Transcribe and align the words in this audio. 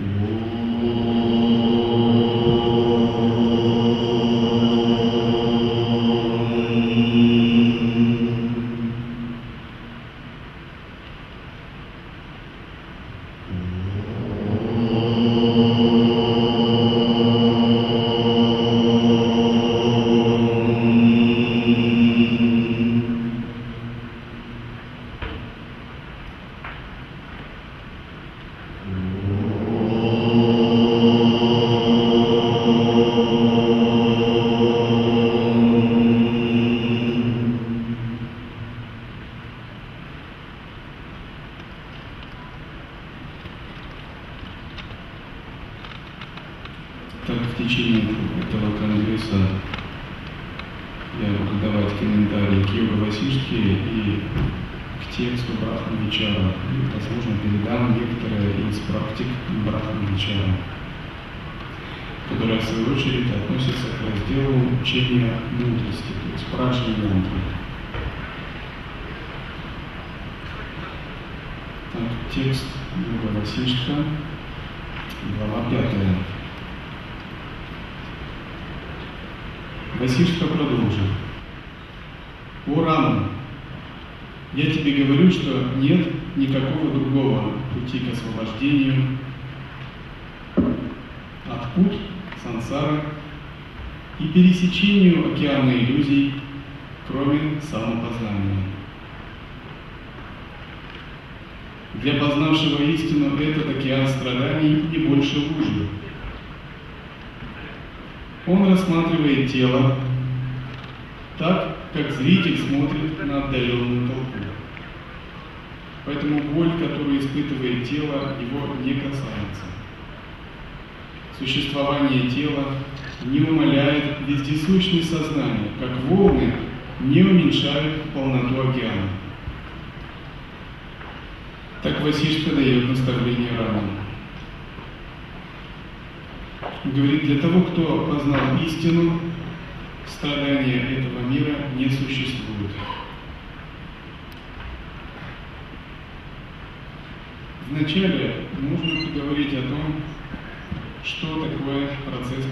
Так, 0.00 0.39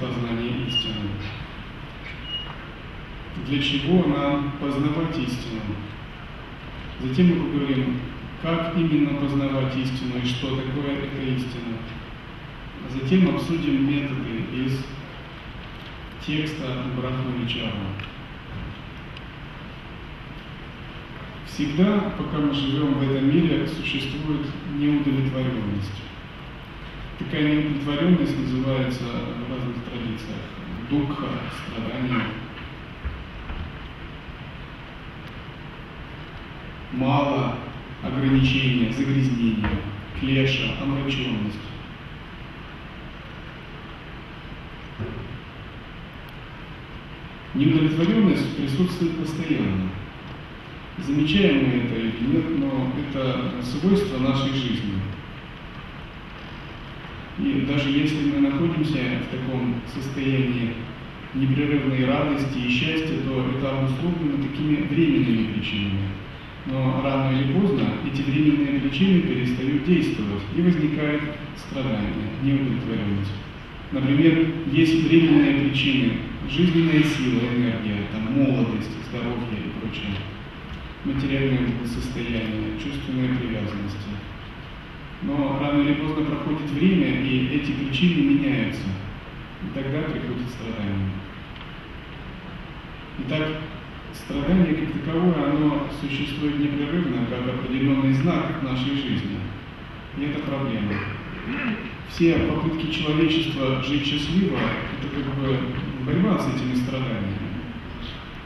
познания 0.08 0.66
истины. 0.66 1.10
Для 3.46 3.62
чего 3.62 4.06
нам 4.06 4.52
познавать 4.60 5.16
истину? 5.18 5.60
Затем 7.00 7.28
мы 7.28 7.52
поговорим, 7.52 8.00
как 8.42 8.74
именно 8.76 9.20
познавать 9.20 9.76
истину 9.76 10.18
и 10.22 10.26
что 10.26 10.56
такое 10.56 10.96
эта 10.96 11.22
истина. 11.22 11.76
Затем 12.90 13.34
обсудим 13.34 13.88
методы 13.88 14.44
из 14.54 14.84
текста 16.24 16.84
Брахмавичара. 16.96 17.72
Всегда, 21.46 22.14
пока 22.16 22.38
мы 22.38 22.54
живем 22.54 22.94
в 22.94 23.02
этом 23.02 23.28
мире, 23.28 23.66
существует 23.66 24.46
неудовлетворенность. 24.78 26.02
Такая 27.18 27.42
неудовлетворенность 27.42 28.38
называется 28.38 29.04
в 29.04 29.50
разных 29.50 29.76
традициях 29.84 30.38
дукха, 30.88 31.26
страдание. 31.66 32.26
Мало 36.92 37.56
ограничения, 38.02 38.92
загрязнения, 38.92 39.68
клеша, 40.20 40.74
омраченность. 40.80 41.58
Неудовлетворенность 47.54 48.56
присутствует 48.56 49.18
постоянно. 49.18 49.90
Замечаем 50.98 51.68
мы 51.68 51.74
это 51.82 51.94
или 51.96 52.12
нет, 52.20 52.58
но 52.58 52.92
это 53.00 53.62
свойство 53.62 54.18
нашей 54.18 54.52
жизни. 54.52 54.97
И 57.38 57.66
даже 57.68 57.90
если 57.90 58.30
мы 58.30 58.48
находимся 58.50 58.98
в 59.22 59.36
таком 59.36 59.76
состоянии 59.86 60.74
непрерывной 61.34 62.04
радости 62.04 62.58
и 62.58 62.68
счастья, 62.68 63.16
то 63.24 63.46
это 63.56 63.78
обусловлено 63.78 64.42
такими 64.42 64.86
временными 64.88 65.52
причинами. 65.52 66.08
Но 66.66 67.00
рано 67.02 67.36
или 67.38 67.52
поздно 67.52 67.84
эти 68.04 68.22
временные 68.22 68.80
причины 68.80 69.20
перестают 69.20 69.84
действовать, 69.84 70.42
и 70.56 70.62
возникает 70.62 71.22
страдание, 71.56 72.12
неудовлетворенность. 72.42 73.32
Например, 73.92 74.46
есть 74.72 75.08
временные 75.08 75.54
причины, 75.60 76.12
жизненная 76.50 77.02
сила, 77.02 77.40
энергия, 77.56 78.08
там, 78.12 78.32
молодость, 78.34 78.90
здоровье 79.08 79.58
и 79.64 79.80
прочее, 79.80 80.12
материальное 81.04 81.70
состояние, 81.86 82.76
чувственные 82.82 83.36
привязанности. 83.36 84.10
Но 85.22 85.58
рано 85.60 85.82
или 85.82 85.94
поздно 85.94 86.24
проходит 86.24 86.70
время, 86.70 87.20
и 87.22 87.48
эти 87.56 87.72
причины 87.72 88.22
меняются. 88.22 88.82
И 89.62 89.74
тогда 89.74 90.02
приходит 90.02 90.48
страдание. 90.48 91.10
Итак, 93.26 93.48
страдание 94.14 94.74
как 94.74 94.92
таковое, 94.92 95.50
оно 95.50 95.88
существует 96.00 96.58
непрерывно, 96.60 97.26
как 97.26 97.54
определенный 97.54 98.12
знак 98.12 98.62
нашей 98.62 98.94
жизни. 98.94 99.38
И 100.16 100.24
это 100.24 100.40
проблема 100.40 100.94
все 102.18 102.34
попытки 102.34 102.90
человечества 102.90 103.82
жить 103.82 104.04
счастливо, 104.04 104.58
это 104.58 105.14
как 105.14 105.34
бы 105.36 105.56
борьба 106.04 106.38
с 106.38 106.48
этими 106.54 106.74
страданиями. 106.74 107.36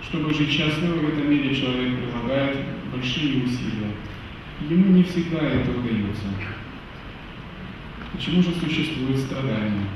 Чтобы 0.03 0.35
жить 0.35 0.51
счастливо 0.51 0.97
в 0.97 1.09
этом 1.09 1.31
мире, 1.31 1.55
человек 1.55 1.99
прилагает 1.99 2.59
большие 2.93 3.45
усилия. 3.45 3.93
Ему 4.69 4.93
не 4.93 5.05
всегда 5.05 5.39
это 5.39 5.71
удается. 5.71 6.27
Почему 8.13 8.43
же 8.43 8.51
существует 8.55 9.19
страдания? 9.21 9.87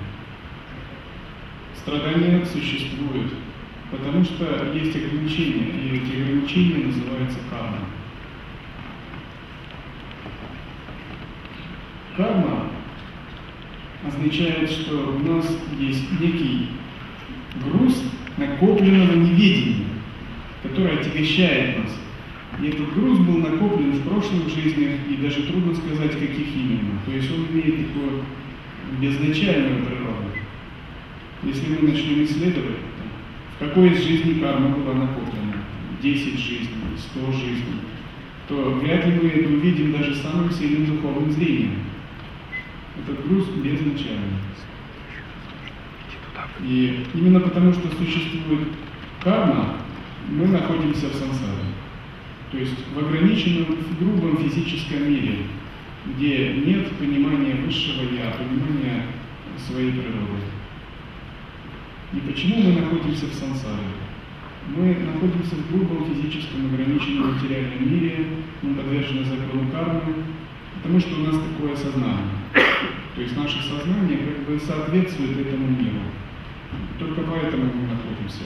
Страдания 1.77 2.45
существуют, 2.47 3.33
потому 3.91 4.25
что 4.25 4.73
есть 4.75 4.97
ограничения, 4.97 5.69
и 5.69 5.97
эти 5.99 6.23
ограничения 6.23 6.87
называются 6.87 7.39
карма. 7.51 7.79
Карма 12.17 12.71
означает, 14.07 14.71
что 14.71 15.15
у 15.15 15.19
нас 15.19 15.47
есть 15.79 16.19
некий 16.19 16.71
груз 17.63 18.03
накопленного 18.39 19.13
неведения, 19.13 19.87
который 20.63 20.99
отягощает 20.99 21.85
нас. 21.85 21.93
И 22.63 22.69
этот 22.69 22.95
груз 22.95 23.19
был 23.19 23.39
накоплен 23.39 23.93
в 23.93 24.09
прошлых 24.09 24.49
жизнях, 24.49 25.01
и 25.11 25.17
даже 25.17 25.43
трудно 25.43 25.75
сказать, 25.75 26.13
каких 26.13 26.55
именно. 26.55 26.99
То 27.05 27.13
есть 27.13 27.31
он 27.31 27.47
имеет 27.53 27.89
такое 27.89 28.23
безначальную 28.99 29.85
природу. 29.85 30.31
Если 31.43 31.69
мы 31.69 31.89
начнем 31.91 32.25
исследовать, 32.25 32.79
в 33.57 33.59
какой 33.59 33.91
из 33.91 34.03
жизней 34.03 34.41
карма 34.41 34.71
была 34.71 34.95
накоплена, 34.95 35.65
10 36.03 36.39
жизней, 36.39 36.69
100 37.13 37.33
жизней, 37.33 37.81
то 38.49 38.71
вряд 38.81 39.07
ли 39.07 39.21
мы 39.21 39.29
это 39.29 39.49
увидим 39.49 39.93
даже 39.93 40.15
самым 40.15 40.51
сильным 40.51 40.97
духовным 40.97 41.31
зрением. 41.33 41.81
Это 42.99 43.21
груз 43.23 43.49
безначальный. 43.49 44.41
И 46.63 47.05
именно 47.13 47.41
потому, 47.41 47.73
что 47.73 47.89
существует 47.97 48.69
карма, 49.23 49.77
мы 50.31 50.47
находимся 50.47 51.09
в 51.09 51.15
сансаре. 51.15 51.66
То 52.53 52.59
есть 52.59 52.75
в 52.95 52.99
ограниченном, 52.99 53.77
в 53.77 53.99
грубом 53.99 54.39
физическом 54.39 55.11
мире, 55.11 55.39
где 56.15 56.53
нет 56.55 56.93
понимания 56.97 57.55
высшего 57.55 58.03
я, 58.15 58.31
понимания 58.33 59.07
своей 59.59 59.91
природы. 59.91 60.43
И 62.13 62.19
почему 62.21 62.63
мы 62.63 62.81
находимся 62.81 63.27
в 63.27 63.35
сансаре? 63.35 63.83
Мы 64.77 64.95
находимся 64.95 65.57
в 65.57 65.71
грубом 65.71 66.07
физическом 66.07 66.67
ограниченном 66.67 67.35
материальном 67.35 67.93
мире, 67.93 68.27
мы 68.63 68.75
подвержены 68.75 69.25
закону 69.25 69.71
кармы, 69.71 70.03
потому 70.77 71.01
что 71.01 71.17
у 71.17 71.25
нас 71.25 71.37
такое 71.37 71.77
сознание. 71.77 72.37
То 73.15 73.23
есть 73.23 73.37
наше 73.37 73.63
сознание 73.63 74.19
как 74.19 74.47
бы 74.47 74.61
соответствует 74.61 75.39
этому 75.39 75.69
миру. 75.69 76.03
Только 76.99 77.23
поэтому 77.23 77.65
мы 77.65 77.89
находимся. 77.89 78.43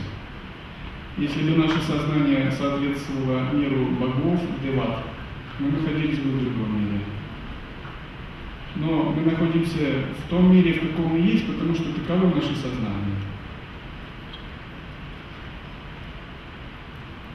Если 1.19 1.51
бы 1.51 1.57
наше 1.57 1.81
сознание 1.83 2.51
соответствовало 2.51 3.53
миру 3.53 3.87
богов, 4.01 4.41
деват, 4.63 5.05
мы 5.59 5.71
находились 5.71 6.19
бы 6.19 6.31
в 6.31 6.43
другом 6.43 6.81
мире. 6.81 7.01
Но 8.77 9.13
мы 9.13 9.31
находимся 9.31 10.07
в 10.25 10.31
том 10.31 10.55
мире, 10.55 10.75
в 10.75 10.89
каком 10.89 11.13
мы 11.13 11.19
есть, 11.19 11.47
потому 11.47 11.75
что 11.75 11.93
таково 11.93 12.35
наше 12.35 12.55
сознание. 12.55 13.17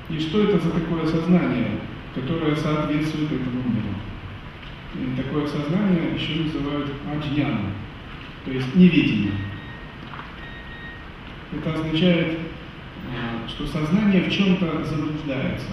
И 0.10 0.19
что 0.19 0.44
это 0.44 0.60
за 0.60 0.71
такое 0.71 1.06
сознание, 1.06 1.80
которое 2.13 2.56
соответствует 2.56 3.31
этому 3.31 3.63
миру? 3.68 3.95
И 4.95 5.21
такое 5.21 5.45
сознание 5.48 6.16
еще 6.16 6.44
называют 6.44 6.89
аджьяном, 7.12 7.74
то 8.45 8.51
есть 8.51 8.74
невидение. 8.75 9.33
Это 11.51 11.74
означает, 11.74 12.39
что 13.48 13.68
сознание 13.68 14.24
в 14.24 14.31
чем-то 14.31 14.84
заблуждается. 14.84 15.68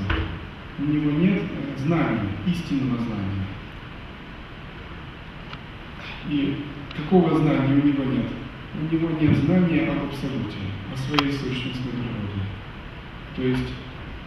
У 0.79 0.85
него 0.85 1.11
нет 1.11 1.43
э, 1.43 1.79
знания, 1.79 2.29
истинного 2.47 2.99
знания. 2.99 3.47
И 6.29 6.65
какого 6.97 7.39
знания 7.39 7.75
у 7.75 7.87
него 7.87 8.05
нет? 8.05 8.27
У 8.75 8.95
него 8.95 9.11
нет 9.21 9.37
знания 9.39 9.91
об 9.91 10.05
абсолюте, 10.05 10.59
о 10.93 10.97
своей 10.97 11.33
сущностной 11.33 11.93
природе. 11.93 12.43
То 13.37 13.43
есть 13.43 13.73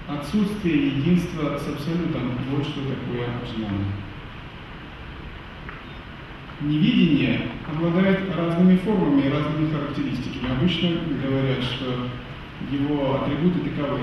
отсутствие 0.07 0.87
единства 0.87 1.57
с 1.57 1.67
абсолютом, 1.67 2.37
вот 2.51 2.65
что 2.65 2.81
такое 2.81 3.27
знание. 3.55 3.87
Невидение 6.61 7.41
обладает 7.67 8.35
разными 8.35 8.77
формами 8.77 9.21
и 9.21 9.29
разными 9.29 9.71
характеристиками. 9.71 10.51
Обычно 10.51 10.89
говорят, 11.21 11.63
что 11.63 12.07
его 12.71 13.15
атрибуты 13.15 13.69
таковы. 13.69 14.01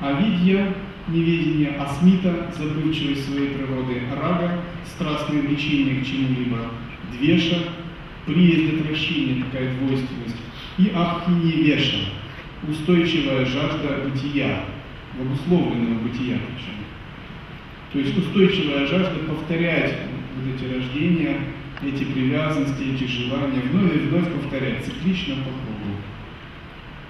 Авидья– 0.00 0.74
неведение, 1.08 1.76
асмита– 1.78 2.52
забывчивость 2.58 3.26
своей 3.26 3.54
природы, 3.54 4.02
рага– 4.14 4.62
страстное 4.86 5.42
влечение 5.42 6.00
к 6.00 6.06
чему-либо, 6.06 6.58
двеша– 7.12 7.56
приезд 8.26 8.74
отвращения, 8.74 9.44
такая 9.44 9.74
двойственность, 9.74 10.36
и 10.78 10.92
абхиневеша– 10.94 11.98
устойчивая 12.68 13.44
жажда 13.46 14.04
бытия, 14.04 14.64
обусловленного 15.20 16.00
бытия 16.00 16.38
причем. 16.38 16.78
То 17.92 17.98
есть 18.00 18.18
устойчивая 18.18 18.86
жажда 18.86 19.18
повторять 19.28 19.94
вот 20.36 20.54
эти 20.54 20.72
рождения, 20.72 21.40
эти 21.82 22.04
привязанности, 22.04 22.82
эти 22.94 23.04
желания, 23.04 23.62
вновь 23.72 23.94
и 23.94 23.98
вновь 23.98 24.32
повторять, 24.32 24.84
циклично. 24.84 25.36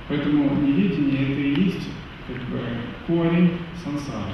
Поэтому 0.08 0.56
неведение 0.62 1.32
это 1.32 1.40
и 1.40 1.64
есть 1.64 1.88
как 2.26 2.42
бы 2.48 2.60
корень 3.06 3.52
сансары. 3.82 4.32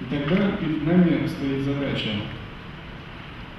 И 0.00 0.04
тогда 0.14 0.52
перед 0.52 0.86
нами 0.86 1.26
стоит 1.26 1.64
задача, 1.64 2.10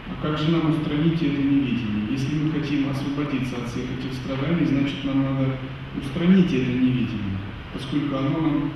а 0.07 0.21
как 0.21 0.37
же 0.37 0.51
нам 0.51 0.71
устранить 0.71 1.21
это 1.21 1.41
невидение? 1.41 2.11
Если 2.11 2.35
мы 2.35 2.51
хотим 2.51 2.89
освободиться 2.89 3.57
от 3.57 3.69
всех 3.69 3.85
этих 3.85 4.13
страданий, 4.13 4.65
значит 4.65 5.03
нам 5.03 5.23
надо 5.23 5.55
устранить 5.99 6.53
это 6.53 6.71
невидение, 6.71 7.37
поскольку 7.73 8.15
оно 8.15 8.41
нам 8.41 8.71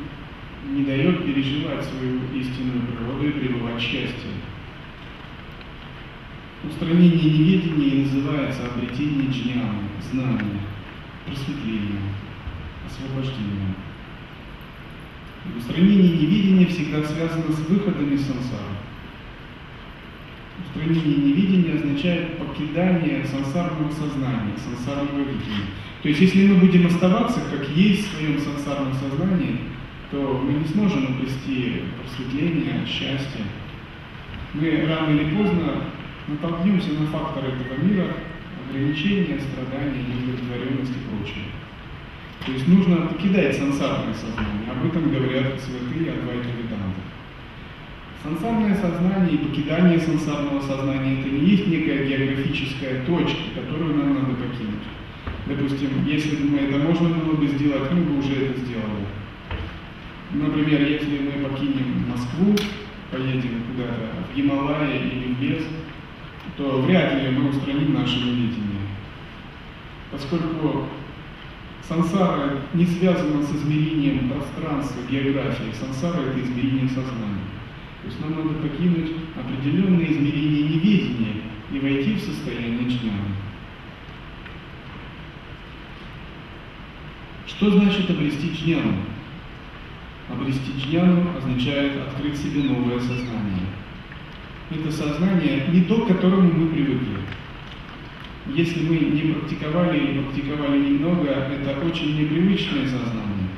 не 0.72 0.84
дает 0.84 1.26
переживать 1.26 1.86
свою 1.86 2.22
истинную 2.34 2.82
природу 2.88 3.28
и 3.28 3.32
пребывать 3.32 3.78
в 3.78 3.82
счастье. 3.82 4.32
Устранение 6.68 7.12
неведения 7.12 8.06
называется 8.06 8.62
обретение 8.66 9.30
джняны, 9.30 9.84
знания, 10.12 10.62
просветлением, 11.26 12.10
освобождением. 12.88 13.76
И 15.46 15.58
устранение 15.60 16.10
неведения 16.18 16.66
всегда 16.66 17.04
связано 17.04 17.52
с 17.52 17.60
выходом 17.70 18.12
из 18.12 18.26
сансары. 18.26 18.76
Устранение 20.66 21.18
невидения 21.18 21.76
означает 21.76 22.40
покидание 22.40 23.26
сансарного 23.26 23.92
сознания, 23.92 24.56
сансарного 24.58 25.20
видения. 25.20 25.68
То 26.02 26.10
есть, 26.10 26.22
если 26.22 26.48
мы 26.48 26.56
будем 26.60 26.88
оставаться, 26.88 27.42
как 27.42 27.70
есть 27.76 28.08
в 28.08 28.18
своем 28.18 28.40
сансарном 28.40 28.94
сознании, 28.94 29.60
то 30.10 30.42
мы 30.44 30.54
не 30.54 30.66
сможем 30.66 31.16
обрести 31.16 31.84
просветление, 32.02 32.86
счастье. 32.88 33.46
Мы 34.54 34.86
рано 34.88 35.12
или 35.12 35.36
поздно 35.36 35.84
натолкнемся 36.28 36.90
на 36.94 37.08
факторы 37.08 37.48
этого 37.54 37.84
мира, 37.84 38.08
ограничения, 38.70 39.40
страдания, 39.40 40.04
неудовлетворенность 40.04 40.92
и 40.92 41.06
прочее. 41.10 41.46
То 42.46 42.52
есть 42.52 42.68
нужно 42.68 43.08
покидать 43.08 43.58
сансарное 43.58 44.14
сознание. 44.14 44.70
Об 44.70 44.86
этом 44.86 45.12
говорят 45.12 45.60
святые 45.60 46.12
Адвайта 46.14 46.50
Веданта. 46.58 47.02
Сансарное 48.24 48.76
сознание 48.76 49.36
и 49.36 49.38
покидание 49.38 50.00
сансарного 50.00 50.62
сознания– 50.62 51.20
это 51.22 51.30
не 51.30 51.46
есть 51.46 51.68
некая 51.68 52.06
географическая 52.06 53.06
точка, 53.06 53.42
которую 53.56 53.96
нам 53.96 54.14
надо 54.16 54.34
покинуть. 54.36 54.86
Допустим, 55.46 55.90
если 56.08 56.36
бы 56.38 56.50
мы 56.50 56.58
это 56.58 56.80
можно 56.80 57.10
было 57.10 57.36
бы 57.36 57.48
сделать, 57.48 57.92
мы 57.92 58.02
бы 58.02 58.18
уже 58.20 58.34
это 58.34 58.60
сделали. 58.60 59.06
Например, 60.34 60.82
если 60.82 61.20
мы 61.20 61.48
покинем 61.48 62.06
Москву, 62.10 62.56
поедем 63.12 63.62
куда-то 63.72 64.10
в 64.32 64.36
Гималайи 64.36 64.98
или 64.98 65.34
в 65.34 65.42
лес, 65.42 65.64
то 66.58 66.82
вряд 66.82 67.22
ли 67.22 67.30
мы 67.30 67.50
устраним 67.50 67.94
наше 67.94 68.18
неведение. 68.18 68.82
Поскольку 70.12 70.88
сансара 71.88 72.62
не 72.74 72.86
связана 72.86 73.44
с 73.44 73.52
измерением 73.56 74.30
пространства, 74.30 75.02
географии. 75.10 75.72
Сансара– 75.74 76.22
это 76.30 76.40
измерение 76.40 76.88
сознания. 76.88 77.46
То 78.02 78.08
есть 78.08 78.20
нам 78.22 78.36
надо 78.36 78.60
покинуть 78.60 79.12
определенные 79.36 80.12
измерения 80.12 80.70
неведения 80.70 81.42
и 81.72 81.80
войти 81.80 82.16
в 82.16 82.22
состояние 82.22 82.88
джняна. 82.88 83.36
Что 87.48 87.72
значит 87.72 88.10
обрести 88.10 88.52
джняну? 88.52 88.96
Обрести 90.30 90.72
джняну 90.78 91.38
означает 91.38 91.94
открыть 92.08 92.38
себе 92.38 92.64
новое 92.64 93.00
сознание. 93.00 93.65
Это 94.72 94.92
сознание 94.92 95.68
не 95.72 95.82
то, 95.82 96.02
к 96.02 96.08
которому 96.08 96.52
мы 96.52 96.70
привыкли. 96.70 97.18
Если 98.48 98.88
мы 98.88 98.98
не 98.98 99.34
практиковали 99.34 99.98
или 99.98 100.22
практиковали 100.22 100.78
немного, 100.78 101.28
это 101.30 101.86
очень 101.86 102.20
непривычное 102.20 102.86
сознание. 102.86 103.50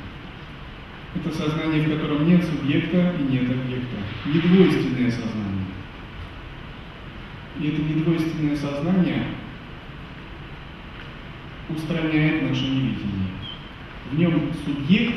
Это 1.16 1.36
сознание, 1.36 1.82
в 1.82 1.98
котором 1.98 2.28
нет 2.28 2.44
субъекта 2.44 3.14
и 3.20 3.24
нет 3.32 3.50
объекта. 3.50 3.98
Недвойственное 4.26 5.12
сознание. 5.12 5.66
И 7.60 7.68
это 7.70 7.82
недвойственное 7.82 8.56
сознание 8.56 9.24
устраняет 11.70 12.50
наше 12.50 12.64
невидение. 12.64 13.32
В 14.12 14.18
нем 14.18 14.52
субъект 14.66 15.16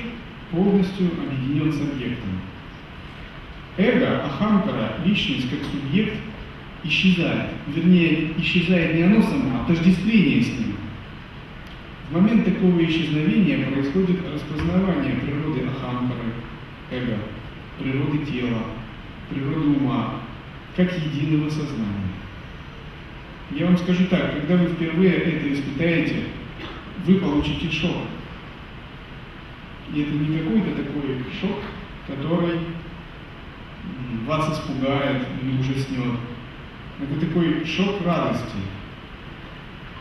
полностью 0.50 1.10
объединен 1.12 1.72
с 1.72 1.80
объектом. 1.80 2.40
Эго, 3.80 4.26
ахамкара, 4.26 4.96
личность 5.06 5.48
как 5.48 5.60
субъект 5.64 6.14
исчезает. 6.84 7.48
Вернее, 7.68 8.32
исчезает 8.38 8.94
не 8.94 9.02
оно 9.04 9.22
само, 9.22 9.58
а 9.58 9.64
отождествление 9.64 10.42
с 10.42 10.48
ним. 10.48 10.76
В 12.10 12.14
момент 12.14 12.44
такого 12.44 12.78
исчезновения 12.84 13.66
происходит 13.70 14.18
распознавание 14.34 15.14
природы 15.14 15.62
ахамкары, 15.66 16.34
эго, 16.90 17.16
природы 17.78 18.18
тела, 18.26 18.64
природы 19.30 19.78
ума, 19.78 20.16
как 20.76 20.92
единого 20.98 21.48
сознания. 21.48 22.10
Я 23.52 23.64
вам 23.66 23.78
скажу 23.78 24.04
так, 24.10 24.34
когда 24.34 24.62
вы 24.62 24.74
впервые 24.74 25.14
это 25.14 25.52
испытаете, 25.54 26.24
вы 27.06 27.14
получите 27.14 27.70
шок. 27.70 27.96
И 29.94 30.02
это 30.02 30.12
не 30.12 30.38
какой-то 30.38 30.82
такой 30.82 31.24
шок, 31.40 31.60
который 32.06 32.58
вас 34.26 34.52
испугает 34.52 35.22
или 35.42 35.60
ужаснет. 35.60 36.18
Это 37.00 37.26
такой 37.26 37.64
шок 37.64 38.04
радости. 38.04 38.58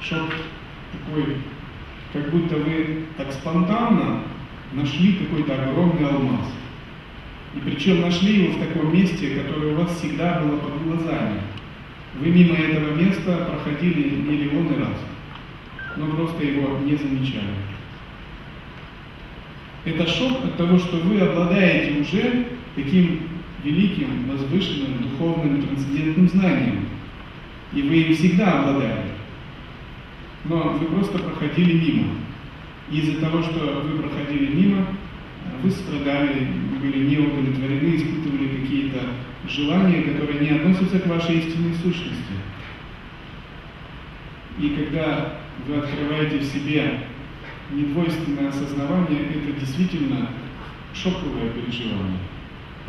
Шок 0.02 0.34
такой, 0.92 1.38
как 2.14 2.32
будто 2.32 2.58
вы 2.58 3.06
так 3.18 3.32
спонтанно 3.32 4.24
нашли 4.74 5.14
какой-то 5.14 5.54
огромный 5.54 6.10
алмаз. 6.10 6.48
И 7.56 7.60
причем 7.60 8.02
нашли 8.02 8.44
его 8.44 8.54
в 8.54 8.60
таком 8.60 8.94
месте, 8.94 9.36
которое 9.36 9.74
у 9.74 9.82
вас 9.82 9.98
всегда 9.98 10.40
было 10.40 10.58
под 10.58 10.84
глазами. 10.84 11.42
Вы 12.20 12.28
мимо 12.28 12.56
этого 12.56 12.96
места 12.96 13.50
проходили 13.50 14.10
миллионы 14.10 14.78
раз, 14.80 14.98
но 15.96 16.08
просто 16.08 16.44
его 16.44 16.78
не 16.80 16.96
замечали. 16.96 17.56
Это 19.86 20.08
шок 20.08 20.44
от 20.44 20.58
того, 20.58 20.78
что 20.78 20.98
вы 20.98 21.20
обладаете 21.22 22.02
уже 22.02 22.48
таким 22.76 23.29
великим, 23.64 24.30
возвышенным, 24.30 25.04
духовным, 25.04 25.62
трансцендентным 25.62 26.30
знанием. 26.30 26.86
И 27.74 27.82
вы 27.82 27.96
им 28.02 28.16
всегда 28.16 28.60
обладали. 28.60 29.06
Но 30.46 30.78
вы 30.80 30.86
просто 30.88 31.20
проходили 31.20 31.74
мимо. 31.74 32.14
И 32.92 33.00
из-за 33.00 33.22
того, 33.22 33.44
что 33.44 33.84
вы 33.84 34.02
проходили 34.02 34.54
мимо, 34.54 34.88
вы 35.62 35.72
страдали, 35.72 36.48
были 36.82 37.10
не 37.10 37.18
удовлетворены, 37.18 37.96
испытывали 37.96 38.62
какие-то 38.62 39.00
желания, 39.48 40.04
которые 40.04 40.40
не 40.40 40.50
относятся 40.58 41.00
к 41.00 41.08
вашей 41.08 41.40
истинной 41.40 41.76
сущности. 41.76 42.34
И 44.60 44.70
когда 44.70 45.40
вы 45.68 45.78
открываете 45.78 46.40
в 46.40 46.44
себе 46.44 47.02
недвойственное 47.72 48.50
осознавание, 48.50 49.22
это 49.22 49.60
действительно 49.60 50.30
шоковое 50.94 51.50
переживание. 51.50 52.20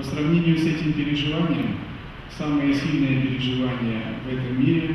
По 0.01 0.07
сравнению 0.07 0.57
с 0.57 0.63
этим 0.63 0.95
переживанием, 0.95 1.77
самые 2.39 2.73
сильные 2.73 3.21
переживания 3.21 4.01
в 4.25 4.33
этом 4.33 4.59
мире 4.59 4.95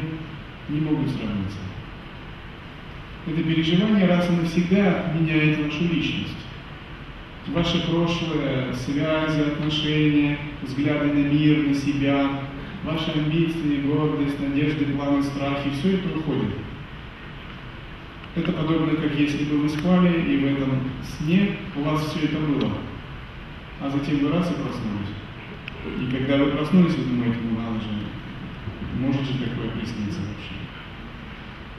не 0.67 0.79
могут 0.79 1.12
сравниться. 1.12 1.59
Это 3.27 3.43
переживание 3.43 4.07
раз 4.07 4.27
и 4.27 4.33
навсегда 4.33 5.13
меняет 5.13 5.63
вашу 5.63 5.83
личность. 5.83 6.33
Ваше 7.50 7.88
прошлое, 7.88 8.74
связи, 8.74 9.41
отношения, 9.41 10.39
взгляды 10.63 11.13
на 11.13 11.27
мир, 11.27 11.67
на 11.67 11.75
себя, 11.75 12.41
ваши 12.83 13.12
амбиции, 13.12 13.81
гордость, 13.85 14.39
надежды, 14.39 14.85
планы, 14.85 15.21
страхи, 15.21 15.69
все 15.79 15.97
это 15.97 16.17
уходит. 16.17 16.55
Это 18.35 18.51
подобно, 18.53 18.95
как 18.95 19.13
если 19.15 19.43
бы 19.43 19.57
вы 19.59 19.69
спали, 19.69 20.19
и 20.19 20.38
в 20.38 20.45
этом 20.47 20.79
сне 21.03 21.57
у 21.75 21.83
вас 21.83 22.07
все 22.07 22.25
это 22.25 22.39
было. 22.39 22.71
А 23.82 23.89
затем 23.89 24.20
вы 24.20 24.32
раз 24.32 24.50
и 24.50 24.53
проснулись. 24.53 25.13
И 26.00 26.15
когда 26.15 26.44
вы 26.44 26.51
проснулись, 26.51 26.96
вы 26.96 27.03
думаете, 27.03 27.38
ну 27.44 27.60
надо 27.60 27.79
же, 27.79 27.89
может 29.00 29.22
же 29.22 29.34
такое 29.34 29.70
присниться 29.72 30.20
вообще. 30.22 30.55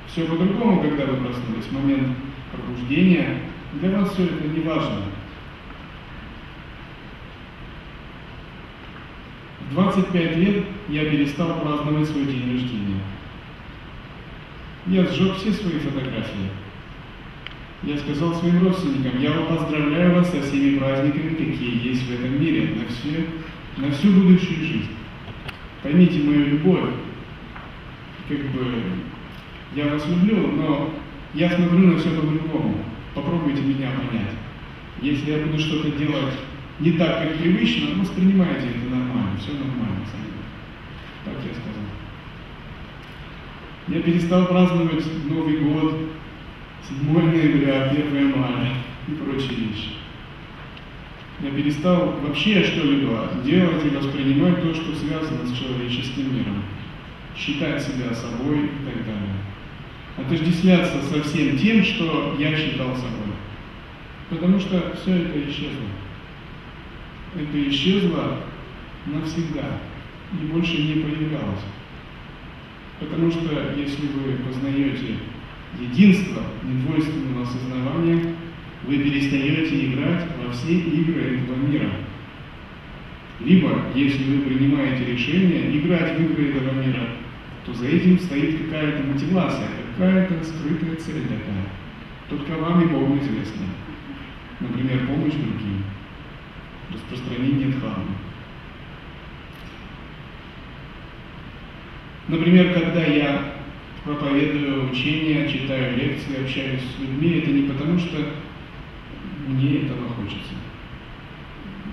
Все 0.07 0.25
по-другому, 0.25 0.83
когда 0.83 1.07
вы 1.07 1.17
проснулись, 1.17 1.71
момент 1.73 2.17
пробуждения, 2.53 3.41
для 3.81 3.99
вас 3.99 4.13
все 4.13 4.25
это 4.25 4.47
не 4.49 4.61
важно. 4.61 5.03
В 9.61 9.75
25 9.75 10.37
лет 10.37 10.65
я 10.89 11.05
перестал 11.11 11.61
праздновать 11.61 12.09
свой 12.09 12.27
день 12.27 12.53
рождения. 12.53 13.01
Я 14.87 15.05
сжег 15.07 15.37
все 15.37 15.53
свои 15.53 15.81
фотографии. 15.81 16.51
Я 17.83 17.99
сказал 17.99 18.35
своим 18.35 18.63
родственникам, 18.63 19.21
я 19.21 19.33
поздравляю 19.33 20.15
вас 20.15 20.31
со 20.31 20.43
всеми 20.43 20.79
праздниками, 20.79 21.35
какие 21.35 21.89
есть 21.89 22.07
в 22.07 22.15
этом 22.15 22.41
мире, 22.41 22.75
на, 22.75 22.89
все, 22.89 23.27
на 23.77 23.91
всю 23.93 24.13
будущую 24.13 24.65
жизнь. 24.65 24.89
Поймите 25.83 26.23
мою 26.23 26.47
любовь, 26.47 26.91
как 28.29 28.39
бы 28.39 28.83
я 29.75 29.89
вас 29.89 30.07
люблю, 30.09 30.49
но 30.53 30.95
я 31.35 31.51
смотрю 31.51 31.79
на 31.79 31.99
все 31.99 32.11
по-другому. 32.11 32.83
Попробуйте 33.15 33.63
меня 33.63 33.91
понять. 33.91 34.35
Если 35.03 35.31
я 35.31 35.47
буду 35.47 35.59
что-то 35.59 35.91
делать 35.91 36.35
не 36.81 36.93
так, 36.93 37.23
как 37.23 37.39
привычно, 37.39 38.01
воспринимайте 38.01 38.69
это 38.69 38.91
нормально, 38.91 39.39
все 39.39 39.53
нормально. 39.53 39.87
Так 41.25 41.35
я 41.45 41.51
сказал. 41.51 41.83
Я 43.89 44.01
перестал 44.01 44.47
праздновать 44.47 45.05
Новый 45.29 45.59
год, 45.59 45.95
7 46.89 47.03
ноября, 47.03 47.91
1 47.91 48.39
мая 48.39 48.75
и 49.09 49.13
прочие 49.13 49.57
вещи. 49.57 49.89
Я 51.41 51.51
перестал 51.51 52.15
вообще 52.23 52.63
что-либо 52.63 53.29
делать 53.45 53.85
и 53.85 53.89
воспринимать 53.89 54.63
то, 54.63 54.73
что 54.73 54.95
связано 54.95 55.47
с 55.47 55.59
человеческим 55.59 56.33
миром. 56.33 56.63
Считать 57.37 57.83
себя 57.83 58.15
собой 58.15 58.67
и 58.67 58.85
так 58.85 59.05
далее. 59.05 59.37
Отождествляться 60.17 61.03
со 61.03 61.23
всем 61.25 61.59
тем, 61.59 61.83
что 61.83 62.37
я 62.39 62.57
считал 62.57 62.95
собой. 62.95 63.35
Потому 64.31 64.61
что 64.61 64.97
все 65.03 65.23
это 65.23 65.41
исчезло. 65.51 65.89
Это 67.35 67.69
исчезло 67.69 68.39
навсегда 69.07 69.81
и 70.41 70.47
больше 70.47 70.83
не 70.83 71.03
появлялось. 71.03 71.65
Потому 73.01 73.31
что 73.31 73.75
если 73.77 74.07
вы 74.07 74.37
познаете 74.47 75.17
единство 75.81 76.43
недвойственного 76.63 77.43
осознавания, 77.43 78.35
вы 78.85 78.99
перестаете 78.99 79.87
играть 79.87 80.25
во 80.43 80.53
все 80.53 80.73
игры 80.73 81.39
этого 81.39 81.57
мира. 81.57 81.91
Либо, 83.41 83.83
если 83.95 84.25
вы 84.25 84.43
принимаете 84.43 85.13
решение 85.13 85.79
играть 85.79 86.19
в 86.19 86.23
игры 86.23 86.51
этого 86.51 86.73
мира, 86.83 87.09
то 87.65 87.75
за 87.75 87.87
этим 87.87 88.19
стоит 88.19 88.65
какая-то 88.65 89.03
мотивация, 89.03 89.69
какая-то 89.97 90.45
скрытая 90.45 90.97
цель 90.97 91.23
такая. 91.23 91.67
Только 92.29 92.61
вам 92.61 92.83
и 92.83 92.87
Богу 92.87 93.19
известна. 93.19 93.67
Например, 94.61 95.07
помощь 95.07 95.35
другим, 95.35 95.85
распространение 96.93 97.69
дхармы. 97.69 98.15
Например, 102.29 102.73
когда 102.73 103.05
я 103.05 103.56
проповедую 104.07 104.89
учения, 104.91 105.49
читаю 105.49 105.97
лекции, 105.97 106.41
общаюсь 106.41 106.81
с 106.81 107.01
людьми, 107.01 107.41
это 107.41 107.51
не 107.51 107.69
потому, 107.69 107.99
что 107.99 108.17
мне 109.49 109.83
этого 109.83 110.09
хочется. 110.11 110.55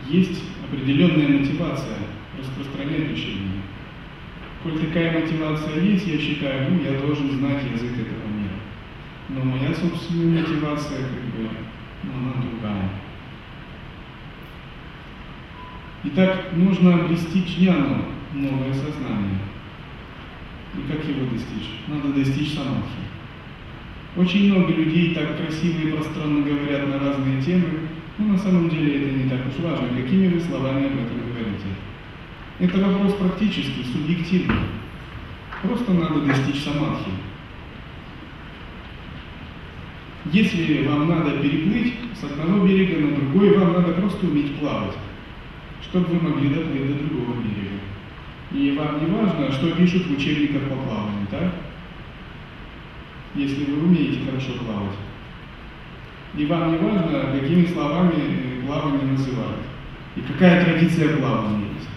Есть 0.07 0.43
определенная 0.63 1.39
мотивация 1.39 1.97
распространять 2.37 3.11
учение. 3.11 3.63
Коль 4.61 4.79
такая 4.79 5.19
мотивация 5.21 5.81
есть, 5.81 6.07
я 6.07 6.19
считаю, 6.19 6.71
ну, 6.71 6.83
я 6.83 6.99
должен 6.99 7.31
знать 7.31 7.63
язык 7.73 7.93
этого 7.93 8.27
мира. 8.31 8.59
Но 9.29 9.43
моя 9.43 9.73
собственная 9.73 10.41
мотивация, 10.41 10.99
как 10.99 11.41
бы, 11.41 11.49
она 12.03 12.33
другая. 12.43 12.89
Итак, 16.05 16.53
нужно 16.55 16.95
обрести 16.95 17.43
чьяну 17.45 18.05
новое 18.33 18.73
сознание– 18.73 19.39
и 20.77 20.91
как 20.91 21.05
его 21.05 21.25
достичь? 21.31 21.69
Надо 21.87 22.09
достичь 22.09 22.53
самадхи. 22.53 23.03
Очень 24.15 24.51
много 24.51 24.71
людей 24.73 25.15
так 25.15 25.37
красиво 25.37 25.79
и 25.81 25.91
пространно 25.91 26.45
говорят 26.45 26.87
на 26.87 26.99
разные 26.99 27.41
темы, 27.41 27.89
но 28.17 28.33
на 28.33 28.37
самом 28.37 28.69
деле 28.69 28.97
это 28.97 29.11
не 29.15 29.29
так 29.29 29.39
уж 29.47 29.63
важно, 29.63 29.89
какими 29.89 30.27
вы 30.27 30.39
словами 30.39 30.85
об 30.85 30.93
этом 30.93 31.17
говорите. 31.27 31.67
Это 32.59 32.77
вопрос 32.77 33.13
практический, 33.15 33.85
субъективный. 33.91 34.67
Просто 35.63 35.93
надо 35.93 36.21
достичь 36.21 36.63
самадхи. 36.63 37.11
Если 40.31 40.85
вам 40.87 41.09
надо 41.09 41.31
переплыть 41.39 41.95
с 42.19 42.23
одного 42.23 42.65
берега 42.65 42.99
на 42.99 43.15
другой, 43.15 43.57
вам 43.57 43.73
надо 43.73 43.93
просто 43.93 44.25
уметь 44.25 44.55
плавать, 44.55 44.95
чтобы 45.81 46.05
вы 46.05 46.29
могли 46.29 46.49
доплыть 46.49 46.87
до 46.87 47.03
другого 47.03 47.41
берега. 47.41 47.72
И 48.53 48.71
вам 48.77 48.99
не 48.99 49.11
важно, 49.11 49.51
что 49.51 49.71
пишут 49.71 50.07
в 50.07 50.11
учебниках 50.11 50.69
по 50.69 50.75
плаванию, 50.75 51.27
так? 51.31 51.55
Если 53.35 53.65
вы 53.65 53.83
умеете 53.83 54.19
хорошо 54.25 54.53
плавать. 54.63 54.95
И 56.37 56.45
вам 56.45 56.71
не 56.71 56.77
важно, 56.77 57.39
какими 57.39 57.65
словами 57.65 58.61
плавание 58.65 59.11
называют. 59.11 59.61
И 60.15 60.21
какая 60.21 60.63
традиция 60.63 61.17
плавания 61.17 61.65
есть. 61.75 61.89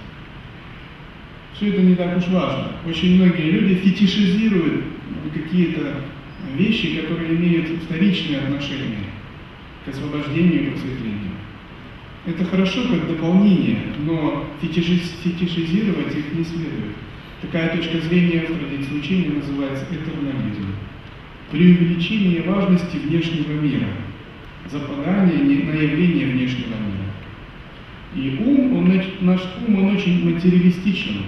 Все 1.52 1.68
это 1.68 1.82
не 1.82 1.94
так 1.94 2.16
уж 2.16 2.28
важно. 2.28 2.72
Очень 2.86 3.16
многие 3.16 3.50
люди 3.50 3.74
фетишизируют 3.74 4.84
какие-то 5.34 6.02
вещи, 6.54 7.00
которые 7.00 7.34
имеют 7.34 7.82
вторичные 7.82 8.40
отношения 8.40 9.04
к 9.84 9.88
освобождению 9.88 10.68
и 10.68 10.70
просветлению. 10.70 11.25
Это 12.26 12.44
хорошо 12.44 12.82
как 12.88 13.06
дополнение, 13.06 13.78
но 14.04 14.46
фетишизировать 14.60 16.16
их 16.16 16.32
не 16.34 16.42
следует. 16.42 16.96
Такая 17.40 17.76
точка 17.76 18.00
зрения 18.00 18.40
в 18.40 18.58
традиции 18.58 18.98
учения 18.98 19.30
называется 19.30 19.86
этернализм. 19.92 20.74
Преувеличение 21.52 22.42
важности 22.42 22.96
внешнего 22.96 23.52
мира, 23.60 23.86
западание 24.68 25.38
на 25.38 25.70
явление 25.70 26.26
внешнего 26.26 26.74
мира. 26.74 27.06
И 28.16 28.42
ум, 28.42 28.76
он, 28.76 29.02
наш 29.20 29.42
ум, 29.64 29.84
он 29.84 29.94
очень 29.94 30.28
материалистичен, 30.28 31.26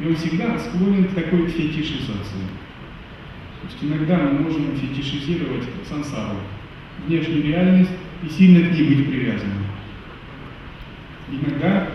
и 0.00 0.06
он 0.06 0.16
всегда 0.16 0.58
склонен 0.58 1.04
к 1.04 1.14
такой 1.14 1.46
фетишизации. 1.46 2.42
То 3.60 3.68
есть 3.68 3.78
иногда 3.82 4.16
мы 4.16 4.40
можем 4.40 4.74
фетишизировать 4.74 5.62
сансару, 5.88 6.38
внешнюю 7.06 7.44
реальность, 7.44 7.92
и 8.24 8.28
сильно 8.28 8.68
к 8.68 8.72
ней 8.72 8.82
быть 8.82 9.10
привязанным. 9.10 9.70
Иногда 11.30 11.88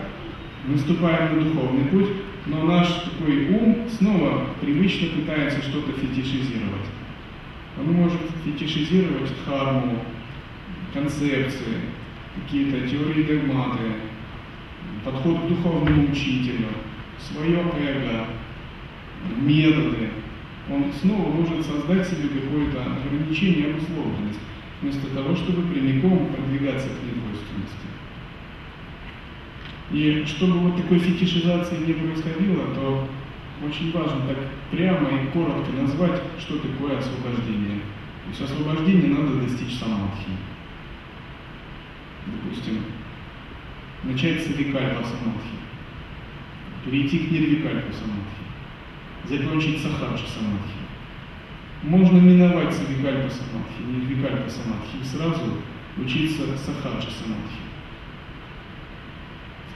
мы 0.66 0.76
вступаем 0.76 1.36
на 1.36 1.44
духовный 1.44 1.84
путь, 1.86 2.08
но 2.46 2.62
наш 2.64 2.88
такой 2.88 3.48
ум 3.50 3.88
снова 3.88 4.46
привычно 4.60 5.08
пытается 5.08 5.62
что-то 5.62 5.92
фетишизировать. 5.92 6.86
Он 7.78 7.92
может 7.92 8.20
фетишизировать 8.44 9.30
харму, 9.44 9.98
концепции, 10.94 11.80
какие-то 12.34 12.88
теории 12.88 13.24
догматы, 13.24 13.92
подход 15.04 15.40
к 15.40 15.48
духовному 15.48 16.10
учителю, 16.10 16.68
свое 17.18 17.58
эго, 17.58 18.26
методы. 19.38 20.08
Он 20.70 20.86
снова 21.00 21.30
может 21.30 21.64
создать 21.64 22.08
себе 22.08 22.28
какое-то 22.40 22.82
ограничение, 22.82 23.74
обусловленность, 23.74 24.40
вместо 24.80 25.08
того, 25.14 25.36
чтобы 25.36 25.62
прямиком 25.72 26.28
продвигаться 26.28 26.88
к 26.88 27.04
недвойственности. 27.04 27.86
И 29.92 30.24
чтобы 30.26 30.58
вот 30.58 30.76
такой 30.76 30.98
фетишизации 30.98 31.76
не 31.78 31.92
происходило, 31.92 32.74
то 32.74 33.08
очень 33.64 33.92
важно 33.92 34.26
так 34.26 34.38
прямо 34.70 35.08
и 35.10 35.28
коротко 35.28 35.72
назвать, 35.72 36.20
что 36.38 36.58
такое 36.58 36.98
освобождение. 36.98 37.80
То 38.24 38.30
есть 38.30 38.42
освобождение 38.42 39.10
надо 39.10 39.40
достичь 39.40 39.78
самадхи. 39.78 40.30
Допустим, 42.26 42.82
начать 44.02 44.42
с 44.42 44.48
викальпа 44.48 45.04
самадхи, 45.04 45.56
перейти 46.84 47.18
к 47.20 47.30
нирвикальпу 47.30 47.92
самадхи, 47.92 48.44
закончить 49.24 49.80
сахаджа 49.80 50.26
самадхи. 50.26 50.80
Можно 51.84 52.18
миновать 52.18 52.74
савикальпа 52.74 53.30
самадхи, 53.30 53.82
нирвикальпа 53.86 54.50
самадхи 54.50 54.96
и 55.00 55.04
сразу 55.04 55.62
учиться 55.96 56.42
сахаджа 56.58 57.08
самадхи. 57.10 57.65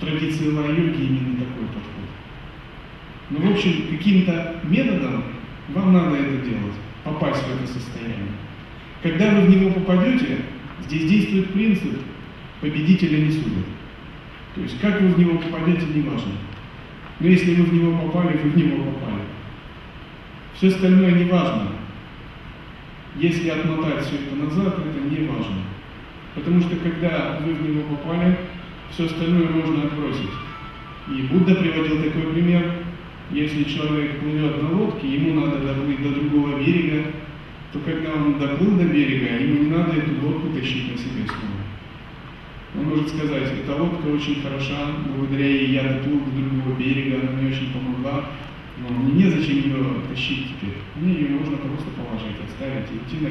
Традиции 0.00 0.50
лай-йоги 0.50 1.02
именно 1.02 1.36
такой 1.36 1.66
подход. 1.66 2.08
Но, 3.30 3.38
в 3.38 3.52
общем, 3.52 3.88
каким-то 3.90 4.60
методом 4.64 5.24
вам 5.68 5.92
надо 5.92 6.16
это 6.16 6.44
делать, 6.44 6.74
попасть 7.04 7.42
в 7.42 7.54
это 7.54 7.66
состояние. 7.72 8.32
Когда 9.02 9.30
вы 9.30 9.42
в 9.42 9.50
него 9.50 9.70
попадете, 9.70 10.38
здесь 10.80 11.08
действует 11.08 11.50
принцип 11.50 12.00
победителя 12.60 13.18
не 13.18 13.30
судят. 13.30 13.64
То 14.54 14.60
есть 14.62 14.80
как 14.80 15.00
вы 15.00 15.08
в 15.08 15.18
него 15.18 15.38
попадете, 15.38 15.86
не 15.86 16.02
важно. 16.02 16.32
Но 17.20 17.26
если 17.26 17.54
вы 17.54 17.64
в 17.64 17.74
него 17.74 18.06
попали, 18.06 18.38
вы 18.38 18.50
в 18.50 18.56
него 18.56 18.84
попали. 18.84 19.22
Все 20.54 20.68
остальное 20.68 21.12
не 21.12 21.24
важно. 21.24 21.68
Если 23.16 23.48
отмотать 23.48 24.04
все 24.04 24.16
это 24.16 24.36
назад, 24.36 24.78
это 24.78 25.00
не 25.00 25.26
важно. 25.26 25.56
Потому 26.34 26.60
что 26.60 26.76
когда 26.76 27.40
вы 27.44 27.54
в 27.54 27.62
него 27.62 27.82
попали, 27.96 28.36
все 28.90 29.06
остальное 29.06 29.48
можно 29.48 29.84
отбросить. 29.84 30.30
И 31.08 31.22
Будда 31.22 31.54
приводил 31.54 32.02
такой 32.02 32.32
пример. 32.32 32.84
Если 33.30 33.64
человек 33.64 34.18
плывет 34.20 34.60
на 34.60 34.72
лодке, 34.72 35.06
ему 35.06 35.40
надо 35.40 35.58
доплыть 35.60 36.02
до 36.02 36.10
другого 36.10 36.58
берега, 36.58 37.12
то 37.72 37.78
когда 37.78 38.14
он 38.14 38.38
доплыл 38.40 38.76
до 38.76 38.84
берега, 38.84 39.38
ему 39.38 39.64
не 39.64 39.70
надо 39.70 39.92
эту 39.92 40.26
лодку 40.26 40.48
тащить 40.48 40.90
на 40.90 40.98
себе 40.98 41.24
снова. 41.26 41.60
Он 42.76 42.84
может 42.86 43.08
сказать, 43.08 43.52
эта 43.62 43.74
лодка 43.74 44.06
очень 44.08 44.42
хороша, 44.42 44.92
благодаря 45.16 45.46
ей 45.46 45.70
я 45.72 45.82
доплыл 45.82 46.20
до 46.20 46.40
другого 46.40 46.76
берега, 46.76 47.20
она 47.20 47.40
мне 47.40 47.50
очень 47.50 47.72
помогла, 47.72 48.24
но 48.78 48.94
мне 48.94 49.24
незачем 49.24 49.56
ее 49.56 49.84
тащить 50.08 50.48
теперь. 50.48 50.78
Мне 50.96 51.14
ее 51.14 51.28
можно 51.28 51.56
просто 51.56 51.90
положить, 51.90 52.36
оставить 52.48 52.90
и 52.90 52.96
идти 52.96 53.24
на 53.24 53.28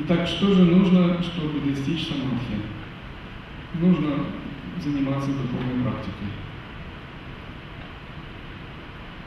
Итак, 0.00 0.28
что 0.28 0.54
же 0.54 0.64
нужно, 0.64 1.20
чтобы 1.22 1.60
достичь 1.60 2.06
самадхи? 2.06 2.54
Нужно 3.80 4.26
заниматься 4.80 5.30
духовной 5.30 5.82
практикой. 5.82 6.28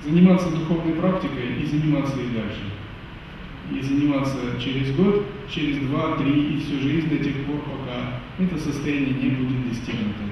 Заниматься 0.01 0.49
духовной 0.49 0.93
практикой 0.93 1.61
и 1.61 1.65
заниматься 1.65 2.15
и 2.21 2.29
дальше. 2.29 2.71
И 3.69 3.81
заниматься 3.81 4.37
через 4.59 4.95
год, 4.95 5.25
через 5.49 5.85
два, 5.87 6.15
три 6.15 6.55
и 6.55 6.59
всю 6.61 6.79
жизнь 6.79 7.09
до 7.09 7.17
тех 7.17 7.45
пор, 7.45 7.59
пока 7.59 8.21
это 8.39 8.57
состояние 8.57 9.13
не 9.13 9.29
будет 9.31 9.69
достигнуто. 9.69 10.23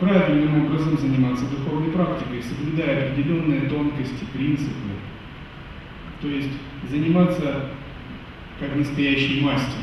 Правильным 0.00 0.66
образом 0.66 0.98
заниматься 0.98 1.44
духовной 1.48 1.92
практикой, 1.92 2.42
соблюдая 2.42 3.12
определенные 3.12 3.70
тонкости, 3.70 4.24
принципы. 4.32 4.72
То 6.20 6.28
есть 6.28 6.50
заниматься 6.90 7.70
как 8.58 8.74
настоящий 8.74 9.40
мастер, 9.42 9.80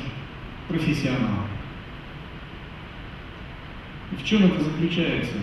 профессионал. 0.68 1.48
И 4.12 4.16
в 4.16 4.24
чем 4.24 4.46
это 4.46 4.64
заключается? 4.64 5.38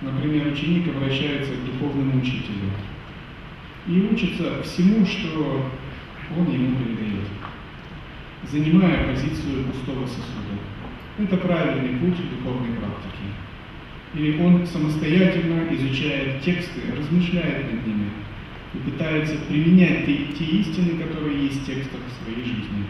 Например, 0.00 0.52
ученик 0.52 0.88
обращается 0.88 1.52
к 1.54 1.64
духовному 1.64 2.20
учителю 2.20 2.70
и 3.86 4.00
учится 4.12 4.62
всему, 4.62 5.04
что 5.06 5.70
он 6.36 6.52
ему 6.52 6.76
передает, 6.76 7.26
занимая 8.50 9.08
позицию 9.08 9.64
пустого 9.64 10.06
сосуда. 10.06 10.58
Это 11.18 11.36
правильный 11.38 11.98
путь 11.98 12.30
духовной 12.30 12.76
практики. 12.76 13.24
Или 14.14 14.40
он 14.40 14.66
самостоятельно 14.66 15.74
изучает 15.74 16.42
тексты, 16.42 16.80
размышляет 16.96 17.72
над 17.72 17.86
ними 17.86 18.10
и 18.74 18.78
пытается 18.78 19.36
применять 19.48 20.06
те, 20.06 20.16
те 20.38 20.44
истины, 20.44 21.02
которые 21.02 21.44
есть 21.44 21.62
в 21.62 21.66
текстах 21.66 22.00
в 22.06 22.24
своей 22.24 22.44
жизни. 22.44 22.84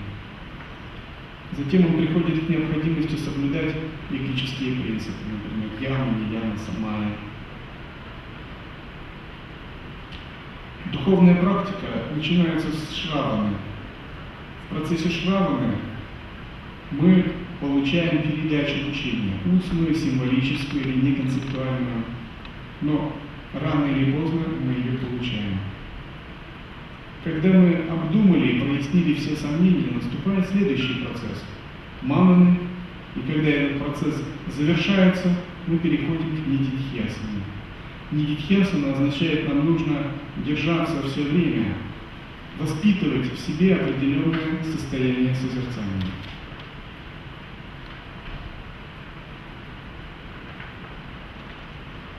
Затем 1.56 1.86
он 1.86 1.96
приходит 1.98 2.44
к 2.44 2.48
необходимости 2.48 3.16
соблюдать 3.16 3.74
йогические 4.10 4.76
принципы, 4.82 5.14
например, 5.30 5.70
яма, 5.80 6.12
нияма, 6.18 6.54
самая. 6.58 7.12
Духовная 10.92 11.36
практика 11.36 11.86
начинается 12.14 12.68
с 12.72 12.94
шраваны. 12.94 13.54
В 14.68 14.74
процессе 14.74 15.08
шраваны 15.08 15.74
мы 16.90 17.24
получаем 17.60 18.22
передачу 18.22 18.88
учения, 18.90 19.34
устную, 19.44 19.94
символическую 19.94 20.82
или 20.82 21.10
неконцептуальную, 21.10 22.04
но 22.82 23.12
рано 23.54 23.86
или 23.86 24.12
поздно 24.12 24.40
мы 24.64 24.72
ее 24.72 24.98
получаем. 24.98 25.58
Когда 27.24 27.48
мы 27.50 27.84
обдумали 27.90 28.48
и 28.48 28.60
прояснили 28.60 29.14
все 29.14 29.36
сомнения, 29.36 29.92
наступает 29.94 30.48
следующий 30.48 31.04
процесс– 31.04 31.44
маманы, 32.02 32.58
и 33.16 33.32
когда 33.32 33.48
этот 33.48 33.82
процесс 33.82 34.22
завершается, 34.56 35.34
мы 35.66 35.78
переходим 35.78 36.36
к 36.36 36.46
нидитхьясане. 36.46 37.42
Нидитхьясана 38.12 38.92
означает, 38.92 39.48
нам 39.48 39.66
нужно 39.66 39.98
держаться 40.44 41.02
все 41.08 41.22
время, 41.22 41.74
воспитывать 42.58 43.32
в 43.32 43.38
себе 43.38 43.74
определенное 43.74 44.62
состояние 44.64 45.34
созерцания. 45.34 46.12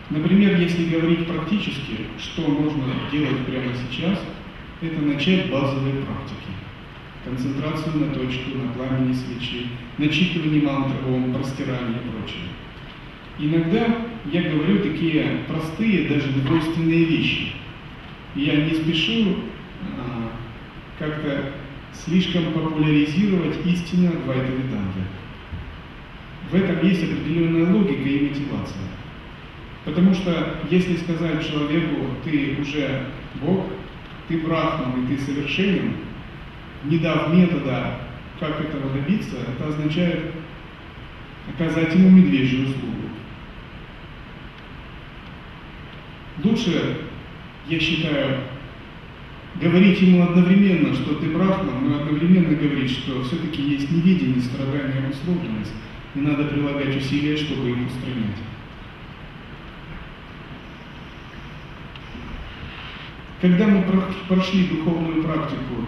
Например, 0.10 0.60
если 0.60 0.86
говорить 0.86 1.28
практически, 1.28 2.08
что 2.17 2.41
можно 2.41 2.84
делать 3.12 3.45
прямо 3.45 3.72
сейчас, 3.74 4.19
это 4.82 5.02
начать 5.02 5.52
базовые 5.52 6.04
практики. 6.04 6.50
Концентрацию 7.24 7.95
на 7.98 8.13
точку, 8.13 8.58
на 8.58 8.72
пламени 8.74 9.13
свечи, 9.13 9.67
начитывание 10.00 10.63
мантры, 10.63 10.98
ом, 11.08 11.34
простирание 11.34 11.98
и 11.98 12.10
прочее. 12.10 12.48
Иногда 13.38 13.98
я 14.32 14.50
говорю 14.50 14.80
такие 14.80 15.43
простые, 15.48 16.10
даже 16.10 16.30
двойственные 16.32 17.06
вещи. 17.06 17.54
Я 18.36 18.56
не 18.56 18.74
спешу 18.74 19.36
а, 19.98 20.32
как-то 20.98 21.52
слишком 21.93 22.45
популяризировать 22.54 23.63
истину 23.65 24.10
Адвайта 24.10 24.52
Веданты. 24.52 25.02
В 26.52 26.56
этом 26.56 26.88
есть 26.88 27.04
определенная 27.04 27.72
логика 27.72 28.02
и 28.02 28.30
мотивация. 28.30 28.98
Потому 29.86 30.13
что 30.13 30.56
если 30.70 30.98
сказать 30.98 31.48
человеку, 31.48 32.06
ты 32.24 32.58
уже 32.62 33.06
Бог, 33.42 33.65
ты 34.28 34.38
брахман 34.39 35.04
и 35.04 35.15
ты 35.15 35.22
совершенен, 35.22 35.96
не 36.84 37.00
дав 37.00 37.34
метода, 37.34 38.00
как 38.39 38.62
этого 38.62 38.89
добиться, 38.92 39.38
это 39.38 39.70
означает 39.70 40.34
оказать 41.54 41.96
ему 41.96 42.10
медвежью 42.10 42.63
услугу. 42.63 43.10
Лучше, 46.44 46.98
я 47.68 47.80
считаю, 47.80 48.38
говорить 49.62 50.02
ему 50.02 50.24
одновременно, 50.24 50.94
что 50.94 51.15
ты 51.15 51.28
брахман, 51.28 51.89
но 51.89 52.02
одновременно 52.02 52.56
говорить, 52.56 52.92
что 52.92 53.24
все-таки 53.24 53.62
есть 53.62 53.92
невидение, 53.92 54.42
страдания, 54.42 55.04
обусловленность, 55.06 55.74
и 56.15 56.20
надо 56.20 56.46
прилагать 56.46 56.96
усилия, 56.96 57.36
чтобы 57.36 57.72
их 57.72 57.78
устранять. 57.88 58.38
Когда 63.41 63.67
мы 63.67 63.86
прошли 64.28 64.67
духовную 64.67 65.23
практику 65.23 65.86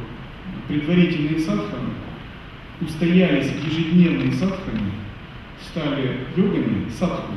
предварительные 0.70 1.40
садханы, 1.40 1.90
устоялись 2.80 3.52
ежедневные 3.66 4.32
садханы, 4.32 4.92
стали 5.62 6.20
йогами, 6.38 6.90
садху, 6.90 7.34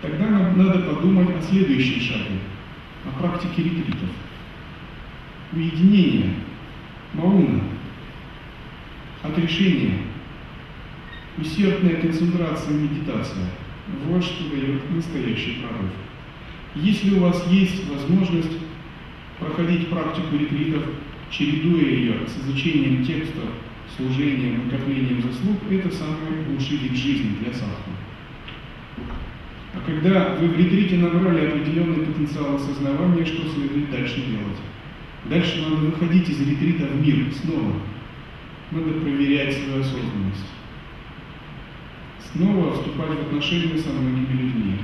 тогда 0.00 0.26
нам 0.26 0.56
надо 0.56 0.78
подумать 0.80 1.28
о 1.36 1.42
следующем 1.42 2.00
шаге, 2.00 2.38
о 3.04 3.20
практике 3.20 3.64
ретритов. 3.64 4.10
Уединение, 5.52 6.34
мауна, 7.14 7.62
отрешение, 9.22 9.98
усердная 11.36 11.96
концентрация, 11.96 12.74
медитация– 12.74 13.46
вот 14.06 14.22
что 14.22 14.50
дает 14.50 14.90
настоящий 14.90 15.62
прорыв. 15.62 15.90
Если 16.74 17.14
у 17.14 17.20
вас 17.20 17.44
есть 17.50 17.88
возможность 17.88 18.52
проходить 19.38 19.88
практику 19.88 20.36
ретритов, 20.36 20.82
чередуя 21.30 21.84
ее 21.84 22.14
с 22.26 22.44
изучением 22.44 23.04
текста, 23.04 23.40
служением, 23.96 24.66
накоплением 24.66 25.22
заслуг, 25.22 25.58
это 25.70 25.90
самый 25.90 26.46
лучший 26.48 26.76
вид 26.76 26.96
жизни 26.96 27.36
для 27.40 27.52
садху. 27.52 27.90
А 29.74 29.80
когда 29.84 30.36
вы 30.40 30.48
в 30.48 30.58
ретрите 30.58 30.96
набрали 30.96 31.46
определенный 31.46 32.06
потенциал 32.06 32.56
осознавания, 32.56 33.24
что 33.24 33.48
следует 33.48 33.90
дальше 33.90 34.16
делать? 34.16 34.58
Дальше 35.24 35.62
надо 35.62 35.76
выходить 35.86 36.28
из 36.28 36.40
ретрита 36.40 36.86
в 36.86 37.00
мир 37.00 37.32
снова. 37.34 37.74
Надо 38.70 38.92
проверять 38.92 39.54
свою 39.54 39.80
осознанность. 39.80 40.46
Снова 42.32 42.74
вступать 42.74 43.10
в 43.10 43.20
отношения 43.22 43.78
со 43.78 43.90
многими 43.90 44.42
людьми. 44.42 44.74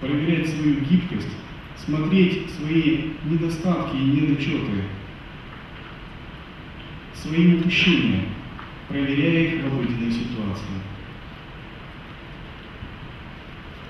Проверять 0.00 0.48
свою 0.48 0.80
гибкость, 0.80 1.36
смотреть 1.84 2.50
свои 2.50 3.10
недостатки 3.24 3.96
и 3.96 4.04
недочеты, 4.04 4.84
свои 7.14 7.56
упущения, 7.56 8.24
проверяя 8.88 9.54
их 9.54 9.62
в 9.62 9.66
обыденной 9.66 10.12
ситуации. 10.12 10.82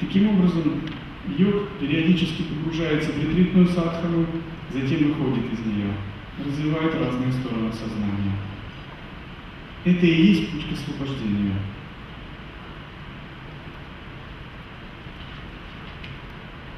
Таким 0.00 0.30
образом, 0.30 0.80
йог 1.38 1.68
периодически 1.80 2.42
погружается 2.42 3.12
в 3.12 3.18
ретритную 3.18 3.68
садхану, 3.68 4.26
затем 4.72 5.12
выходит 5.12 5.52
из 5.52 5.60
нее, 5.60 5.92
развивает 6.44 6.94
разные 6.94 7.32
стороны 7.32 7.72
сознания. 7.72 8.32
Это 9.84 10.06
и 10.06 10.26
есть 10.26 10.50
путь 10.50 10.68
к 10.68 10.72
освобождению. 10.72 11.54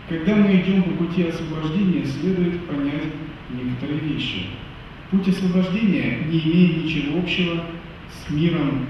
Когда 0.08 0.34
мы 0.34 0.60
идем 0.60 0.82
по 0.82 1.04
пути 1.04 1.22
освобождения, 1.22 2.04
следует 2.04 2.66
понять 2.66 3.04
некоторые 3.50 4.00
вещи. 4.00 4.48
Путь 5.10 5.28
освобождения 5.28 6.26
не 6.26 6.40
имеет 6.40 6.84
ничего 6.84 7.20
общего 7.20 7.64
с 8.10 8.30
миром 8.30 8.86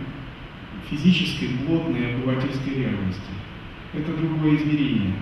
физической, 0.90 1.50
плотной, 1.64 2.16
обывательской 2.16 2.74
реальности. 2.74 3.30
Это 3.92 4.12
другое 4.12 4.56
измерение. 4.56 5.14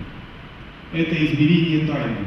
Это 0.93 1.13
измерение 1.25 1.85
тайны. 1.85 2.25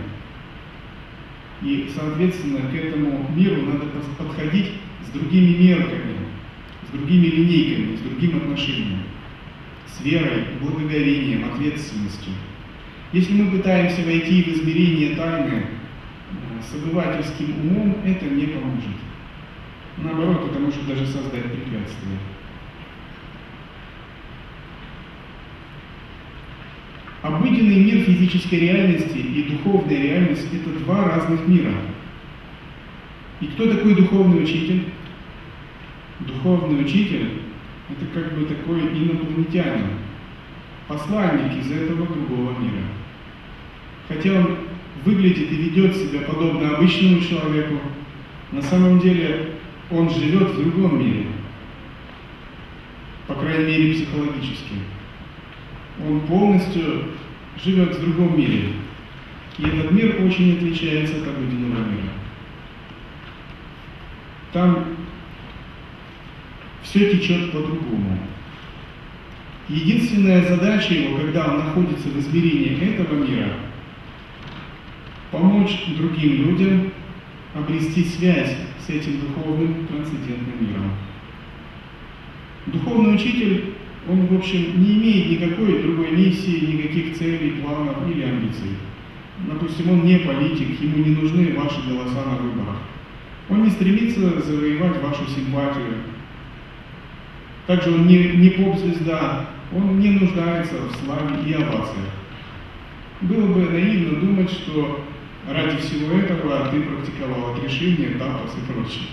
И, 1.63 1.91
соответственно, 1.93 2.71
к 2.71 2.75
этому 2.75 3.29
миру 3.35 3.63
надо 3.63 3.87
подходить 4.17 4.73
с 5.09 5.11
другими 5.11 5.57
мерками, 5.57 6.17
с 6.89 6.93
другими 6.93 7.27
линейками, 7.27 7.97
с 7.97 8.01
другим 8.01 8.37
отношением, 8.37 9.01
с 9.89 10.05
верой, 10.05 10.45
благоговением, 10.61 11.53
ответственностью. 11.53 12.33
Если 13.13 13.33
мы 13.35 13.51
пытаемся 13.51 14.03
войти 14.03 14.43
в 14.43 14.49
измерение 14.49 15.15
тайны 15.15 15.63
э, 15.63 16.63
с 16.63 16.75
обывательским 16.75 17.55
умом, 17.61 17.97
это 18.05 18.25
не 18.27 18.47
поможет. 18.47 18.97
Наоборот, 19.99 20.51
это 20.51 20.59
может 20.59 20.87
даже 20.87 21.07
создать 21.07 21.45
препятствие. 21.45 22.19
Обыденный 27.23 27.85
мир 27.85 28.05
физической 28.05 28.57
реальности 28.57 29.19
и 29.19 29.43
духовная 29.45 30.01
реальность– 30.01 30.47
это 30.53 30.79
два 30.81 31.09
разных 31.09 31.47
мира. 31.49 31.73
И 33.41 33.47
кто 33.47 33.73
такой 33.73 33.95
духовный 33.95 34.45
учитель? 34.45 34.85
Духовный 36.21 36.83
учитель– 36.83 37.43
это 37.91 38.07
как 38.15 38.39
бы 38.39 38.47
такой 38.47 38.81
инопланетянин, 38.81 39.91
посланник 40.89 41.65
из 41.65 41.71
этого 41.71 42.07
другого 42.07 42.59
мира. 42.59 42.83
Хотя 44.09 44.33
он 44.33 44.59
выглядит 45.05 45.51
и 45.51 45.57
ведет 45.57 45.97
себя 45.97 46.21
подобно 46.21 46.77
обычному 46.77 47.21
человеку, 47.21 47.81
на 48.53 48.63
самом 48.63 49.01
деле 49.01 49.55
он 49.91 50.11
живет 50.11 50.51
в 50.51 50.63
другом 50.63 50.99
мире, 50.99 51.27
по 53.27 53.35
крайней 53.35 53.65
мере 53.65 53.95
психологически. 53.95 54.75
Он 56.09 56.21
полностью 56.21 57.05
живет 57.65 57.97
в 57.97 58.01
другом 58.01 58.39
мире. 58.39 58.73
И 59.59 59.67
этот 59.67 59.91
мир 59.91 60.23
очень 60.23 60.57
отличается 60.57 61.17
от 61.17 61.29
обыденного 61.29 61.79
мира. 61.79 62.13
Там 64.53 64.85
все 66.83 67.11
течет 67.11 67.53
по-другому. 67.53 68.19
Единственная 69.69 70.49
задача 70.49 70.95
его, 70.95 71.19
когда 71.19 71.47
он 71.49 71.59
находится 71.59 72.09
в 72.09 72.21
измерении 72.21 72.95
этого 72.95 73.15
мира, 73.15 73.53
помочь 75.33 75.87
другим 75.99 76.47
людям 76.47 76.93
обрести 77.53 78.05
связь 78.05 78.55
с 78.87 78.89
этим 78.89 79.21
духовным 79.21 79.89
трансцендентным 79.89 80.55
миром. 80.61 80.91
Духовный 82.67 83.17
учитель, 83.17 83.75
он, 84.09 84.27
в 84.27 84.37
общем, 84.37 84.81
не 84.81 84.99
имеет 84.99 85.31
никакой 85.31 85.83
другой 85.83 86.13
миссии, 86.13 86.67
никаких 86.67 87.19
целей, 87.19 87.61
планов 87.61 87.97
или 88.09 88.23
амбиций. 88.23 88.77
Допустим, 89.49 89.91
он 89.91 90.05
не 90.05 90.21
политик, 90.21 90.81
ему 90.81 91.05
не 91.05 91.17
нужны 91.17 91.55
ваши 91.57 91.81
голоса 91.89 92.25
на 92.25 92.37
выборах. 92.37 92.77
Он 93.51 93.65
не 93.65 93.71
стремится 93.71 94.41
завоевать 94.41 95.03
вашу 95.03 95.27
симпатию. 95.27 95.95
Также 97.67 97.93
он 97.93 98.07
не, 98.07 98.19
не 98.19 98.51
поп-звезда, 98.51 99.56
он 99.73 99.99
не 99.99 100.11
нуждается 100.11 100.75
в 100.77 100.97
славе 100.97 101.49
и 101.49 101.53
овациях. 101.55 102.11
Было 103.23 103.47
бы 103.47 103.71
наивно 103.71 104.21
думать, 104.21 104.51
что 104.51 105.05
ради 105.49 105.79
всего 105.79 106.19
этого 106.19 106.69
ты 106.71 106.81
практиковал 106.83 107.55
отрешение, 107.55 108.11
тапос 108.11 108.57
и 108.57 108.73
прочее. 108.73 109.07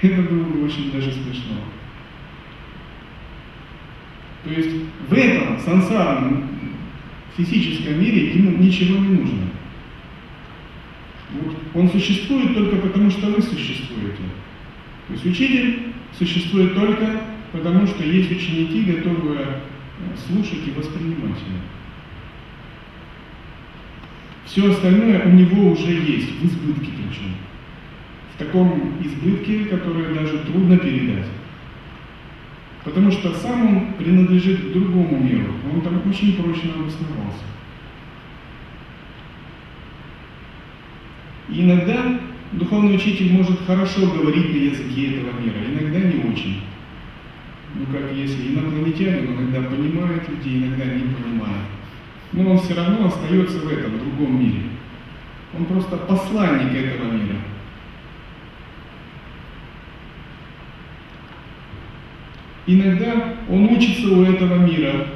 Это 0.00 0.22
было 0.22 0.44
бы 0.44 0.64
очень 0.64 0.90
даже 0.92 1.12
смешно. 1.12 1.56
То 4.44 4.50
есть 4.50 4.70
в 5.08 5.12
этом 5.12 5.58
сансарном 5.60 6.48
физическом 7.36 8.00
мире 8.00 8.32
ему 8.34 8.58
ничего 8.58 8.98
не 8.98 9.08
нужно. 9.18 9.48
Вот 11.32 11.56
он 11.74 11.90
существует 11.90 12.54
только 12.54 12.76
потому, 12.76 13.10
что 13.10 13.28
вы 13.28 13.40
существуете. 13.40 14.22
То 15.08 15.14
есть 15.14 15.24
учитель 15.26 15.92
существует 16.18 16.74
только 16.74 17.22
потому, 17.52 17.86
что 17.86 18.04
есть 18.04 18.30
ученики, 18.30 18.82
готовые 18.82 19.60
слушать 20.26 20.66
и. 20.66 21.60
Все 24.44 24.70
остальное 24.70 25.24
у 25.24 25.30
него 25.30 25.72
уже 25.72 25.92
есть, 25.92 26.30
в 26.32 26.44
избытке 26.44 26.90
причем. 26.96 27.34
В 28.34 28.38
таком 28.38 28.94
избытке, 29.02 29.64
который 29.66 30.14
даже 30.14 30.38
трудно 30.40 30.76
передать. 30.76 31.26
Потому 32.84 33.10
что 33.12 33.32
сам 33.34 33.76
он 33.76 33.92
принадлежит 33.94 34.72
другому 34.72 35.18
миру, 35.18 35.52
он 35.72 35.80
там 35.82 36.02
очень 36.08 36.34
прочно 36.34 36.72
обосновался. 36.74 37.44
Иногда 41.48 42.20
духовный 42.52 42.96
учитель 42.96 43.32
может 43.32 43.64
хорошо 43.66 44.10
говорить 44.10 44.52
на 44.52 44.56
языке 44.56 45.16
этого 45.16 45.38
мира, 45.40 45.56
иногда 45.68 46.00
не 46.00 46.32
очень 46.32 46.62
ну 47.74 47.86
как 47.86 48.12
если 48.14 48.54
инопланетянин, 48.54 49.34
иногда 49.34 49.68
понимает 49.68 50.28
людей, 50.28 50.64
иногда 50.64 50.84
не 50.84 51.14
понимает. 51.14 51.66
Но 52.32 52.50
он 52.50 52.58
все 52.58 52.74
равно 52.74 53.06
остается 53.06 53.58
в 53.58 53.68
этом 53.72 53.98
другом 53.98 54.40
мире. 54.40 54.62
Он 55.56 55.64
просто 55.66 55.96
посланник 55.96 56.74
этого 56.74 57.12
мира. 57.12 57.36
Иногда 62.66 63.34
он 63.48 63.64
учится 63.64 64.08
у 64.08 64.22
этого 64.22 64.66
мира, 64.66 65.08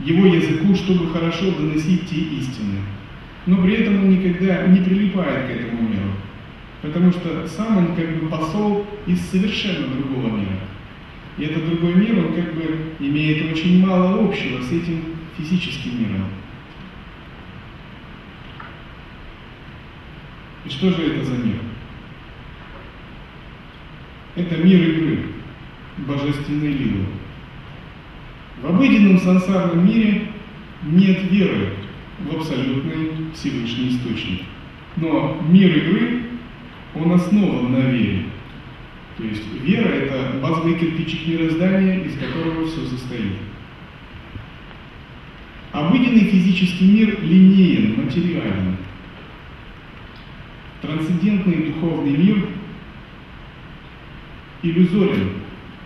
его 0.00 0.26
языку, 0.26 0.74
чтобы 0.74 1.12
хорошо 1.12 1.52
доносить 1.52 2.08
те 2.08 2.16
истины. 2.16 2.80
Но 3.46 3.62
при 3.62 3.74
этом 3.74 4.04
он 4.04 4.10
никогда 4.10 4.66
не 4.66 4.80
прилипает 4.80 5.46
к 5.46 5.50
этому 5.50 5.88
миру, 5.88 6.10
потому 6.82 7.12
что 7.12 7.46
сам 7.46 7.78
он 7.78 7.96
как 7.96 8.20
бы 8.20 8.28
посол 8.28 8.84
из 9.06 9.20
совершенно 9.30 9.86
другого 9.86 10.36
мира. 10.36 10.58
И 11.38 11.44
этот 11.44 11.66
другой 11.66 11.94
мир, 11.94 12.18
он 12.18 12.34
как 12.34 12.54
бы 12.54 12.94
имеет 12.98 13.52
очень 13.52 13.86
мало 13.86 14.24
общего 14.24 14.60
с 14.60 14.72
этим 14.72 15.16
физическим 15.36 16.00
миром. 16.00 16.26
И 20.64 20.68
что 20.68 20.90
же 20.90 21.14
это 21.14 21.24
за 21.24 21.36
мир? 21.36 21.56
Это 24.34 24.56
мир 24.56 24.82
игры, 24.82 25.26
божественной 25.98 26.72
лилы. 26.72 27.06
В 28.60 28.66
обыденном 28.66 29.18
сансарном 29.20 29.86
мире 29.86 30.32
нет 30.82 31.30
веры 31.30 31.74
в 32.18 32.36
абсолютный 32.36 33.32
Всевышний 33.34 33.90
Источник. 33.90 34.42
Но 34.96 35.40
мир 35.48 35.76
игры, 35.76 36.22
он 36.96 37.12
основан 37.12 37.72
на 37.72 37.78
вере. 37.78 38.24
То 39.18 39.24
есть 39.24 39.42
вера– 39.64 39.88
это 39.88 40.38
базовый 40.40 40.78
кирпичик 40.78 41.26
мироздания, 41.26 42.04
из 42.04 42.16
которого 42.16 42.64
все 42.68 42.86
состоит. 42.86 43.32
Обыденный 45.72 46.30
физический 46.30 46.86
мир 46.86 47.20
линеен, 47.20 48.04
материален. 48.04 48.76
Трансцендентный 50.80 51.72
духовный 51.72 52.16
мир 52.16 52.46
иллюзорен. 54.62 55.32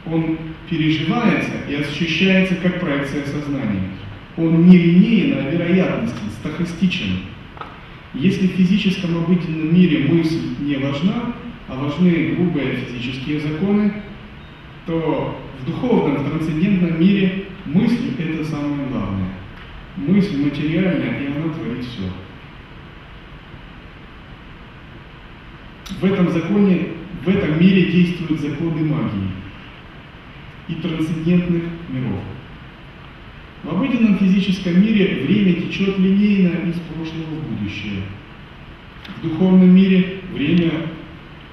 Он 0.05 0.37
переживается 0.68 1.53
и 1.71 1.75
ощущается 1.75 2.57
как 2.57 2.81
проекция 2.81 3.25
сознания. 3.25 3.88
Он 4.37 4.68
не 4.68 4.77
линейен, 4.77 5.38
а 5.38 5.51
вероятностен, 5.51 6.31
стахастичен. 6.38 7.21
Если 8.12 8.49
в 8.49 8.53
физическом 8.53 9.16
обыденном 9.16 9.75
мире 9.75 10.07
мысль 10.07 10.55
не 10.61 10.77
важна, 10.77 11.35
важны 11.77 12.35
грубые 12.35 12.77
физические 12.77 13.41
законы, 13.41 13.93
то 14.87 15.41
в 15.61 15.67
духовном, 15.67 16.17
в 16.17 16.29
трансцендентном 16.29 17.01
мире 17.01 17.47
мысль– 17.67 18.13
это 18.19 18.45
самое 18.45 18.89
главное. 18.89 19.31
Мысль 19.97 20.43
материальная, 20.43 21.21
и 21.21 21.27
она 21.27 21.53
творит 21.53 21.85
все. 21.85 22.03
В 26.01 26.05
этом 26.05 26.31
законе, 26.31 26.89
в 27.25 27.29
этом 27.29 27.61
мире 27.61 27.93
действуют 27.93 28.41
законы 28.41 28.85
магии 28.85 29.31
и 30.69 30.75
трансцендентных 30.75 31.63
миров. 31.89 32.21
В 33.63 33.69
обыденном 33.69 34.19
физическом 34.19 34.81
мире 34.83 35.25
время 35.25 35.55
течет 35.55 35.99
линейно 35.99 36.69
из 36.69 36.75
прошлого 36.81 37.37
в 37.37 37.59
будущее. 37.59 38.03
В 39.19 39.23
духовном 39.23 39.73
мире 39.73 40.23
время 40.33 40.73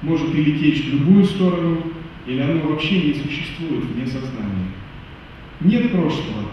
может 0.01 0.33
и 0.33 0.43
лететь 0.43 0.85
в 0.85 0.93
любую 0.93 1.25
сторону, 1.25 1.83
или 2.25 2.39
оно 2.39 2.61
вообще 2.61 3.01
не 3.01 3.13
существует 3.13 3.85
вне 3.85 4.05
сознания. 4.05 4.71
Нет 5.61 5.91
прошлого, 5.91 6.49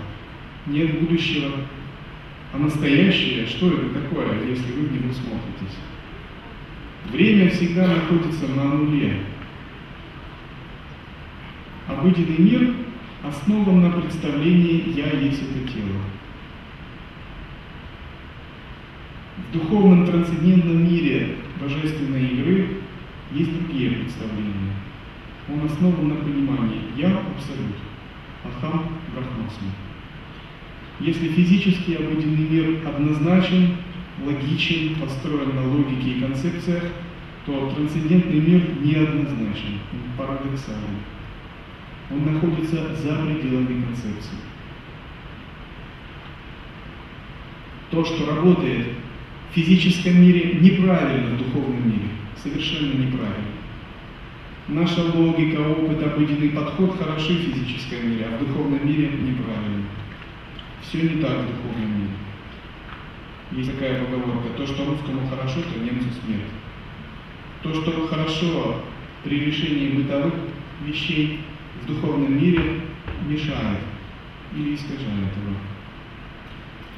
нет 0.66 1.00
будущего, 1.00 1.52
а 2.52 2.58
настоящее, 2.58 3.46
что 3.46 3.68
это 3.68 4.00
такое, 4.00 4.48
если 4.48 4.72
вы 4.72 4.86
в 4.86 4.92
него 4.92 5.12
смотритесь? 5.12 5.76
Время 7.12 7.50
всегда 7.50 7.86
находится 7.86 8.48
на 8.48 8.64
нуле. 8.64 9.20
Обыденный 11.86 12.38
мир 12.38 12.74
основан 13.22 13.82
на 13.82 13.90
представлении 13.90 14.92
«я 14.96 15.10
есть 15.20 15.42
это 15.42 15.72
тело». 15.72 16.00
В 19.36 19.52
духовном 19.52 20.06
трансцендентном 20.06 20.84
мире 20.84 21.36
божественной 21.60 22.26
игры 22.28 22.68
есть 23.32 23.52
другие 23.52 23.90
представления. 23.90 24.74
Он 25.48 25.64
основан 25.64 26.08
на 26.08 26.14
понимании 26.16 26.82
«я 26.96 27.08
абсолют», 27.08 27.76
«ахам 28.44 28.88
брахмасми». 29.14 29.70
Если 30.98 31.28
физический 31.28 31.94
обыденный 31.96 32.48
мир 32.48 32.88
однозначен, 32.88 33.76
логичен, 34.24 34.96
построен 34.96 35.54
на 35.54 35.68
логике 35.68 36.12
и 36.12 36.20
концепциях, 36.20 36.84
то 37.44 37.70
трансцендентный 37.74 38.40
мир 38.40 38.62
неоднозначен, 38.82 39.78
он 39.92 40.16
парадоксален. 40.16 40.96
Он 42.10 42.34
находится 42.34 42.94
за 42.96 43.16
пределами 43.16 43.84
концепции. 43.84 44.38
То, 47.90 48.04
что 48.04 48.34
работает 48.34 48.86
в 49.50 49.54
физическом 49.54 50.20
мире, 50.20 50.58
неправильно 50.60 51.36
в 51.36 51.38
духовном 51.38 51.88
мире. 51.88 52.15
Совершенно 52.46 52.92
неправильно. 52.92 53.56
Наша 54.68 55.02
логика, 55.02 55.60
опыт, 55.60 56.02
обыденный 56.02 56.50
подход 56.50 56.96
хороши 56.96 57.34
в 57.34 57.40
физическом 57.40 58.08
мире, 58.08 58.26
а 58.26 58.36
в 58.36 58.46
духовном 58.46 58.86
мире 58.86 59.08
неправильно. 59.08 59.84
Все 60.82 61.02
не 61.02 61.20
так 61.20 61.40
в 61.40 61.46
духовном 61.46 61.98
мире. 61.98 62.10
Есть 63.52 63.72
такая 63.72 64.04
поговорка, 64.04 64.50
то, 64.56 64.66
что 64.66 64.84
русскому 64.84 65.28
хорошо, 65.28 65.60
то 65.60 65.80
немцу 65.80 66.08
смерть. 66.24 66.52
То, 67.62 67.74
что 67.74 68.06
хорошо 68.06 68.82
при 69.24 69.40
решении 69.40 69.96
бытовых 69.96 70.34
вещей, 70.84 71.40
в 71.82 71.86
духовном 71.86 72.40
мире 72.40 72.80
мешает 73.28 73.80
или 74.54 74.76
искажает 74.76 75.00
его. 75.02 75.56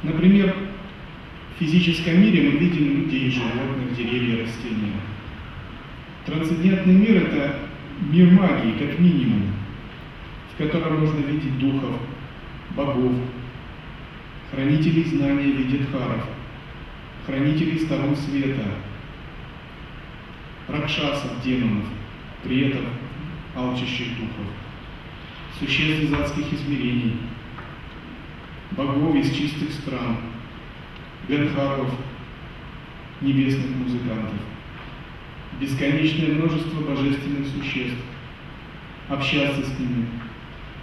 Например, 0.03 0.55
в 1.57 1.59
физическом 1.59 2.21
мире 2.21 2.51
мы 2.51 2.59
видим 2.59 3.03
людей, 3.03 3.31
животных, 3.31 3.97
деревья, 3.97 4.45
растения. 4.45 4.93
Трансцендентный 6.27 6.95
мир– 6.95 7.17
это 7.29 7.57
мир 8.11 8.31
магии, 8.31 8.79
как 8.79 8.99
минимум, 8.99 9.53
в 10.53 10.59
котором 10.59 11.01
можно 11.01 11.19
видеть 11.21 11.59
духов, 11.59 11.97
богов, 12.77 13.15
хранителей 14.51 15.05
знания 15.05 15.53
в 15.53 15.57
виде 15.57 15.79
дхаров, 15.79 16.25
хранителей 17.27 17.79
сторон 17.81 18.17
света, 18.17 18.65
ракшасов, 20.69 21.43
демонов, 21.43 21.87
при 22.43 22.69
этом 22.69 22.85
алчащих 23.55 24.09
духов, 24.19 24.47
существ 25.59 26.05
из 26.05 26.13
адских 26.13 26.53
измерений, 26.53 27.17
богов 28.73 29.15
из 29.17 29.35
чистых 29.35 29.73
стран, 29.73 30.17
гандхаров, 31.29 31.91
небесных 33.21 33.71
музыкантов, 33.77 34.39
бесконечное 35.61 36.35
множество 36.35 36.81
божественных 36.81 37.47
существ, 37.49 37.99
общаться 39.09 39.63
с 39.65 39.79
ними, 39.79 40.07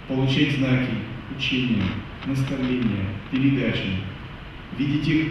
получать 0.08 0.56
знаки, 0.56 0.94
учения, 1.36 1.84
наставления, 2.26 3.06
передачи, 3.30 4.00
видеть 4.78 5.08
их 5.08 5.26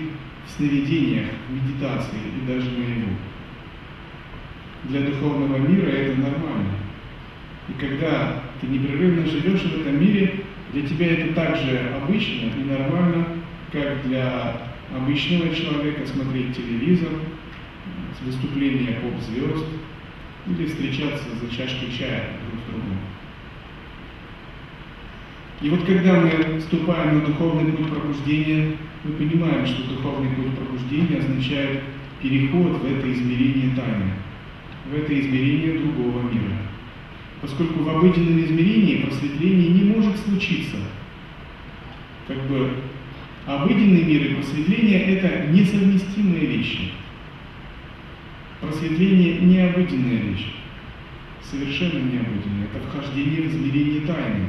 в 0.47 0.51
сновидениях, 0.51 1.27
в 1.49 1.53
медитации 1.53 2.17
и 2.38 2.47
даже 2.47 2.69
наяву. 2.71 3.15
Для 4.86 5.01
духовного 5.01 5.58
мира 5.58 5.88
это 5.88 6.19
нормально. 6.19 6.75
И 7.67 7.73
когда 7.79 8.43
ты 8.62 8.67
непрерывно 8.67 9.25
живешь 9.25 9.62
в 9.62 9.81
этом 9.81 9.99
мире, 9.99 10.43
для 10.73 10.84
тебя 10.84 11.13
это 11.13 11.34
так 11.34 11.58
же 11.58 11.91
обычно 12.01 12.51
и 12.60 12.63
нормально, 12.63 13.25
как 13.71 14.08
для 14.08 14.62
обычного 14.95 15.53
человека 15.55 16.05
смотреть 16.05 16.55
телевизор, 16.55 17.10
выступления 18.21 18.99
поп-звезд 19.01 19.65
или 20.47 20.65
встречаться 20.67 21.25
за 21.41 21.56
чашкой 21.56 21.91
чая 21.91 22.38
друг 22.49 22.62
с 22.62 22.69
другом. 22.69 22.97
И 25.62 25.69
вот 25.69 25.86
когда 25.86 26.19
мы 26.19 26.60
вступаем 26.60 27.19
на 27.19 27.25
духовный 27.25 27.71
путь 27.71 27.89
пробуждения, 27.89 28.78
мы 29.04 29.12
понимаем, 29.13 29.65
что 29.65 29.95
духовный 29.95 30.30
путь 30.36 30.56
пробуждения 30.56 31.19
означает 31.19 31.84
переход 32.21 32.82
в 32.82 32.86
это 32.86 33.12
измерение 33.12 33.75
тайны, 33.75 34.12
в 34.89 34.93
это 34.95 35.19
измерение 35.19 35.80
другого 35.80 36.21
мира 36.23 36.65
поскольку 37.45 37.84
в 37.84 37.89
обыденном 37.89 38.43
измерении 38.43 39.04
просветление 39.04 39.69
не 39.69 39.84
может 39.84 40.17
случиться. 40.17 40.78
Как 42.28 42.38
бы 42.47 42.71
обыденный 43.45 44.04
мир 44.04 44.25
и 44.25 44.34
просветление– 44.36 44.99
это 45.17 45.47
несовместимые 45.51 46.45
вещи. 46.47 46.91
Просветление– 48.65 49.39
необыденная 49.41 50.21
вещь, 50.21 50.47
совершенно 51.43 51.99
необыденная. 51.99 52.67
Это 52.73 52.88
вхождение 52.88 53.43
в 53.43 53.51
измерение 53.51 54.01
тайны. 54.01 54.47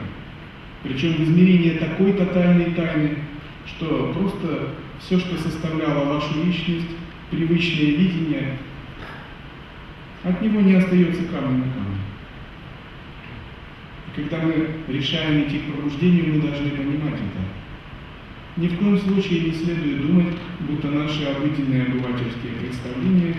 Причем 0.82 1.14
в 1.14 1.20
измерение 1.24 1.74
такой 1.74 2.14
тотальной 2.14 2.70
тайны, 2.70 3.18
что 3.66 4.14
просто 4.14 4.70
все, 5.00 5.18
что 5.18 5.36
составляло 5.36 6.14
вашу 6.14 6.44
личность, 6.44 6.86
привычное 7.30 7.90
видение, 7.90 8.58
от 10.24 10.40
него 10.40 10.62
не 10.62 10.74
остается 10.74 11.24
камень 11.24 11.58
на 11.58 11.72
камне. 11.72 11.98
Когда 14.14 14.38
мы 14.38 14.68
решаем 14.88 15.42
идти 15.42 15.58
к 15.58 15.72
пробуждению, 15.72 16.36
мы 16.36 16.40
должны 16.40 16.70
понимать 16.70 17.14
это. 17.14 18.60
Ни 18.62 18.68
в 18.68 18.78
коем 18.78 18.98
случае 18.98 19.40
не 19.40 19.52
следует 19.52 20.00
думать, 20.00 20.34
будто 20.60 20.88
наши 20.88 21.24
обыденные 21.24 21.82
обывательские 21.82 22.52
представления 22.60 23.34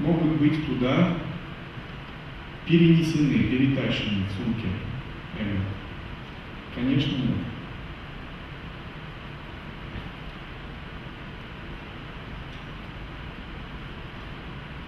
могут 0.00 0.38
быть 0.38 0.66
туда 0.66 1.14
перенесены, 2.66 3.38
перетащены 3.44 4.24
в 4.24 4.32
сумке 4.32 4.68
эго. 5.38 5.60
Конечно, 6.74 7.12
нет. 7.12 7.36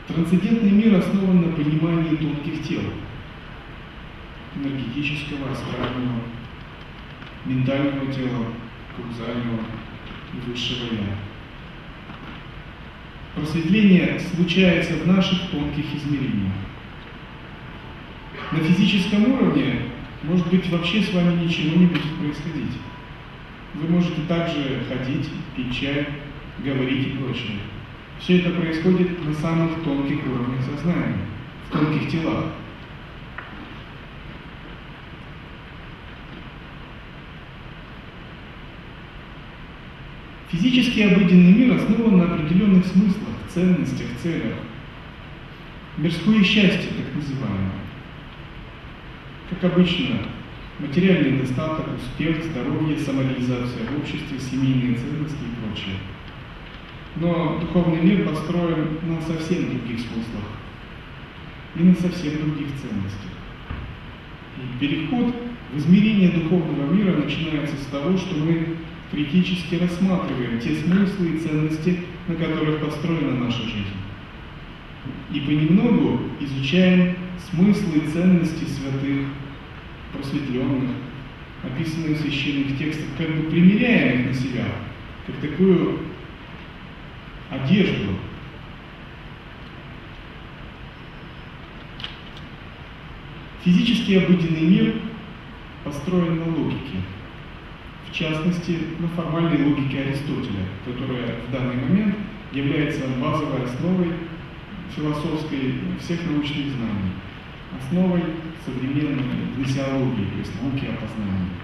Трансцендентный 0.09 0.71
мир 0.71 0.99
основан 0.99 1.43
на 1.43 1.57
понимании 1.57 2.17
тонких 2.17 2.63
тел, 2.67 2.83
энергетического, 4.57 5.51
астрального, 5.51 6.21
ментального 7.47 8.13
тела, 8.13 8.47
каузального 8.97 9.61
и 10.35 10.51
высшего 10.51 10.85
Я. 10.93 11.32
Просветление 13.35 14.21
случается 14.21 14.93
в 14.95 15.07
наших 15.07 15.51
тонких 15.51 15.87
измерениях. 15.95 16.53
На 18.53 18.59
физическом 18.59 19.33
уровне 19.33 19.87
может 20.23 20.47
быть 20.49 20.69
вообще 20.69 21.03
с 21.03 21.15
вами 21.15 21.43
ничего 21.43 21.77
не 21.77 21.87
будет 21.87 22.15
происходить. 22.19 22.77
Вы 23.75 23.89
можете 23.89 24.21
также 24.29 24.83
ходить, 24.87 25.31
пить 25.57 25.75
чай, 25.75 26.07
говорить 26.63 27.07
и 27.07 27.11
прочее. 27.11 27.59
Все 28.21 28.41
это 28.41 28.51
происходит 28.51 29.25
на 29.25 29.33
самых 29.33 29.83
тонких 29.83 30.27
уровнях 30.27 30.61
сознания, 30.63 31.19
в 31.69 31.73
тонких 31.73 32.11
телах. 32.11 32.45
Физический 40.53 41.05
обыденный 41.05 41.53
мир 41.53 41.75
основан 41.77 42.19
на 42.19 42.35
определенных 42.35 42.85
смыслах, 42.85 43.37
ценностях, 43.49 44.07
целях. 44.23 44.59
Мирское 45.97 46.45
счастье, 46.45 46.91
так 46.95 47.15
называемое. 47.15 47.73
Как 49.49 49.73
обычно, 49.73 50.17
материальный 50.79 51.39
достаток, 51.39 51.87
успех, 51.97 52.45
здоровье, 52.45 52.99
самореализация 52.99 53.87
в 53.87 53.99
обществе, 53.99 54.39
семейные 54.39 54.99
ценности 54.99 55.39
и 55.41 55.67
прочее. 55.67 55.97
Но 57.17 57.59
духовный 57.59 58.03
мир 58.03 58.29
построен 58.29 58.99
на 59.05 59.23
совсем 59.23 59.71
других 59.71 60.01
смыслах 60.01 60.45
и 61.77 61.83
на 61.83 61.95
совсем 61.95 62.37
других 62.43 62.69
ценностях. 62.79 63.33
И 64.59 64.79
переход 64.79 65.35
в 65.73 65.79
измерение 65.79 66.31
духовного 66.31 66.93
мира 66.93 67.17
начинается 67.17 67.77
с 67.77 67.87
того, 67.87 68.19
что 68.19 68.35
мы 68.37 68.77
критически 69.13 69.75
рассматриваем 69.75 70.59
те 70.59 70.75
смыслы 70.75 71.29
и 71.29 71.39
ценности, 71.39 72.01
на 72.27 72.35
которых 72.35 72.81
построена 72.81 73.45
наша 73.45 73.63
жизнь. 73.63 73.95
И 75.33 75.41
понемногу 75.41 76.21
изучаем 76.41 77.17
смыслы 77.51 77.99
и 77.99 78.11
ценности 78.11 78.65
святых, 78.65 79.27
просветленных, 80.15 80.91
описанные 81.63 82.15
в 82.15 82.21
священных 82.21 82.79
текстах, 82.79 83.07
как 83.19 83.29
бы 83.29 83.51
примеряем 83.51 84.21
их 84.21 84.27
на 84.29 84.35
себя, 84.35 84.65
как 85.27 85.37
такую 85.37 85.99
одежду. 87.51 88.17
Физический 93.63 94.17
обыденный 94.17 94.63
мир 94.63 94.95
построен 95.85 96.39
на 96.39 96.47
логике, 96.47 96.97
в 98.13 98.15
частности, 98.15 98.79
на 98.99 99.09
формальной 99.09 99.65
логике 99.65 100.01
Аристотеля, 100.01 100.69
которая 100.85 101.41
в 101.49 101.51
данный 101.51 101.77
момент 101.77 102.15
является 102.53 103.09
базовой 103.19 103.65
основой 103.65 104.13
философской 104.95 105.81
всех 105.99 106.21
научных 106.27 106.75
знаний, 106.77 107.13
основой 107.81 108.23
современной 108.67 109.25
гносеологии, 109.57 110.27
то 110.27 110.39
есть 110.41 110.53
науки 110.61 110.85
о 110.85 111.01
познании. 111.01 111.57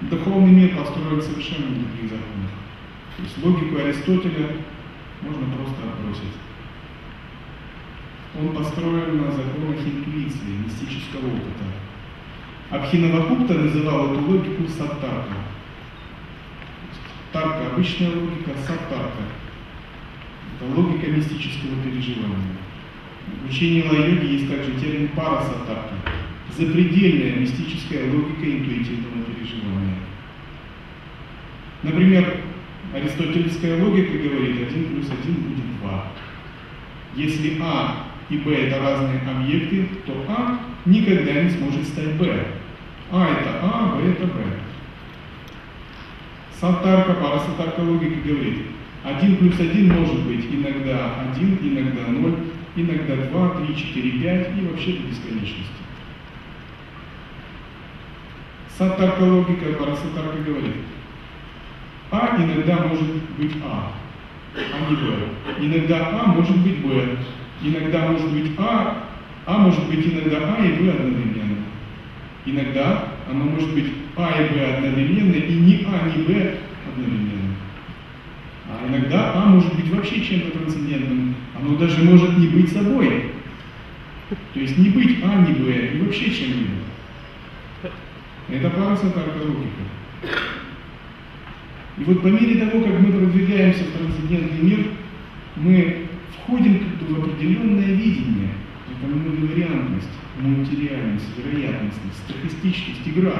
Духовный 0.00 0.50
мир 0.50 0.76
построен 0.76 1.20
совершенно 1.20 1.66
на 1.66 1.74
других 1.74 2.08
законах. 2.08 2.50
То 3.18 3.22
есть 3.22 3.44
логику 3.44 3.76
Аристотеля 3.76 4.56
можно 5.20 5.44
просто 5.56 5.76
отбросить. 5.92 6.40
Он 8.40 8.56
построен 8.56 9.18
на 9.18 9.30
законах 9.30 9.76
интуиции, 9.84 10.64
мистического 10.64 11.26
опыта. 11.26 11.68
Абхинавапукта 12.70 13.54
называл 13.54 14.14
эту 14.14 14.22
логику 14.22 14.66
саттарка. 14.66 15.49
Тарка– 17.32 17.66
обычная 17.72 18.08
логика, 18.08 18.50
саттарка– 18.66 19.22
это 20.60 20.74
логика 20.74 21.06
мистического 21.10 21.82
переживания. 21.84 22.56
В 23.44 23.48
учении 23.48 23.86
лай-йоги 23.88 24.26
есть 24.26 24.50
также 24.50 24.72
термин 24.80 25.08
парасаттарка– 25.08 25.94
запредельная 26.56 27.36
мистическая 27.36 28.10
логика 28.12 28.44
интуитивного 28.44 29.24
переживания. 29.24 29.96
Например, 31.82 32.36
Аристотельская 32.92 33.82
логика 33.82 34.18
говорит, 34.18 34.68
1 34.68 34.84
плюс 34.86 35.06
1 35.06 35.34
будет 35.34 35.80
2. 35.80 36.04
Если 37.14 37.58
А 37.62 38.06
и 38.28 38.38
Б 38.38 38.52
это 38.52 38.80
разные 38.80 39.20
объекты, 39.20 39.88
то 40.06 40.24
А 40.28 40.60
никогда 40.84 41.32
не 41.42 41.50
сможет 41.50 41.86
стать 41.86 42.16
Б. 42.16 42.46
А 43.12 43.28
это 43.28 43.60
А, 43.62 43.96
Б 43.96 44.10
это 44.10 44.26
Б. 44.26 44.59
Сатарка, 46.60 47.14
парасатарка 47.14 47.80
логика 47.80 48.28
говорит, 48.28 48.66
1 49.02 49.36
плюс 49.36 49.58
1 49.58 49.98
может 49.98 50.26
быть 50.26 50.44
иногда 50.44 51.14
1, 51.34 51.58
иногда 51.62 52.06
0, 52.06 52.34
иногда 52.76 53.16
2, 53.16 53.50
3, 53.66 53.76
4, 53.76 54.10
5 54.10 54.48
и 54.58 54.66
вообще 54.66 54.92
до 54.92 55.08
бесконечности. 55.08 55.72
Сатарка 58.76 59.22
логика, 59.22 59.72
парасатарка 59.72 60.36
говорит, 60.44 60.76
а 62.10 62.36
иногда 62.36 62.76
может 62.88 63.08
быть 63.38 63.52
А, 63.64 63.92
а 64.54 64.90
не 64.90 64.96
Б. 64.96 65.28
Иногда 65.60 66.10
А 66.12 66.26
может 66.26 66.58
быть 66.58 66.84
Б. 66.84 67.16
Иногда 67.62 68.08
может 68.08 68.30
быть 68.32 68.52
А, 68.58 69.06
А 69.46 69.58
может 69.58 69.86
быть 69.86 70.06
иногда 70.06 70.56
А 70.58 70.62
и 70.62 70.72
Б 70.72 70.90
одновременно. 70.90 71.56
Иногда 72.44 73.04
оно 73.30 73.44
может 73.44 73.72
быть 73.72 73.86
А 74.22 74.42
и 74.42 74.54
Б 74.54 74.76
одновременно, 74.76 75.34
и 75.34 75.54
ни 75.54 75.86
А, 75.86 76.08
ни 76.08 76.22
Б 76.22 76.58
одновременно. 76.86 77.56
А 78.68 78.86
иногда 78.88 79.32
А 79.34 79.46
может 79.46 79.74
быть 79.74 79.88
вообще 79.90 80.20
чем-то 80.20 80.58
трансцендентным. 80.58 81.34
Оно 81.58 81.76
даже 81.76 82.02
может 82.04 82.36
не 82.38 82.48
быть 82.48 82.72
собой. 82.72 83.32
То 84.54 84.60
есть 84.60 84.78
не 84.78 84.90
быть 84.90 85.18
А, 85.24 85.46
ни 85.46 85.52
Б, 85.52 85.94
и 85.94 86.00
вообще 86.00 86.30
чем-нибудь. 86.30 86.80
Это 88.48 88.70
парасатарка 88.70 89.38
логика. 89.44 89.82
И 91.98 92.04
вот 92.04 92.22
по 92.22 92.26
мере 92.28 92.64
того, 92.64 92.82
как 92.82 92.98
мы 92.98 93.12
продвигаемся 93.12 93.84
в 93.84 93.92
трансцендентный 93.92 94.60
мир, 94.60 94.86
мы 95.56 96.06
входим 96.36 96.82
в 97.00 97.18
определенное 97.18 97.94
видение. 97.94 98.50
Это 98.90 99.06
многовариантность, 99.06 100.08
материальность, 100.40 101.26
вероятностность, 101.36 102.18
стохастичность, 102.24 103.06
игра. 103.06 103.34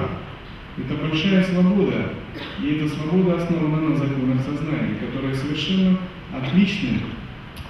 Это 0.78 0.94
большая 0.94 1.44
свобода. 1.44 2.14
И 2.62 2.74
эта 2.74 2.88
свобода 2.88 3.42
основана 3.42 3.90
на 3.90 3.96
законах 3.96 4.40
сознания, 4.44 4.96
которые 5.00 5.35
совершенно 5.35 5.98
отличны 6.33 7.00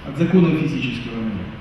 от 0.07 0.17
законов 0.17 0.59
физического 0.59 1.19
мира. 1.19 1.51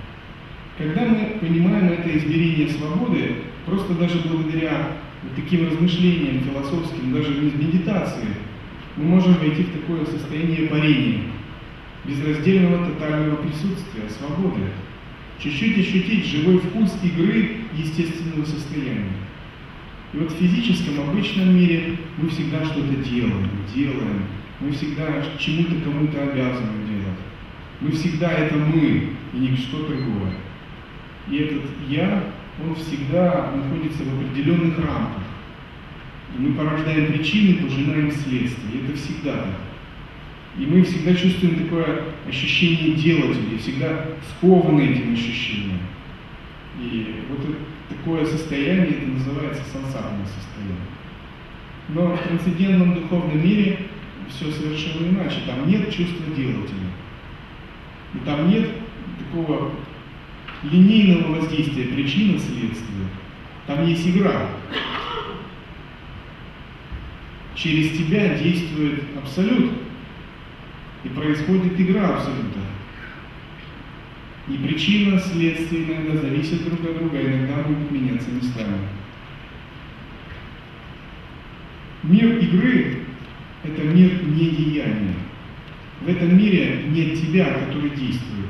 Когда 0.79 1.07
мы 1.07 1.39
понимаем 1.41 1.93
это 1.93 2.17
измерение 2.17 2.69
свободы, 2.69 3.37
просто 3.67 3.95
даже 3.95 4.21
благодаря 4.21 4.93
таким 5.37 5.67
размышлениям 5.67 6.43
философским, 6.45 7.13
даже 7.13 7.33
без 7.35 7.55
медитации, 7.55 8.29
мы 8.97 9.05
можем 9.05 9.35
войти 9.35 9.65
в 9.65 9.73
такое 9.73 10.05
состояние 10.07 10.69
парения, 10.69 11.23
безраздельного 12.05 12.87
тотального 12.87 13.37
присутствия, 13.37 14.09
свободы, 14.09 14.63
чуть-чуть 15.39 15.79
ощутить 15.79 16.27
живой 16.27 16.59
вкус 16.59 16.99
игры 17.03 17.59
естественного 17.77 18.45
состояния. 18.45 19.13
И 20.13 20.19
вот 20.19 20.33
в 20.33 20.37
физическом, 20.37 21.01
обычном 21.09 21.55
мире 21.55 21.97
мы 22.17 22.29
всегда 22.29 22.65
что-то 22.65 22.97
делаем, 22.97 23.49
делаем, 23.75 24.25
мы 24.59 24.73
всегда 24.73 25.23
чему-то 25.39 25.77
кому-то 25.85 26.23
обязаны 26.23 26.87
делать. 26.89 27.19
Мы 27.81 27.93
всегда 27.93 28.33
это 28.33 28.57
мы, 28.57 29.11
и 29.33 29.37
не 29.37 29.57
что 29.57 29.87
другое. 29.87 30.35
И 31.31 31.37
этот 31.37 31.63
«я», 31.89 32.25
он 32.63 32.75
всегда 32.75 33.53
находится 33.55 34.03
в 34.05 34.21
определенных 34.21 34.79
рамках. 34.79 35.23
Мы 36.37 36.53
порождаем 36.53 37.13
причины, 37.13 37.63
пожинаем 37.63 38.11
следствие. 38.11 38.85
Это 38.85 38.97
всегда 38.97 39.33
так. 39.33 39.61
И 40.59 40.67
мы 40.67 40.83
всегда 40.83 41.15
чувствуем 41.15 41.65
такое 41.65 42.03
ощущение 42.29 42.95
делателя, 42.95 43.59
всегда 43.59 44.07
скованы 44.29 44.81
этим 44.83 45.15
ощущением. 45.15 45.79
И 46.81 47.23
вот 47.31 47.57
такое 47.91 48.25
состояние, 48.25 48.89
это 48.89 49.07
называется 49.07 49.63
сансарное 49.73 50.27
состояние. 50.27 50.87
Но 51.89 52.17
в 52.17 52.23
трансцендентном 52.23 52.95
духовном 52.95 53.43
мире 53.43 53.87
все 54.29 54.51
совершенно 54.51 55.09
иначе. 55.09 55.41
Там 55.47 55.69
нет 55.69 55.91
чувства 55.91 56.25
делателя. 56.35 56.91
И 58.15 58.19
там 58.25 58.49
нет 58.49 58.71
такого 59.19 59.73
линейного 60.63 61.37
воздействия 61.37 61.85
причины 61.85 62.39
следствия. 62.39 63.07
Там 63.67 63.87
есть 63.87 64.07
игра. 64.07 64.49
Через 67.55 67.99
тебя 67.99 68.35
действует 68.39 69.05
абсолют. 69.17 69.73
И 71.03 71.09
происходит 71.09 71.81
игра 71.81 72.17
абсолюта. 72.17 72.61
И 74.51 74.57
причина, 74.67 75.21
следствие 75.21 75.85
иногда 75.85 76.21
зависят 76.21 76.65
друг 76.65 76.81
от 76.81 76.99
друга, 76.99 77.21
иногда 77.21 77.63
могут 77.69 77.93
меняться 77.93 78.31
местами. 78.33 78.79
Мир 82.03 82.37
игры– 82.39 83.05
это 83.63 83.83
мир 83.83 84.25
недеяния. 84.25 85.15
В 86.01 86.09
этом 86.09 86.37
мире 86.37 86.83
нет 86.89 87.21
тебя, 87.21 87.45
который 87.45 87.91
действует, 87.91 88.49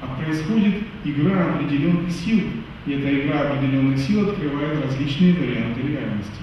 а 0.00 0.06
происходит 0.06 0.76
игра 1.04 1.56
определенных 1.56 2.10
сил, 2.10 2.40
и 2.86 2.92
эта 2.92 3.20
игра 3.20 3.50
определенных 3.50 3.98
сил 3.98 4.30
открывает 4.30 4.82
различные 4.82 5.34
варианты 5.34 5.82
реальности. 5.82 6.40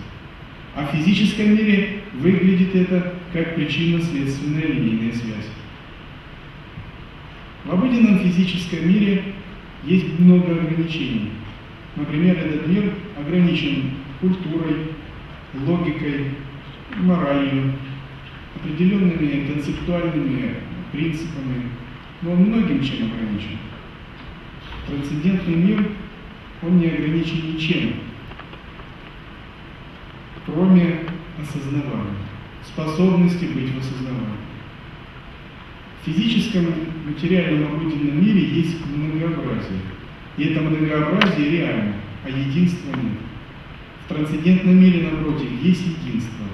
А 0.75 0.85
в 0.85 0.95
физическом 0.95 1.55
мире 1.55 2.01
выглядит 2.13 2.75
это 2.75 3.15
как 3.33 3.55
причинно-следственная 3.55 4.67
линейная 4.67 5.13
связь. 5.13 5.49
В 7.67 7.73
обыденном 7.73 8.19
физическом 8.19 8.87
мире 8.87 9.35
есть 9.83 10.17
много 10.19 10.53
ограничений. 10.53 11.31
Например, 11.97 12.37
этот 12.37 12.65
мир 12.65 12.93
ограничен 13.19 13.91
культурой, 14.21 14.93
логикой, 15.65 16.31
моралью, 16.95 17.73
определенными 18.55 19.51
концептуальными 19.51 20.55
принципами, 20.93 21.63
но 22.21 22.31
он 22.31 22.43
многим 22.43 22.81
чем 22.81 23.11
ограничен. 23.11 23.57
Трансцендентный 24.87 25.55
мир, 25.55 25.91
он 26.61 26.79
не 26.79 26.87
ограничен 26.87 27.53
ничем, 27.53 27.95
кроме 30.45 31.01
осознавания, 31.41 32.15
способности 32.65 33.43
быть 33.43 33.73
в 33.73 33.79
осознавании. 33.79 34.46
Физическом 36.07 36.67
материальном 37.05 37.75
обыденном 37.75 38.23
мире 38.23 38.41
есть 38.41 38.77
многообразие. 38.85 39.81
И 40.37 40.45
это 40.45 40.61
многообразие 40.61 41.49
реально, 41.49 41.95
а 42.23 42.29
единства 42.29 42.95
нет. 42.95 43.19
В 44.05 44.13
трансцендентном 44.13 44.79
мире, 44.79 45.09
напротив, 45.09 45.49
есть 45.61 45.85
единство, 45.85 46.45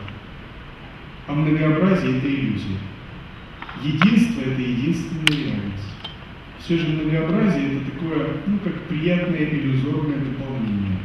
а 1.28 1.34
многообразие– 1.34 2.18
это 2.20 2.28
иллюзия. 2.28 2.80
Единство– 3.84 4.42
это 4.46 4.60
единственная 4.60 5.28
реальность. 5.28 5.94
Все 6.60 6.80
же 6.80 6.88
многообразие– 6.88 7.68
это 7.76 7.92
такое, 7.92 8.28
ну, 8.48 8.58
как 8.64 8.74
приятное 8.88 9.38
иллюзорное 9.38 10.18
дополнение. 10.18 10.98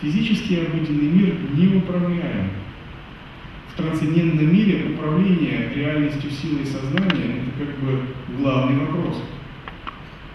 Физический 0.00 0.60
обыденный 0.60 1.10
мир 1.10 1.34
неуправляем. 1.54 2.50
Трансцендентном 3.78 4.52
мире 4.52 4.90
управление 4.92 5.70
реальностью 5.72 6.32
силой 6.32 6.66
сознания– 6.66 7.44
это 7.56 7.64
как 7.64 7.78
бы 7.78 8.00
главный 8.36 8.80
вопрос. 8.80 9.22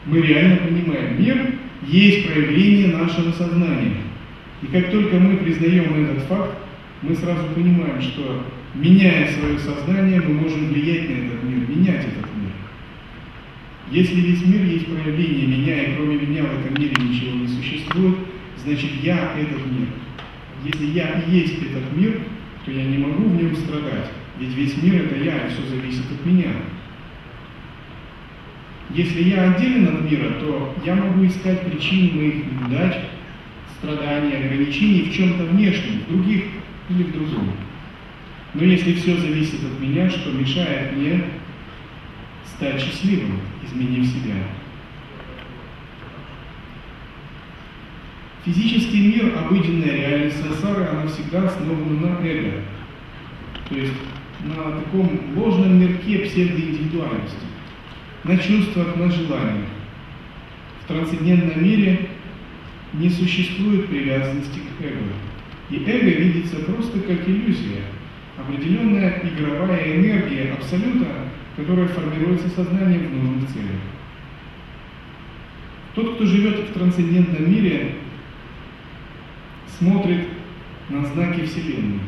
Мы 0.05 0.21
реально 0.21 0.55
понимаем, 0.65 1.21
мир 1.21 1.55
есть 1.85 2.25
проявление 2.25 2.95
нашего 2.95 3.33
сознания. 3.33 3.97
И 4.61 4.67
как 4.67 4.89
только 4.91 5.17
мы 5.17 5.35
признаем 5.35 5.93
этот 5.93 6.23
факт, 6.23 6.57
мы 7.01 7.13
сразу 7.15 7.47
понимаем, 7.53 8.01
что 8.01 8.45
меняя 8.75 9.29
свое 9.33 9.59
сознание, 9.59 10.21
мы 10.21 10.35
можем 10.35 10.69
влиять 10.69 11.09
на 11.09 11.25
этот 11.25 11.43
мир, 11.43 11.67
менять 11.67 12.05
этот 12.05 12.29
мир. 12.37 12.53
Если 13.91 14.21
весь 14.21 14.45
мир 14.45 14.63
есть 14.63 14.85
проявление 14.85 15.47
меня, 15.47 15.83
и 15.83 15.95
кроме 15.97 16.15
меня 16.15 16.43
в 16.43 16.65
этом 16.65 16.81
мире 16.81 16.95
ничего 16.97 17.35
не 17.35 17.49
существует, 17.49 18.15
значит 18.63 18.91
я 19.03 19.33
этот 19.37 19.65
мир. 19.69 19.89
Если 20.63 20.85
я 20.97 21.19
и 21.19 21.29
есть 21.29 21.61
этот 21.61 21.93
мир, 21.93 22.21
то 22.65 22.71
я 22.71 22.83
не 22.83 22.97
могу 22.97 23.23
в 23.29 23.35
нем 23.35 23.55
страдать. 23.55 24.09
Ведь 24.39 24.55
весь 24.55 24.81
мир 24.81 25.05
это 25.05 25.15
я, 25.15 25.37
и 25.37 25.49
все 25.49 25.65
зависит 25.67 26.05
от 26.11 26.25
меня. 26.25 26.51
Если 28.89 29.23
я 29.23 29.51
отделен 29.51 29.95
от 29.95 30.01
мира, 30.09 30.29
то 30.39 30.75
я 30.85 30.95
могу 30.95 31.25
искать 31.25 31.61
причины 31.61 32.11
моих 32.13 32.35
неудач, 32.45 32.95
страданий, 33.77 34.35
ограничений 34.35 35.09
в 35.09 35.13
чем-то 35.13 35.45
внешнем, 35.45 36.01
в 36.01 36.11
других 36.11 36.43
или 36.89 37.03
в 37.03 37.11
другом. 37.11 37.51
Но 38.53 38.63
если 38.63 38.93
все 38.93 39.17
зависит 39.17 39.59
от 39.63 39.79
меня, 39.79 40.09
что 40.09 40.31
мешает 40.31 40.95
мне 40.95 41.23
стать 42.45 42.79
счастливым, 42.79 43.39
изменив 43.63 44.05
себя? 44.05 44.35
Физический 48.45 49.07
мир, 49.07 49.37
обыденная 49.37 49.95
реальность 49.95 50.41
сансары, 50.41 50.83
она 50.83 51.07
всегда 51.07 51.47
основана 51.47 51.99
на 52.01 52.27
эго. 52.27 52.61
То 53.69 53.75
есть 53.75 53.93
на 54.43 54.81
таком 54.81 55.19
ложном 55.37 55.79
мирке 55.79 56.19
псевдоиндивидуальности, 56.19 57.37
на 58.25 58.37
чувствах, 58.37 58.97
на 58.97 59.09
желаниях. 59.09 59.69
В 60.81 60.87
трансцендентном 60.87 61.63
мире 61.63 62.09
не 62.93 63.09
существует 63.09 63.87
привязанности 63.87 64.59
к 64.59 64.83
эго. 64.83 65.13
И 65.69 65.77
эго 65.89 66.09
видится 66.09 66.57
просто 66.57 66.99
как 66.99 67.25
иллюзия, 67.25 67.83
определенная 68.37 69.21
игровая 69.23 69.95
энергия 69.95 70.51
абсолюта, 70.51 71.07
которая 71.55 71.87
формируется 71.87 72.49
сознанием 72.49 73.07
в 73.07 73.23
нужных 73.23 73.53
целях. 73.53 73.69
Тот, 75.95 76.15
кто 76.15 76.25
живет 76.25 76.69
в 76.69 76.73
трансцендентном 76.73 77.49
мире, 77.49 77.95
смотрит 79.77 80.27
на 80.89 81.05
знаки 81.05 81.45
Вселенной. 81.45 81.99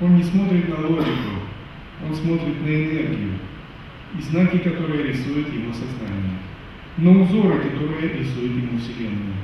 Он 0.00 0.16
не 0.16 0.22
смотрит 0.22 0.68
на 0.68 0.86
логику, 0.86 1.40
он 2.06 2.14
смотрит 2.14 2.60
на 2.60 2.68
энергию 2.68 3.32
и 4.18 4.22
знаки, 4.22 4.58
которые 4.58 5.04
рисует 5.04 5.52
его 5.52 5.72
сознание, 5.72 6.38
на 6.98 7.22
узоры, 7.22 7.58
которые 7.60 8.18
рисует 8.18 8.50
ему 8.50 8.78
Вселенная. 8.78 9.36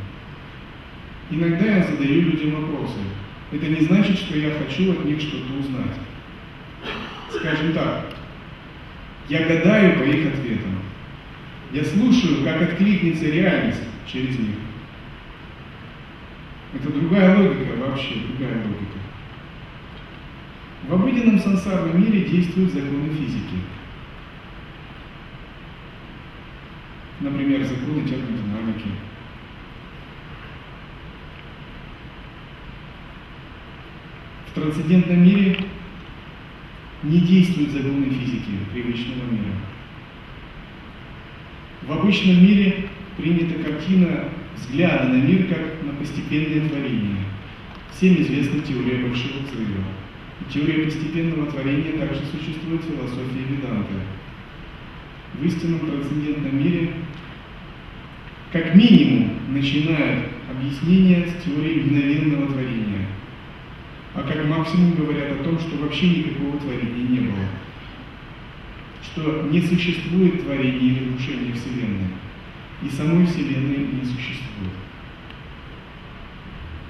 Иногда 1.30 1.64
я 1.64 1.84
задаю 1.84 2.22
людям 2.22 2.62
вопросы. 2.62 2.98
Это 3.50 3.66
не 3.66 3.80
значит, 3.86 4.18
что 4.18 4.36
я 4.36 4.50
хочу 4.50 4.92
от 4.92 5.04
них 5.04 5.20
что-то 5.20 5.52
узнать. 5.58 5.96
Скажем 7.30 7.72
так, 7.72 8.14
я 9.28 9.46
гадаю 9.46 9.98
по 9.98 10.02
их 10.04 10.26
ответам. 10.26 10.78
Я 11.72 11.84
слушаю, 11.84 12.44
как 12.44 12.60
откликнется 12.62 13.26
реальность 13.26 13.80
через 14.06 14.38
них. 14.38 14.56
Это 16.74 16.90
другая 16.90 17.36
логика, 17.36 17.76
вообще 17.76 18.14
другая 18.28 18.56
логика. 18.64 18.98
В 20.88 20.94
обыденном 20.94 21.38
сансарном 21.38 22.00
мире 22.02 22.24
действуют 22.24 22.72
законы 22.72 23.10
физики. 23.10 23.56
Например, 27.20 27.62
законы 27.62 28.08
термодинамики. 28.08 28.88
В 34.48 34.54
трансцендентном 34.54 35.22
мире 35.22 35.64
не 37.02 37.20
действуют 37.20 37.70
законы 37.70 38.06
физики 38.06 38.58
привычного 38.72 39.30
мира. 39.30 39.54
В 41.82 41.92
обычном 41.92 42.42
мире 42.42 42.88
принята 43.16 43.62
картина 43.62 44.28
взгляда 44.56 45.08
на 45.08 45.16
мир 45.16 45.46
как 45.48 45.82
на 45.82 45.92
постепенное 45.98 46.68
творение. 46.68 47.24
Всем 47.92 48.14
известна 48.22 48.60
теория 48.60 49.06
Большого 49.06 49.42
Взрыва. 49.44 49.84
И 50.40 50.52
теория 50.52 50.84
постепенного 50.84 51.50
творения 51.50 51.98
также 51.98 52.20
существует 52.26 52.82
в 52.82 52.88
философии 52.88 53.46
Веданта. 53.48 53.94
В 55.34 55.44
истинном 55.44 55.80
трансцендентном 55.80 56.62
мире 56.62 56.92
как 58.52 58.74
минимум 58.74 59.30
начинают 59.48 60.28
объяснение 60.50 61.26
с 61.26 61.44
теории 61.44 61.80
мгновенного 61.80 62.52
творения– 62.52 63.06
а 64.14 64.22
как 64.22 64.44
максимум 64.46 64.94
говорят 64.94 65.40
о 65.40 65.44
том, 65.44 65.58
что 65.58 65.76
вообще 65.78 66.08
никакого 66.08 66.58
творения 66.58 67.08
не 67.08 67.20
было. 67.20 67.46
Что 69.02 69.48
не 69.50 69.62
существует 69.62 70.44
творения 70.44 70.78
или 70.78 71.08
разрушения 71.08 71.54
Вселенной. 71.54 72.08
И 72.84 72.90
самой 72.90 73.26
Вселенной 73.26 73.86
не 73.92 74.04
существует. 74.04 74.72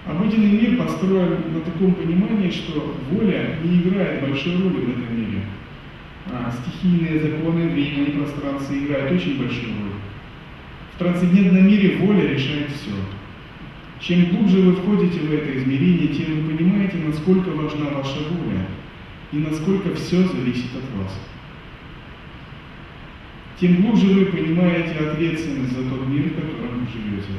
Обыденный 0.07 0.53
мир 0.53 0.77
построен 0.79 1.53
на 1.53 1.61
таком 1.61 1.95
понимании, 1.95 2.51
что 2.51 2.97
воля 3.11 3.59
не 3.63 3.83
играет 3.83 4.23
большой 4.23 4.57
роли 4.57 4.85
в 4.85 4.91
этом 4.91 5.17
мире. 5.17 5.43
А 6.27 6.51
стихийные 6.51 7.21
законы 7.21 7.69
времени 7.69 8.07
и 8.07 8.19
пространства 8.19 8.75
играют 8.75 9.13
очень 9.13 9.39
большую 9.39 9.75
роль. 9.81 10.01
В 10.95 10.99
трансцендентном 10.99 11.67
мире 11.67 11.99
воля 11.99 12.27
решает 12.27 12.71
все. 12.71 12.91
Чем 14.01 14.31
глубже 14.31 14.61
вы 14.63 14.73
входите 14.73 15.21
в 15.21 15.33
это 15.33 15.57
измерение, 15.57 16.09
тем 16.09 16.43
вы 16.43 16.57
понимаете, 16.57 16.99
насколько 16.99 17.51
важна 17.51 17.91
ваша 17.91 18.19
воля 18.31 18.67
и 19.31 19.39
насколько 19.39 19.95
все 19.95 20.25
зависит 20.27 20.71
от 20.75 21.01
вас. 21.01 21.32
Тем 23.63 23.81
глубже 23.81 24.09
вы 24.09 24.25
понимаете 24.25 24.99
ответственность 24.99 25.71
за 25.71 25.89
тот 25.89 26.09
мир, 26.09 26.31
в 26.31 26.35
котором 26.35 26.81
вы 26.81 26.87
живете. 26.93 27.33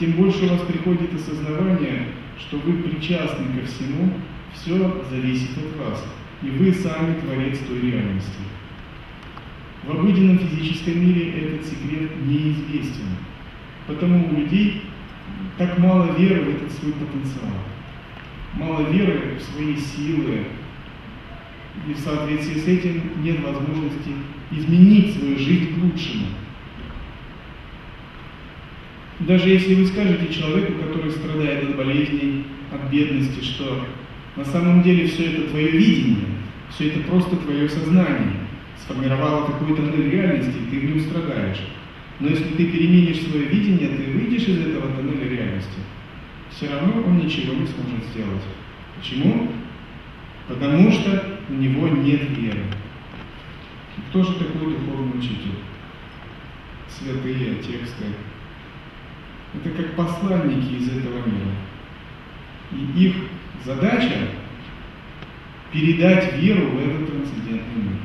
Тем 0.00 0.10
больше 0.14 0.46
у 0.46 0.48
вас 0.48 0.62
приходит 0.62 1.14
осознавание, 1.14 2.08
что 2.40 2.56
вы 2.56 2.82
причастны 2.82 3.46
ко 3.56 3.64
всему, 3.64 4.14
все 4.52 5.04
зависит 5.08 5.50
от 5.56 5.86
вас, 5.86 6.04
и 6.42 6.50
вы 6.50 6.74
сами 6.74 7.20
творец 7.20 7.60
той 7.60 7.80
реальности. 7.92 8.40
В 9.84 9.92
обыденном 9.92 10.40
физическом 10.40 11.00
мире 11.00 11.30
этот 11.30 11.66
секрет 11.66 12.10
неизвестен, 12.26 13.10
потому 13.86 14.30
у 14.30 14.36
людей 14.36 14.82
так 15.58 15.78
мало 15.78 16.12
веры 16.18 16.42
в 16.42 16.48
этот 16.56 16.72
свой 16.72 16.92
потенциал, 16.94 17.54
мало 18.54 18.90
веры 18.90 19.38
в 19.38 19.42
свои 19.42 19.76
силы, 19.76 20.46
и 21.88 21.92
в 21.92 21.98
соответствии 21.98 22.58
с 22.58 22.66
этим 22.66 23.02
нет 23.22 23.40
возможности 23.42 24.12
изменить 24.50 25.16
свою 25.16 25.38
жизнь 25.38 25.74
к 25.74 25.82
лучшему. 25.82 26.26
Даже 29.20 29.48
если 29.48 29.74
вы 29.74 29.86
скажете 29.86 30.32
человеку, 30.32 30.74
который 30.82 31.10
страдает 31.10 31.68
от 31.68 31.76
болезней, 31.76 32.44
от 32.72 32.90
бедности, 32.90 33.44
что 33.44 33.86
на 34.36 34.44
самом 34.44 34.82
деле 34.82 35.06
все 35.06 35.26
это 35.32 35.48
твое 35.50 35.70
видение, 35.70 36.26
все 36.70 36.88
это 36.88 37.00
просто 37.00 37.36
твое 37.36 37.68
сознание, 37.68 38.40
сформировало 38.82 39.46
какую-то 39.46 39.82
тоннель 39.82 40.10
реальности, 40.10 40.56
и 40.58 40.70
ты 40.70 40.80
в 40.80 40.84
нем 40.84 41.00
страдаешь. 41.00 41.60
Но 42.20 42.28
если 42.28 42.44
ты 42.44 42.66
переменишь 42.66 43.22
свое 43.22 43.46
видение, 43.46 43.88
ты 43.88 44.12
выйдешь 44.12 44.48
из 44.48 44.58
этого 44.66 44.88
тоннеля 44.94 45.28
реальности, 45.28 45.80
все 46.50 46.68
равно 46.68 47.02
он 47.06 47.18
ничего 47.18 47.54
не 47.54 47.66
сможет 47.66 48.04
сделать. 48.12 48.42
Почему? 48.96 49.50
Потому 50.48 50.90
что 50.92 51.33
у 51.48 51.54
него 51.54 51.88
нет 51.88 52.30
веры. 52.30 52.64
Кто 54.08 54.22
же 54.22 54.34
такой 54.34 54.74
духовный 54.74 55.18
учитель? 55.18 55.58
Святые 56.88 57.56
тексты. 57.56 58.04
Это 59.54 59.70
как 59.70 59.94
посланники 59.94 60.74
из 60.74 60.88
этого 60.88 61.18
мира. 61.26 61.54
И 62.72 63.04
их 63.04 63.14
задача 63.64 64.28
передать 65.72 66.36
веру 66.38 66.70
в 66.70 66.78
этот 66.78 67.10
трансцендентный 67.10 67.82
мир. 67.82 67.98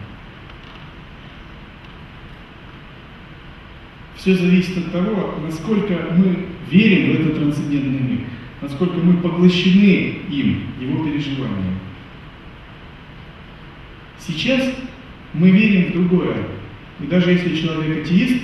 Все 4.15 4.35
зависит 4.35 4.77
от 4.77 4.91
того, 4.91 5.35
насколько 5.45 5.93
мы 6.15 6.47
верим 6.69 7.11
в 7.11 7.21
этот 7.21 7.35
трансцендентный 7.35 7.99
мир, 7.99 8.19
насколько 8.61 8.95
мы 8.95 9.21
поглощены 9.21 10.23
им, 10.29 10.63
его 10.79 11.05
переживанием. 11.05 11.79
Сейчас 14.29 14.61
мы 15.33 15.49
верим 15.49 15.89
в 15.89 15.93
другое. 15.93 16.37
И 16.99 17.07
даже 17.07 17.31
если 17.31 17.55
человек 17.55 18.05
атеист, 18.05 18.43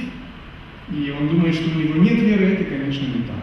и 0.91 1.13
он 1.19 1.27
думает, 1.27 1.53
что 1.53 1.69
у 1.69 1.79
него 1.79 1.99
нет 1.99 2.19
веры, 2.19 2.45
это, 2.53 2.63
конечно, 2.63 3.05
не 3.05 3.21
так. 3.23 3.35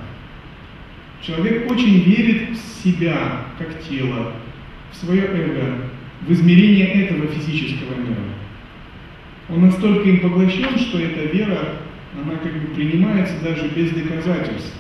Человек 1.21 1.71
очень 1.71 2.03
верит 2.03 2.51
в 2.51 2.83
себя, 2.83 3.47
как 3.59 3.81
тело, 3.89 4.33
в 4.91 4.97
свое 4.97 5.23
эго, 5.23 5.83
в 6.27 6.33
измерение 6.33 6.87
этого 7.05 7.29
физического 7.29 7.95
мира. 7.95 8.23
Он 9.49 9.63
настолько 9.63 10.09
им 10.09 10.19
поглощен, 10.19 10.77
что 10.79 10.99
эта 10.99 11.33
вера, 11.33 11.77
она 12.21 12.37
как 12.43 12.53
бы 12.55 12.75
принимается 12.75 13.35
даже 13.41 13.69
без 13.69 13.91
доказательств, 13.91 14.75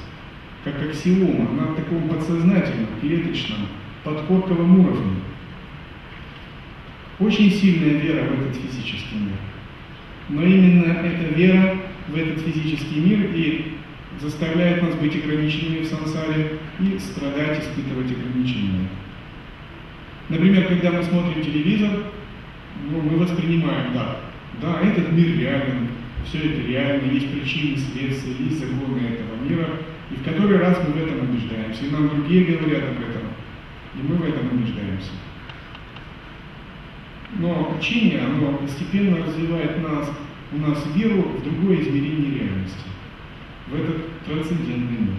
как 0.64 0.82
аксиома, 0.82 1.48
она 1.50 1.72
в 1.72 1.76
таком 1.76 2.08
подсознательном, 2.08 2.88
клеточном, 3.00 3.68
подкорковом 4.02 4.80
уровне. 4.80 5.12
Очень 7.22 7.52
сильная 7.52 8.00
вера 8.00 8.24
в 8.24 8.40
этот 8.40 8.56
физический 8.56 9.14
мир. 9.14 9.36
Но 10.28 10.42
именно 10.42 10.92
эта 10.92 11.32
вера 11.32 11.76
в 12.08 12.16
этот 12.16 12.40
физический 12.40 12.98
мир 12.98 13.30
и 13.32 13.74
заставляет 14.20 14.82
нас 14.82 14.96
быть 14.96 15.14
ограниченными 15.14 15.84
в 15.84 15.86
сансаре 15.86 16.58
и 16.80 16.98
страдать, 16.98 17.62
испытывать 17.62 18.10
ограничения. 18.10 18.88
Например, 20.30 20.66
когда 20.66 20.90
мы 20.90 21.04
смотрим 21.04 21.44
телевизор, 21.44 21.90
ну, 22.90 23.00
мы 23.02 23.16
воспринимаем, 23.18 23.94
да, 23.94 24.16
да, 24.60 24.80
этот 24.80 25.12
мир 25.12 25.38
реален, 25.38 25.88
все 26.26 26.38
это 26.38 26.66
реально, 26.66 27.12
есть 27.12 27.30
причины, 27.30 27.76
следствия, 27.76 28.34
есть 28.44 28.58
законы 28.58 28.98
этого 28.98 29.48
мира, 29.48 29.68
и 30.10 30.16
в 30.16 30.24
который 30.24 30.58
раз 30.58 30.76
мы 30.86 30.94
в 30.94 30.96
этом 30.96 31.30
убеждаемся, 31.30 31.84
и 31.84 31.90
нам 31.90 32.08
другие 32.08 32.56
говорят 32.56 32.82
об 32.82 33.00
этом, 33.00 33.28
и 33.94 34.02
мы 34.02 34.16
в 34.16 34.22
этом 34.24 34.58
убеждаемся. 34.58 35.10
Но 37.38 37.74
учение, 37.78 38.20
оно 38.20 38.58
постепенно 38.58 39.24
развивает 39.24 39.82
нас, 39.82 40.10
у 40.52 40.58
нас 40.58 40.84
веру 40.94 41.22
в 41.22 41.42
другое 41.42 41.80
измерение 41.80 42.40
реальности, 42.40 42.88
в 43.68 43.74
этот 43.74 44.22
трансцендентный 44.24 44.98
мир. 44.98 45.14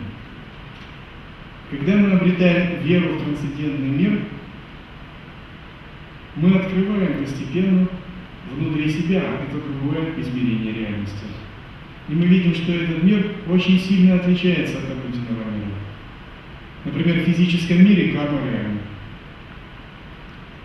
Когда 1.71 1.95
мы 1.95 2.11
обретаем 2.11 2.83
веру 2.83 3.15
в 3.15 3.23
трансцендентный 3.23 3.89
мир, 3.89 4.19
мы 6.35 6.55
открываем 6.55 7.23
постепенно 7.23 7.87
внутри 8.55 8.89
себя 8.91 9.23
это 9.41 9.57
другое 9.57 10.13
измерение 10.19 10.73
реальности. 10.73 11.25
И 12.09 12.13
мы 12.13 12.25
видим, 12.25 12.53
что 12.53 12.73
этот 12.73 13.03
мир 13.03 13.25
очень 13.49 13.79
сильно 13.79 14.15
отличается 14.15 14.77
от 14.77 14.91
обыденного 14.91 15.49
мира. 15.49 15.73
Например, 16.85 17.21
в 17.21 17.25
физическом 17.25 17.83
мире 17.83 18.11
карма 18.11 18.39
реальна. 18.43 18.82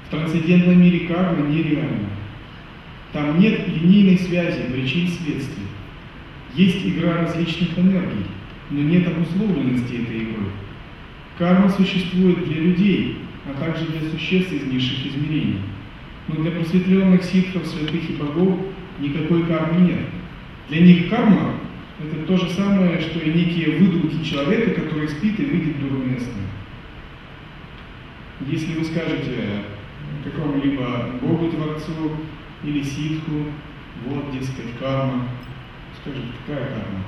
В 0.09 0.11
трансцендентном 0.11 0.81
мире 0.81 1.01
карма 1.01 1.47
нереальна. 1.49 2.09
Там 3.13 3.39
нет 3.39 3.69
линейной 3.69 4.19
связи 4.19 4.63
причин 4.73 5.07
следствий. 5.07 5.67
Есть 6.55 6.87
игра 6.87 7.19
различных 7.19 7.79
энергий, 7.79 8.25
но 8.71 8.81
нет 8.81 9.07
обусловленности 9.07 10.03
этой 10.03 10.17
игры. 10.17 10.47
Карма 11.37 11.69
существует 11.69 12.49
для 12.49 12.63
людей, 12.63 13.19
а 13.45 13.61
также 13.61 13.85
для 13.85 14.09
существ 14.09 14.51
из 14.51 14.65
низших 14.73 15.09
измерений. 15.09 15.61
Но 16.29 16.37
для 16.37 16.53
просветленных 16.53 17.23
ситхов, 17.23 17.67
святых 17.67 18.09
и 18.09 18.15
богов 18.15 18.61
никакой 19.01 19.43
кармы 19.45 19.89
нет. 19.89 20.01
Для 20.71 20.81
них 20.81 21.11
карма– 21.11 21.53
это 22.03 22.27
то 22.27 22.37
же 22.39 22.49
самое, 22.49 22.99
что 23.03 23.19
и 23.19 23.31
некие 23.31 23.79
выдумки 23.79 24.25
человека, 24.25 24.81
который 24.81 25.09
спит 25.09 25.39
и 25.39 25.45
видит 25.45 25.81
дурные 25.81 26.19
сны. 26.19 26.45
Если 28.47 28.73
вы 28.73 28.85
скажете, 28.87 29.65
какому-либо 30.25 31.11
Богу-творцу 31.21 32.13
или 32.63 32.83
ситху, 32.83 33.45
вот, 34.07 34.33
дескать, 34.33 34.79
карма. 34.79 35.29
Скажет, 36.01 36.25
какая 36.47 36.67
карма? 36.67 37.05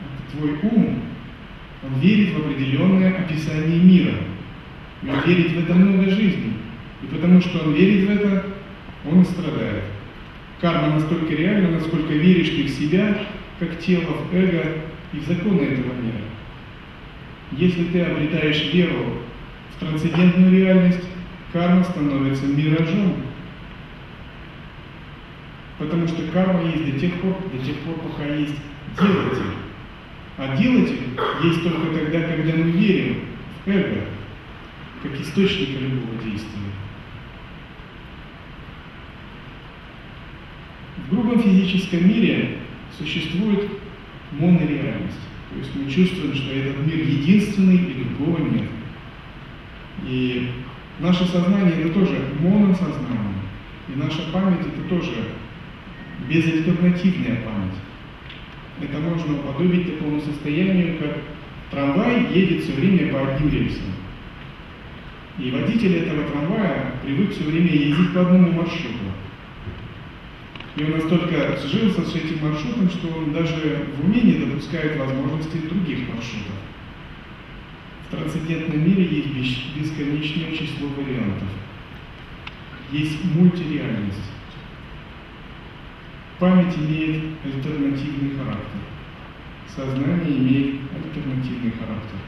Это 0.00 0.36
твой 0.36 0.70
ум, 0.70 1.00
он 1.82 2.00
верит 2.00 2.34
в 2.34 2.38
определенное 2.38 3.18
описание 3.18 3.80
мира. 3.80 4.14
И 5.02 5.08
он 5.08 5.20
верит 5.26 5.52
в 5.52 5.58
это 5.58 5.74
много 5.74 6.10
жизней. 6.10 6.54
И 7.02 7.06
потому 7.06 7.40
что 7.40 7.60
он 7.60 7.74
верит 7.74 8.08
в 8.08 8.10
это, 8.10 8.46
он 9.04 9.22
и 9.22 9.24
страдает. 9.24 9.84
Карма 10.60 10.94
настолько 10.94 11.34
реальна, 11.34 11.72
насколько 11.72 12.12
веришь 12.14 12.48
ты 12.48 12.64
в 12.64 12.70
себя, 12.70 13.18
как 13.58 13.78
тело, 13.78 14.14
в 14.30 14.34
эго 14.34 14.64
и 15.12 15.18
в 15.18 15.26
законы 15.26 15.60
этого 15.60 15.92
мира. 16.00 16.24
Если 17.52 17.84
ты 17.84 18.02
обретаешь 18.02 18.72
веру 18.72 19.18
в 19.74 19.80
трансцендентную 19.80 20.52
реальность, 20.52 21.04
карма 21.52 21.84
становится 21.84 22.46
миражом. 22.46 23.14
Потому 25.78 26.08
что 26.08 26.22
карма 26.32 26.62
есть 26.62 26.92
до 26.92 27.00
тех 27.00 27.20
пор, 27.20 27.36
до 27.52 27.58
тех 27.64 27.76
пор, 27.80 27.94
пока 27.96 28.24
есть 28.24 28.54
делатель. 28.98 29.52
А 30.38 30.56
делатель 30.56 31.00
есть 31.42 31.62
только 31.62 31.98
тогда, 31.98 32.20
когда 32.22 32.52
мы 32.52 32.70
верим 32.70 33.20
в 33.64 33.68
эго, 33.68 34.04
как 35.02 35.20
источник 35.20 35.80
любого 35.80 36.22
действия. 36.22 36.60
В 40.96 41.10
грубом 41.10 41.42
физическом 41.42 42.08
мире 42.08 42.58
существует 42.98 43.70
монореальность. 44.32 45.20
То 45.50 45.58
есть 45.58 45.70
мы 45.76 45.90
чувствуем, 45.90 46.34
что 46.34 46.52
этот 46.52 46.86
мир 46.86 46.96
единственный 46.96 47.76
и 47.76 48.04
другого 48.04 48.38
нет. 48.38 48.68
И 50.06 50.50
Наше 50.98 51.26
сознание 51.26 51.74
это 51.80 51.90
тоже 51.90 52.18
моносознание, 52.40 53.42
и 53.88 53.98
наша 53.98 54.22
память 54.32 54.66
это 54.66 54.88
тоже 54.88 55.12
безальтернативная 56.26 57.42
память. 57.42 57.76
Это 58.80 58.98
можно 58.98 59.34
уподобить 59.34 59.92
такому 59.92 60.20
состоянию, 60.20 60.98
как 60.98 61.18
трамвай 61.70 62.32
едет 62.32 62.64
все 62.64 62.72
время 62.72 63.12
по 63.12 63.20
одним 63.20 63.50
рельсам. 63.50 63.92
И 65.38 65.50
водитель 65.50 65.96
этого 65.96 66.22
трамвая 66.30 66.94
привык 67.04 67.32
все 67.32 67.44
время 67.44 67.70
ездить 67.70 68.14
по 68.14 68.22
одному 68.22 68.52
маршруту. 68.52 68.96
И 70.76 70.84
он 70.84 70.92
настолько 70.92 71.58
сжился 71.58 72.04
с 72.06 72.14
этим 72.14 72.42
маршрутом, 72.42 72.88
что 72.88 73.08
он 73.08 73.32
даже 73.32 73.86
в 73.96 74.04
уме 74.04 74.20
не 74.22 74.46
допускает 74.46 74.98
возможности 74.98 75.58
других 75.68 76.08
маршрутов. 76.08 76.54
В 78.06 78.10
трансцендентном 78.10 78.84
мире 78.84 79.04
есть 79.04 79.76
бесконечное 79.76 80.52
число 80.52 80.88
вариантов. 80.96 81.48
Есть 82.92 83.24
мультиреальность. 83.34 84.30
Память 86.38 86.76
имеет 86.76 87.24
альтернативный 87.44 88.36
характер. 88.36 88.80
Сознание 89.66 90.38
имеет 90.38 90.80
альтернативный 90.94 91.72
характер. 91.72 92.18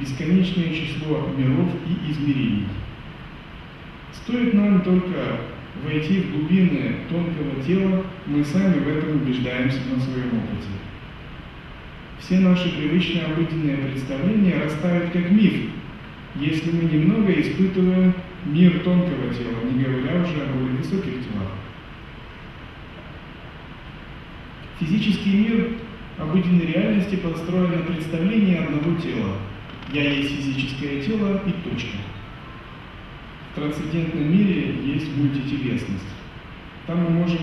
Бесконечное 0.00 0.72
число 0.72 1.28
миров 1.36 1.68
и 1.86 2.10
измерений. 2.10 2.68
Стоит 4.12 4.54
нам 4.54 4.80
только 4.80 5.38
войти 5.84 6.20
в 6.20 6.30
глубины 6.30 7.00
тонкого 7.10 7.62
тела, 7.62 8.06
мы 8.24 8.42
сами 8.42 8.78
в 8.78 8.88
этом 8.88 9.16
убеждаемся 9.16 9.80
на 9.94 10.00
своем 10.00 10.28
опыте. 10.28 10.83
Все 12.18 12.38
наши 12.38 12.70
привычные 12.70 13.24
обыденные 13.24 13.76
представления 13.76 14.62
растают 14.62 15.12
как 15.12 15.30
миф, 15.30 15.70
если 16.36 16.70
мы 16.70 16.84
немного 16.84 17.32
испытываем 17.32 18.14
мир 18.46 18.80
тонкого 18.80 19.32
тела, 19.34 19.70
не 19.70 19.84
говоря 19.84 20.22
уже 20.22 20.42
о 20.42 20.52
более 20.52 20.76
высоких 20.78 21.12
телах. 21.12 21.52
Физический 24.80 25.36
мир 25.36 25.68
обыденной 26.18 26.66
реальности 26.66 27.16
построен 27.16 27.70
на 27.70 27.78
представлении 27.84 28.56
одного 28.56 28.98
тела. 29.00 29.36
Я 29.92 30.10
есть 30.10 30.30
физическое 30.30 31.02
тело 31.02 31.42
и 31.46 31.68
точка. 31.68 31.98
В 33.52 33.54
трансцендентном 33.56 34.32
мире 34.32 34.74
есть 34.84 35.16
мультителесность. 35.16 36.08
Там 36.86 37.04
мы 37.04 37.10
можем 37.10 37.40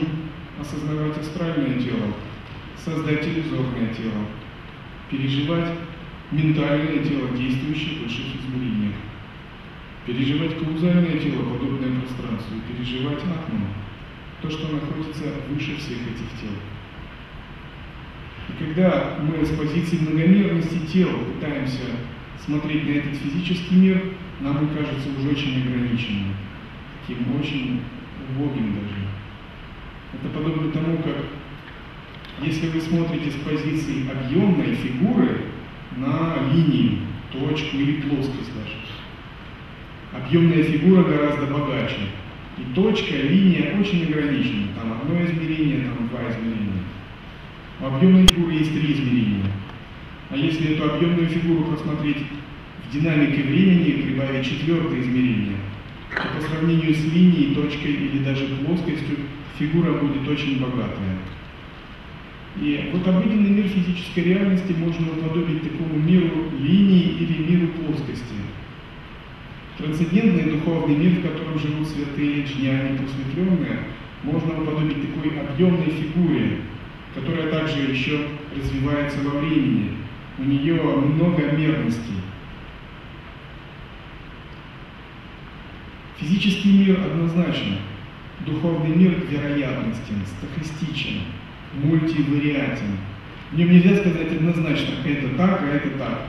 осознавать 0.59 1.17
астральное 1.17 1.79
тело, 1.79 2.13
создать 2.77 3.25
иллюзорное 3.25 3.93
тело, 3.93 4.25
переживать 5.11 5.67
ментальное 6.31 7.03
тело, 7.03 7.29
действующее 7.37 7.99
в 7.99 8.03
высших 8.03 8.25
измерениях, 8.39 8.95
переживать 10.05 10.57
каузальное 10.57 11.19
тело, 11.19 11.43
подобное 11.43 11.99
пространству, 11.99 12.55
и 12.55 12.73
переживать 12.73 13.19
атму, 13.19 13.67
то, 14.41 14.49
что 14.49 14.73
находится 14.73 15.25
выше 15.49 15.75
всех 15.75 15.97
этих 15.97 16.39
тел. 16.39 16.55
И 18.49 18.63
когда 18.63 19.17
мы 19.21 19.45
с 19.45 19.49
позиции 19.49 19.97
многомерности 19.97 20.79
тела 20.91 21.17
пытаемся 21.35 21.83
смотреть 22.43 22.87
на 22.87 22.91
этот 22.91 23.17
физический 23.17 23.75
мир, 23.75 24.01
нам 24.39 24.57
он 24.57 24.69
кажется 24.69 25.09
уже 25.19 25.29
очень 25.29 25.61
ограниченным, 25.61 26.33
таким 27.05 27.35
очень 27.39 27.81
убогим 28.29 28.73
даже. 28.73 28.95
Это 30.13 30.29
подобно 30.33 30.71
тому, 30.71 30.97
как 30.97 31.17
если 32.43 32.69
вы 32.69 32.81
смотрите 32.81 33.31
с 33.31 33.35
позиции 33.35 34.05
объемной 34.09 34.75
фигуры 34.75 35.41
на 35.97 36.37
линию, 36.51 36.99
точку 37.31 37.77
или 37.77 38.01
плоскость 38.01 38.51
даже, 38.55 38.77
объемная 40.11 40.63
фигура 40.63 41.03
гораздо 41.03 41.45
богаче. 41.47 42.07
И 42.57 42.73
точка, 42.75 43.15
линия 43.15 43.79
очень 43.79 44.03
ограничена. 44.03 44.67
Там 44.75 44.91
одно 44.93 45.23
измерение, 45.25 45.85
там 45.85 46.07
два 46.09 46.29
измерения. 46.29 46.83
У 47.79 47.85
объемной 47.85 48.27
фигуры 48.27 48.53
есть 48.53 48.73
три 48.73 48.93
измерения. 48.93 49.45
А 50.29 50.35
если 50.35 50.75
эту 50.75 50.93
объемную 50.93 51.27
фигуру 51.27 51.71
посмотреть 51.71 52.17
в 52.85 52.93
динамике 52.93 53.43
времени 53.43 53.85
и 53.85 54.01
прибавить 54.01 54.45
четвертое 54.45 54.99
измерение, 55.01 55.57
то 56.09 56.21
по 56.35 56.41
сравнению 56.41 56.93
с 56.93 57.03
линией, 57.05 57.55
точкой 57.55 57.93
или 57.93 58.23
даже 58.23 58.45
плоскостью 58.47 59.17
фигура 59.57 59.93
будет 59.93 60.27
очень 60.27 60.59
богатая. 60.59 61.17
И 62.59 62.89
вот 62.91 63.07
обыденный 63.07 63.49
мир 63.49 63.67
физической 63.67 64.23
реальности 64.25 64.73
можно 64.73 65.07
уподобить 65.13 65.63
такому 65.63 65.97
миру 65.99 66.51
линии 66.59 67.17
или 67.19 67.43
миру 67.49 67.71
плоскости. 67.73 68.35
Трансцендентный 69.77 70.51
духовный 70.51 70.95
мир, 70.95 71.19
в 71.19 71.21
котором 71.21 71.57
живут 71.57 71.87
святые, 71.87 72.43
джняни, 72.43 72.97
просветленные, 72.97 73.79
можно 74.23 74.61
уподобить 74.61 75.01
такой 75.01 75.39
объемной 75.39 75.91
фигуре, 75.91 76.57
которая 77.15 77.49
также 77.49 77.79
еще 77.91 78.27
развивается 78.55 79.19
во 79.23 79.39
времени. 79.39 79.91
У 80.37 80.43
нее 80.43 80.75
много 80.75 81.51
мерностей. 81.51 82.15
Физический 86.17 86.85
мир 86.85 86.99
однозначно. 86.99 87.77
Духовный 88.45 88.95
мир 88.95 89.23
вероятностен, 89.29 90.23
стахастичен, 90.25 91.21
мультивариатен. 91.73 92.97
В 93.51 93.57
нем 93.57 93.71
нельзя 93.71 93.97
сказать 93.97 94.31
однозначно, 94.31 94.93
это 95.05 95.29
так, 95.37 95.61
а 95.61 95.67
это 95.67 95.89
так. 95.97 96.27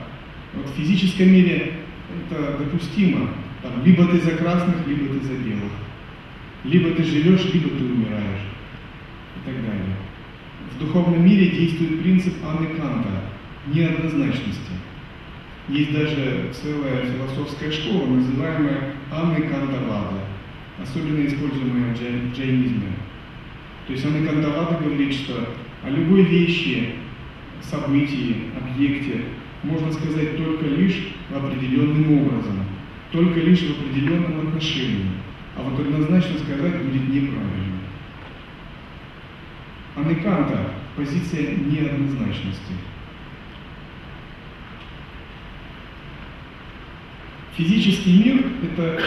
Вот 0.53 0.69
в 0.69 0.75
физическом 0.75 1.31
мире 1.31 1.73
это 2.29 2.57
допустимо. 2.59 3.29
Там, 3.61 3.71
либо 3.85 4.05
ты 4.07 4.19
за 4.19 4.31
красных, 4.31 4.85
либо 4.87 5.13
ты 5.13 5.25
за 5.25 5.33
белых. 5.33 5.71
Либо 6.65 6.91
ты 6.91 7.03
живешь, 7.03 7.45
либо 7.53 7.69
ты 7.69 7.83
умираешь. 7.83 8.47
И 9.37 9.45
так 9.45 9.55
далее. 9.55 9.95
В 10.75 10.79
духовном 10.79 11.25
мире 11.25 11.49
действует 11.49 12.01
принцип 12.01 12.33
Анны 12.45 12.67
Канта 12.75 13.09
неоднозначности. 13.67 14.71
Есть 15.69 15.93
даже 15.93 16.51
целая 16.61 17.05
философская 17.05 17.71
школа, 17.71 18.07
называемая 18.07 18.95
Анны 19.11 19.47
Кантавада, 19.47 20.19
особенно 20.81 21.25
используемая 21.25 21.95
в 21.95 22.35
джайнизме. 22.35 22.89
То 23.87 23.93
есть 23.93 24.05
Анна 24.05 24.25
Кантавада 24.25 24.83
говорит, 24.83 25.13
что 25.13 25.49
о 25.83 25.89
любой 25.89 26.23
вещи, 26.23 26.95
событии, 27.61 28.51
объекте 28.57 29.25
можно 29.63 29.91
сказать 29.91 30.37
только 30.37 30.65
лишь 30.65 31.13
определенным 31.33 32.19
образом, 32.19 32.65
только 33.11 33.39
лишь 33.39 33.61
в 33.61 33.71
определенном 33.71 34.47
отношении. 34.47 35.07
А 35.55 35.61
вот 35.61 35.79
однозначно 35.79 36.39
сказать 36.39 36.81
будет 36.83 37.09
неправильно. 37.09 37.79
Анны 39.95 40.15
Канта– 40.15 40.73
позиция 40.95 41.55
неоднозначности. 41.55 42.73
Физический 47.55 48.23
мир– 48.23 48.45
это 48.63 49.01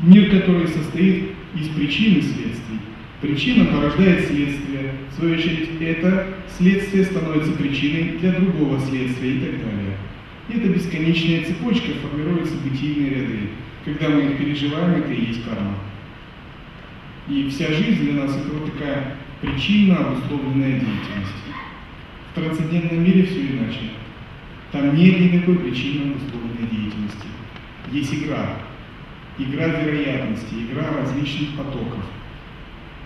мир, 0.00 0.30
который 0.30 0.68
состоит 0.68 1.30
из 1.54 1.68
причин 1.70 2.18
и 2.18 2.22
следствий. 2.22 2.69
Причина 3.20 3.66
порождает 3.66 4.26
следствие. 4.26 4.94
В 5.10 5.14
свою 5.14 5.34
очередь, 5.34 5.70
это 5.80 6.28
следствие 6.56 7.04
становится 7.04 7.52
причиной 7.52 8.18
для 8.18 8.32
другого 8.32 8.80
следствия 8.80 9.30
и 9.30 9.40
так 9.40 9.50
далее. 9.64 9.96
Эта 10.48 10.68
бесконечная 10.68 11.44
цепочка 11.44 11.92
формирует 12.02 12.48
событийные 12.48 13.10
ряды. 13.10 13.38
Когда 13.84 14.08
мы 14.08 14.22
их 14.22 14.38
переживаем, 14.38 15.02
это 15.02 15.12
и 15.12 15.26
есть 15.26 15.44
карма. 15.44 15.76
И 17.28 17.48
вся 17.50 17.68
жизнь 17.72 18.02
для 18.02 18.24
нас 18.24 18.36
это 18.36 18.52
вот 18.52 18.72
такая 18.72 19.16
причинно 19.40 19.98
обусловленная 19.98 20.72
деятельность. 20.72 21.34
В 22.30 22.34
трансцендентном 22.34 23.04
мире 23.04 23.24
все 23.24 23.40
иначе. 23.40 23.90
Там 24.72 24.96
нет 24.96 25.20
никакой 25.20 25.58
причинно 25.58 26.12
обусловленной 26.12 26.68
деятельности 26.70 27.26
есть 27.92 28.14
игра. 28.14 28.56
Игра 29.38 29.66
вероятности, 29.66 30.54
игра 30.54 30.84
различных 30.96 31.56
потоков. 31.56 32.04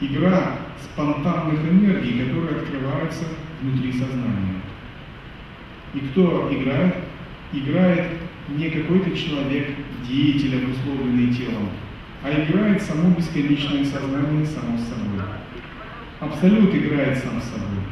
Игра 0.01 0.59
спонтанных 0.83 1.61
энергий, 1.61 2.25
которые 2.25 2.61
открываются 2.61 3.25
внутри 3.63 3.93
сознания. 3.93 4.61
И 5.95 6.01
кто 6.01 6.49
играет? 6.53 6.97
Играет 7.53 8.11
не 8.49 8.71
какой-то 8.71 9.17
человек, 9.17 9.71
деятель, 10.07 10.65
обусловленный 10.65 11.33
телом, 11.33 11.71
а 12.23 12.31
играет 12.31 12.83
само 12.83 13.11
бесконечное 13.11 13.85
сознание 13.85 14.45
само 14.45 14.77
собой. 14.79 15.23
Абсолют 16.21 16.75
играет 16.75 17.19
сам 17.19 17.41
собой. 17.41 17.85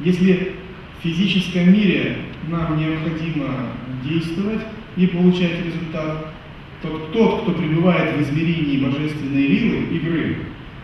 Если 0.00 0.54
в 0.98 1.02
физическом 1.02 1.72
мире 1.72 2.18
нам 2.48 2.78
необходимо 2.78 3.70
действовать 4.02 4.62
и 4.96 5.06
получать 5.06 5.64
результат, 5.64 6.32
тот, 6.82 7.12
тот, 7.12 7.42
кто 7.42 7.52
пребывает 7.52 8.16
в 8.16 8.22
измерении 8.22 8.84
божественной 8.84 9.46
лилы, 9.46 9.96
игры, 9.96 10.36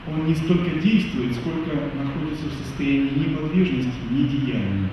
он 0.07 0.27
не 0.27 0.35
столько 0.35 0.71
действует, 0.81 1.35
сколько 1.35 1.71
находится 1.97 2.47
в 2.49 2.67
состоянии 2.67 3.29
неподвижности, 3.29 3.93
недеяния. 4.11 4.91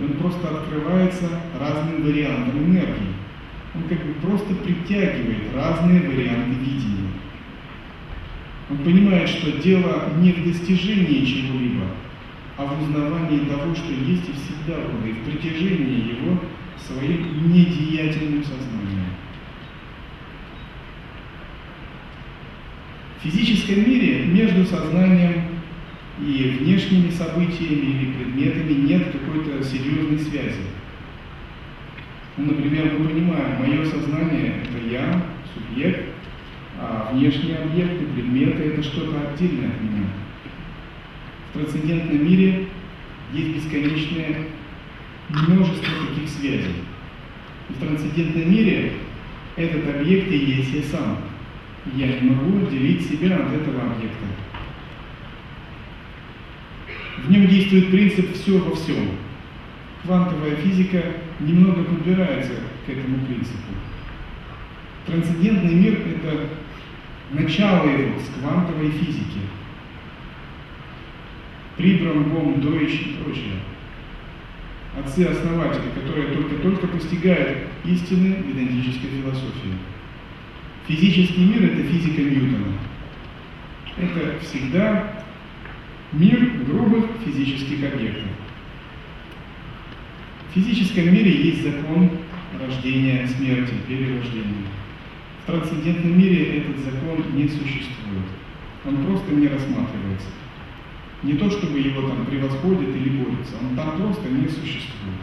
Он 0.00 0.08
просто 0.14 0.48
открывается 0.48 1.28
разным 1.58 2.04
вариантам 2.04 2.58
энергии. 2.58 3.14
Он 3.74 3.82
как 3.88 3.98
бы 3.98 4.14
просто 4.22 4.54
притягивает 4.54 5.54
разные 5.54 6.00
варианты 6.00 6.58
видения. 6.60 7.10
Он 8.70 8.78
понимает, 8.78 9.28
что 9.28 9.52
дело 9.52 10.10
не 10.20 10.32
в 10.32 10.44
достижении 10.44 11.24
чего-либо, 11.24 11.86
а 12.56 12.66
в 12.66 12.82
узнавании 12.82 13.48
того, 13.48 13.74
что 13.74 13.92
есть 13.92 14.28
и 14.28 14.32
всегда 14.32 14.80
было, 14.80 15.06
и 15.06 15.12
в 15.12 15.24
притяжении 15.24 16.14
его 16.14 16.38
своим 16.78 17.52
недеятельным 17.52 18.44
сознанием. 18.44 19.09
В 23.20 23.22
физическом 23.22 23.86
мире 23.86 24.24
между 24.24 24.64
сознанием 24.64 25.42
и 26.24 26.56
внешними 26.58 27.10
событиями 27.10 27.90
или 27.90 28.12
предметами 28.14 28.72
нет 28.72 29.08
какой-то 29.12 29.62
серьезной 29.62 30.18
связи. 30.18 30.62
Ну, 32.38 32.46
например, 32.46 32.94
мы 32.98 33.08
понимаем, 33.08 33.58
мое 33.58 33.84
сознание– 33.84 34.54
это 34.62 34.90
я, 34.90 35.22
субъект, 35.52 36.06
а 36.78 37.10
внешние 37.12 37.56
объекты, 37.58 38.06
предметы– 38.06 38.62
это 38.72 38.82
что-то 38.82 39.28
отдельное 39.28 39.68
от 39.68 39.82
меня. 39.82 40.06
В 41.50 41.58
трансцендентном 41.58 42.24
мире 42.24 42.68
есть 43.34 43.54
бесконечное 43.54 44.46
множество 45.28 45.88
таких 46.08 46.26
связей. 46.30 46.84
В 47.68 47.78
трансцендентном 47.80 48.50
мире 48.50 48.94
этот 49.56 49.94
объект 49.94 50.30
и 50.30 50.38
есть 50.38 50.72
я 50.72 50.82
сам. 50.84 51.18
Я 51.94 52.20
не 52.20 52.30
могу 52.30 52.66
отделить 52.66 53.06
себя 53.08 53.36
от 53.36 53.52
этого 53.52 53.82
объекта. 53.82 54.26
В 57.24 57.30
нем 57.30 57.46
действует 57.46 57.90
принцип 57.90 58.34
«все 58.34 58.58
во 58.58 58.74
всем». 58.76 59.10
Квантовая 60.02 60.56
физика 60.56 61.02
немного 61.40 61.84
подбирается 61.84 62.52
к 62.86 62.88
этому 62.88 63.18
принципу. 63.26 63.74
Трансцендентный 65.06 65.74
мир– 65.74 66.00
это 66.06 66.48
начало 67.32 67.88
его 67.88 68.18
с 68.18 68.28
квантовой 68.40 68.90
физики. 68.90 69.40
Прибрам, 71.76 72.24
Бом, 72.24 72.60
Дойч 72.60 72.92
и 72.92 73.16
прочее. 73.22 73.56
Отцы-основатели, 74.98 75.90
которые 75.94 76.34
только-только 76.34 76.86
постигают 76.88 77.68
истины 77.84 78.42
в 78.42 78.50
идентической 78.50 79.10
философии. 79.10 79.74
Физический 80.90 81.44
мир– 81.44 81.62
это 81.72 81.84
физика 81.84 82.20
Ньютона. 82.20 82.72
Это 83.96 84.40
всегда 84.40 85.24
мир 86.10 86.64
грубых 86.66 87.04
физических 87.24 87.92
объектов. 87.92 88.24
В 90.48 90.54
физическом 90.54 91.14
мире 91.14 91.30
есть 91.30 91.62
закон 91.62 92.10
рождения, 92.60 93.24
смерти, 93.28 93.72
перерождения. 93.86 94.66
В 95.44 95.46
трансцендентном 95.46 96.18
мире 96.18 96.58
этот 96.58 96.78
закон 96.80 97.24
не 97.36 97.46
существует. 97.46 98.26
Он 98.84 99.04
просто 99.06 99.32
не 99.32 99.46
рассматривается. 99.46 100.28
Не 101.22 101.34
то, 101.34 101.52
чтобы 101.52 101.78
его 101.78 102.08
там 102.08 102.26
превосходит 102.26 102.96
или 102.96 103.10
борется, 103.10 103.54
он 103.62 103.76
там 103.76 103.96
просто 103.96 104.28
не 104.28 104.48
существует. 104.48 105.20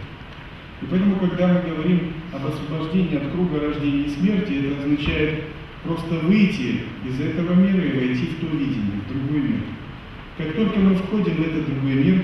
И 0.81 0.85
поэтому, 0.89 1.17
когда 1.17 1.47
мы 1.49 1.61
говорим 1.73 2.13
об 2.31 2.45
освобождении 2.45 3.17
от 3.17 3.31
круга 3.33 3.59
рождения 3.59 4.03
и 4.03 4.09
смерти, 4.09 4.53
это 4.53 4.81
означает 4.81 5.43
просто 5.83 6.15
выйти 6.25 6.83
из 7.05 7.19
этого 7.19 7.53
мира 7.53 7.83
и 7.83 7.97
войти 7.97 8.25
в 8.25 8.39
то 8.39 8.47
видение, 8.47 9.01
в 9.05 9.11
другой 9.11 9.41
мир. 9.41 9.61
Как 10.37 10.53
только 10.53 10.79
мы 10.79 10.95
входим 10.95 11.35
в 11.35 11.41
этот 11.41 11.65
другой 11.65 11.93
мир, 11.95 12.23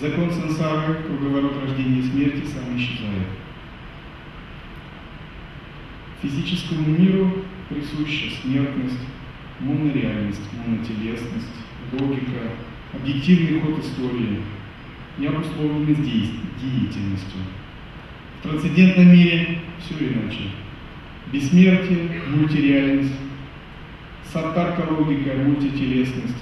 закон 0.00 0.30
сансары, 0.30 1.02
круговорот 1.04 1.62
рождения 1.62 2.00
и 2.00 2.10
смерти 2.10 2.44
сам 2.46 2.76
исчезает. 2.76 3.28
Физическому 6.22 6.98
миру 6.98 7.44
присуща 7.68 8.30
смертность, 8.42 8.98
монореальность, 9.60 10.40
монотелесность, 10.66 11.46
логика, 11.92 12.52
объективный 12.92 13.60
ход 13.60 13.78
истории, 13.84 14.40
необусловленность 15.18 16.02
деятельностью. 16.02 17.40
В 18.38 18.42
трансцендентном 18.42 19.12
мире 19.12 19.58
все 19.80 19.94
иначе. 20.06 20.50
Бессмертие, 21.32 22.22
мультиреальность, 22.28 23.14
саттарка 24.32 24.90
логика, 24.90 25.34
мультителесность, 25.36 26.36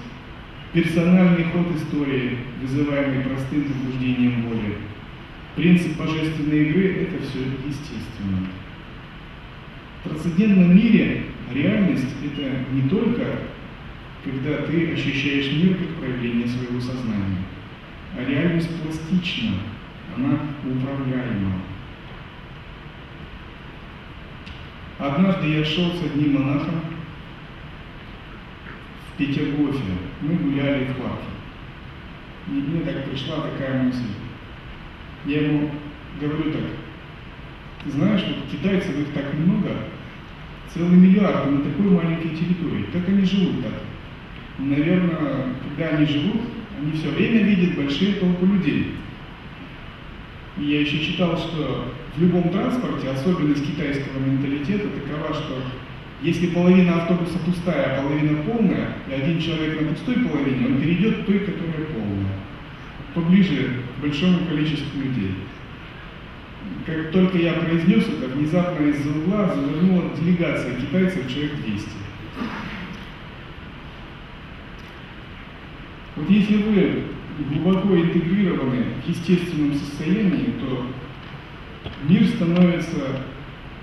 персональный 0.73 1.45
ход 1.45 1.75
истории, 1.77 2.39
вызываемый 2.63 3.25
простым 3.25 3.65
побуждением 3.65 4.43
воли. 4.43 4.77
Принцип 5.57 5.97
божественной 5.97 6.69
игры– 6.69 7.09
это 7.11 7.25
все 7.25 7.41
естественно. 7.67 8.47
В 10.05 10.09
трансцендентном 10.09 10.77
мире 10.77 11.25
реальность– 11.53 12.15
это 12.25 12.51
не 12.73 12.89
только 12.89 13.25
когда 14.27 14.57
ты 14.67 14.93
ощущаешь 14.93 15.53
мир 15.53 15.77
как 15.77 15.89
проявление 16.01 16.49
своего 16.49 16.81
сознания, 16.81 17.45
а 18.17 18.29
реальность 18.29 18.69
пластична, 18.83 19.53
она 20.17 20.39
управляема. 20.65 21.61
Однажды 24.99 25.49
я 25.49 25.65
шел 25.65 25.93
с 25.93 26.03
одним 26.03 26.35
монахом 26.35 26.81
в 29.13 29.19
Петергофе. 29.19 29.83
Мы 30.23 30.35
гуляли 30.35 30.85
в 30.85 30.97
парке. 30.97 31.27
И 32.49 32.51
мне 32.51 32.81
так 32.81 33.05
пришла 33.05 33.43
такая 33.43 33.83
мысль. 33.83 34.07
Я 35.27 35.43
ему 35.43 35.71
говорю 36.19 36.53
так, 36.53 37.93
знаешь, 37.93 38.25
вот 38.27 38.51
китайцев 38.51 38.97
их 38.97 39.13
так 39.13 39.35
много, 39.35 39.71
целый 40.73 40.97
миллиард 40.97 41.51
на 41.51 41.61
такой 41.61 41.91
маленькой 41.91 42.31
территории. 42.31 42.87
Как 42.93 43.09
они 43.09 43.25
живут 43.25 43.63
так? 43.63 43.73
Наверное, 44.59 45.47
когда 45.63 45.97
они 45.97 46.07
живут, 46.07 46.43
они 46.81 46.93
все 46.93 47.11
время 47.11 47.43
видят 47.43 47.77
большие 47.77 48.15
толпы 48.15 48.47
людей. 48.47 48.95
И 50.59 50.65
я 50.65 50.81
еще 50.81 51.05
читал, 51.05 51.37
что 51.37 51.93
в 52.17 52.21
любом 52.21 52.49
транспорте 52.51 53.11
особенность 53.11 53.67
китайского 53.67 54.19
менталитета 54.19 54.89
такова, 54.89 55.35
что 55.35 55.63
если 56.23 56.47
половина 56.47 57.03
автобуса 57.03 57.39
пустая, 57.45 57.99
а 57.99 58.03
половина 58.03 58.43
полная, 58.43 58.95
и 59.09 59.13
один 59.13 59.39
человек 59.39 59.81
на 59.81 59.89
пустой 59.89 60.17
половине, 60.17 60.67
он 60.67 60.81
перейдет 60.81 61.23
к 61.23 61.27
той, 61.27 61.41
которая 61.41 61.87
полная. 61.93 62.33
Поближе 63.15 63.83
к 63.99 64.03
большому 64.03 64.47
количеству 64.47 64.99
людей. 64.99 65.35
Как 66.87 67.11
только 67.11 67.39
я 67.39 67.53
произнес 67.55 68.09
это, 68.09 68.29
внезапно 68.29 68.87
из-за 68.87 69.11
угла 69.11 69.55
завернула 69.55 70.11
делегация 70.19 70.75
китайцев 70.75 71.29
человек 71.29 71.53
200. 71.65 71.89
Вот 76.17 76.31
если 76.31 76.57
вы 76.57 77.03
глубоко 77.51 77.95
интегрированы 77.95 78.85
в 79.05 79.09
естественном 79.09 79.75
состоянии, 79.75 80.55
то 80.61 80.87
мир 82.05 82.27
становится 82.27 83.23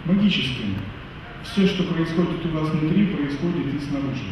магическим. 0.06 0.76
Все, 1.44 1.68
что 1.68 1.84
происходит 1.84 2.46
у 2.46 2.50
вас 2.50 2.70
внутри, 2.70 3.08
происходит 3.08 3.74
и 3.74 3.80
снаружи. 3.80 4.24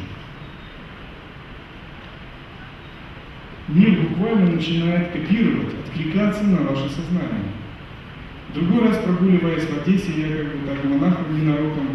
Мир 3.67 4.01
буквально 4.01 4.51
начинает 4.51 5.11
копировать, 5.11 5.73
откликаться 5.86 6.43
на 6.43 6.61
ваше 6.63 6.89
сознание. 6.89 7.51
Другой 8.53 8.88
раз, 8.88 8.97
прогуливаясь 8.97 9.63
в 9.63 9.82
Одессе, 9.82 10.11
я 10.11 10.43
как 10.43 10.57
бы 10.57 10.67
так 10.67 10.84
монахом 10.84 11.39
ненароком 11.39 11.88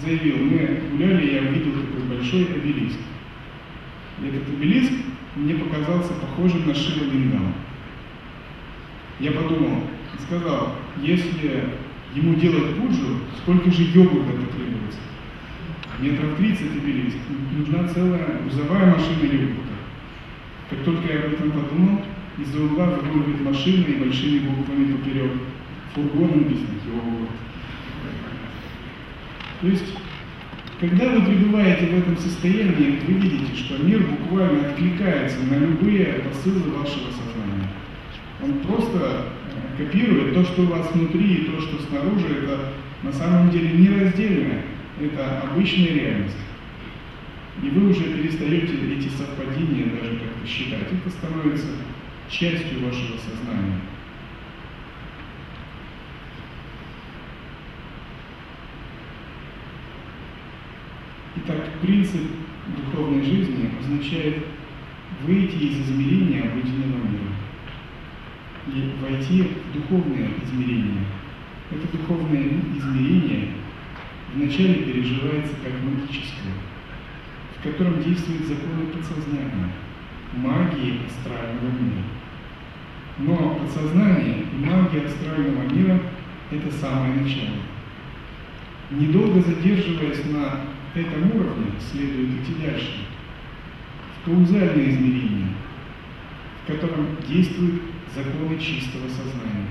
заявил, 0.00 0.36
мы 0.36 0.80
гуляли, 0.92 1.34
я 1.34 1.42
увидел 1.42 1.72
такой 1.72 2.16
большой 2.16 2.44
обелиск. 2.44 2.98
И 4.22 4.28
этот 4.28 4.48
обелиск 4.48 4.92
мне 5.34 5.54
показался 5.54 6.12
похожим 6.14 6.66
на 6.66 6.74
Шива 6.74 7.04
Лингам. 7.04 7.54
Я 9.18 9.32
подумал 9.32 9.82
сказал, 10.26 10.74
если 11.00 11.70
ему 12.14 12.34
делать 12.34 12.76
пуджу, 12.76 13.20
сколько 13.38 13.70
же 13.70 13.82
йогурта 13.82 14.32
потребуется? 14.32 15.00
Метров 16.00 16.36
30 16.36 16.76
обелиск, 16.76 17.16
нужна 17.56 17.88
целая 17.88 18.40
грузовая 18.42 18.94
машина 18.94 19.24
йогурта. 19.24 19.74
Как 20.70 20.84
только 20.84 21.12
я 21.12 21.20
об 21.20 21.32
этом 21.34 21.50
подумал, 21.52 22.02
из-за 22.38 22.62
угла 22.62 22.86
выруливает 22.86 23.40
машина 23.42 23.84
и 23.84 23.96
большими 23.96 24.48
буквами 24.48 24.92
поперек. 24.92 25.32
Фургон 25.94 26.38
написано 26.38 26.76
йогурт. 26.86 27.30
То 29.60 29.68
есть 29.68 29.96
когда 30.78 31.08
вы 31.08 31.22
пребываете 31.22 31.86
в 31.86 31.98
этом 31.98 32.18
состоянии, 32.18 33.00
вы 33.06 33.14
видите, 33.14 33.56
что 33.56 33.82
мир 33.82 34.02
буквально 34.02 34.68
откликается 34.68 35.38
на 35.50 35.54
любые 35.54 36.22
посылы 36.28 36.70
вашего 36.70 37.08
сознания. 37.10 37.70
Он 38.42 38.58
просто 38.58 39.28
копирует 39.76 40.34
то, 40.34 40.44
что 40.44 40.62
у 40.62 40.66
вас 40.66 40.90
внутри, 40.92 41.34
и 41.34 41.44
то, 41.44 41.60
что 41.60 41.82
снаружи, 41.82 42.26
это 42.42 42.72
на 43.02 43.12
самом 43.12 43.50
деле 43.50 43.70
нераздельное, 43.70 44.62
это 45.00 45.42
обычная 45.42 45.94
реальность. 45.94 46.36
И 47.62 47.70
вы 47.70 47.90
уже 47.90 48.02
перестаете 48.02 48.74
эти 48.74 49.08
совпадения 49.08 49.86
даже 49.86 50.18
как-то 50.18 50.46
считать. 50.46 50.88
Это 50.92 51.10
становится 51.10 51.68
частью 52.28 52.84
вашего 52.84 53.16
сознания. 53.16 53.80
Итак, 61.36 61.68
принцип 61.80 62.22
духовной 62.76 63.22
жизни 63.22 63.70
означает 63.80 64.44
выйти 65.22 65.54
из 65.54 65.88
измерения 65.88 66.42
обыденного 66.42 67.06
мира 67.08 67.35
и 68.66 68.94
войти 69.00 69.42
в 69.42 69.74
духовное 69.74 70.30
измерение. 70.44 71.04
Это 71.70 71.96
духовное 71.96 72.48
измерение 72.76 73.48
вначале 74.34 74.74
переживается 74.74 75.54
как 75.64 75.72
магическое. 75.82 76.54
В 77.58 77.62
котором 77.62 78.02
действуют 78.02 78.46
законы 78.46 78.86
подсознания, 78.92 79.72
магии 80.34 81.00
астрального 81.06 81.72
мира. 81.80 82.04
Но 83.18 83.58
подсознание 83.60 84.44
и 84.52 84.64
магия 84.64 85.06
астрального 85.06 85.62
мира– 85.72 86.00
это 86.50 86.70
самое 86.70 87.14
начало. 87.14 87.56
Недолго 88.90 89.40
задерживаясь 89.40 90.24
на 90.26 90.60
этом 90.94 91.34
уровне, 91.34 91.72
следует 91.80 92.40
идти 92.40 92.54
дальше, 92.64 93.00
в 94.16 94.26
каузальное 94.26 94.90
измерение, 94.90 95.48
в 96.62 96.72
котором 96.72 97.06
действуют 97.26 97.82
законы 98.16 98.58
чистого 98.58 99.08
сознания. 99.08 99.66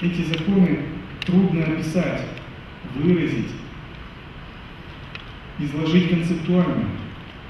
Эти 0.00 0.22
законы 0.22 0.84
трудно 1.26 1.64
описать, 1.64 2.22
выразить, 2.94 3.50
изложить 5.58 6.10
концептуально, 6.10 6.86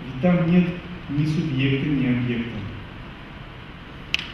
ведь 0.05 0.23
там 0.23 0.51
нет 0.51 0.69
ни 1.11 1.27
субъекта, 1.27 1.89
ни 1.89 2.07
объекта. 2.07 2.59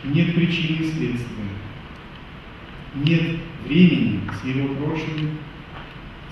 Нет 0.05 0.35
причины 0.35 0.77
и 0.77 0.91
следствия. 0.91 1.45
Нет 2.95 3.41
времени 3.67 4.21
с 4.31 4.47
его 4.47 4.69
прошлым, 4.77 5.39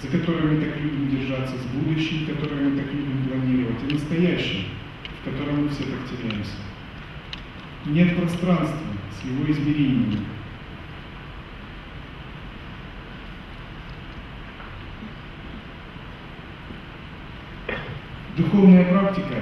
за 0.01 0.09
которое 0.09 0.55
мы 0.55 0.65
так 0.65 0.81
любим 0.81 1.11
держаться, 1.11 1.57
с 1.57 1.67
будущим, 1.75 2.27
которое 2.27 2.69
мы 2.69 2.77
так 2.77 2.93
любим 2.93 3.25
планировать, 3.29 3.83
и 3.89 3.93
настоящим, 3.93 4.65
в 5.21 5.31
котором 5.31 5.65
мы 5.65 5.69
все 5.71 5.85
так 5.85 5.99
теряемся. 6.09 6.53
Нет 7.87 8.17
пространства 8.17 8.79
с 9.21 9.25
его 9.27 9.51
измерениями, 9.51 10.25
Духовная 18.37 18.85
практика 18.91 19.37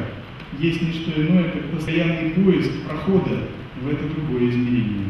есть 0.58 0.82
не 0.82 0.92
что 0.92 1.22
иное, 1.22 1.50
как 1.50 1.70
постоянный 1.70 2.30
поиск 2.30 2.82
прохода 2.86 3.48
в 3.80 3.88
это 3.88 4.06
другое 4.06 4.50
измерение. 4.50 5.06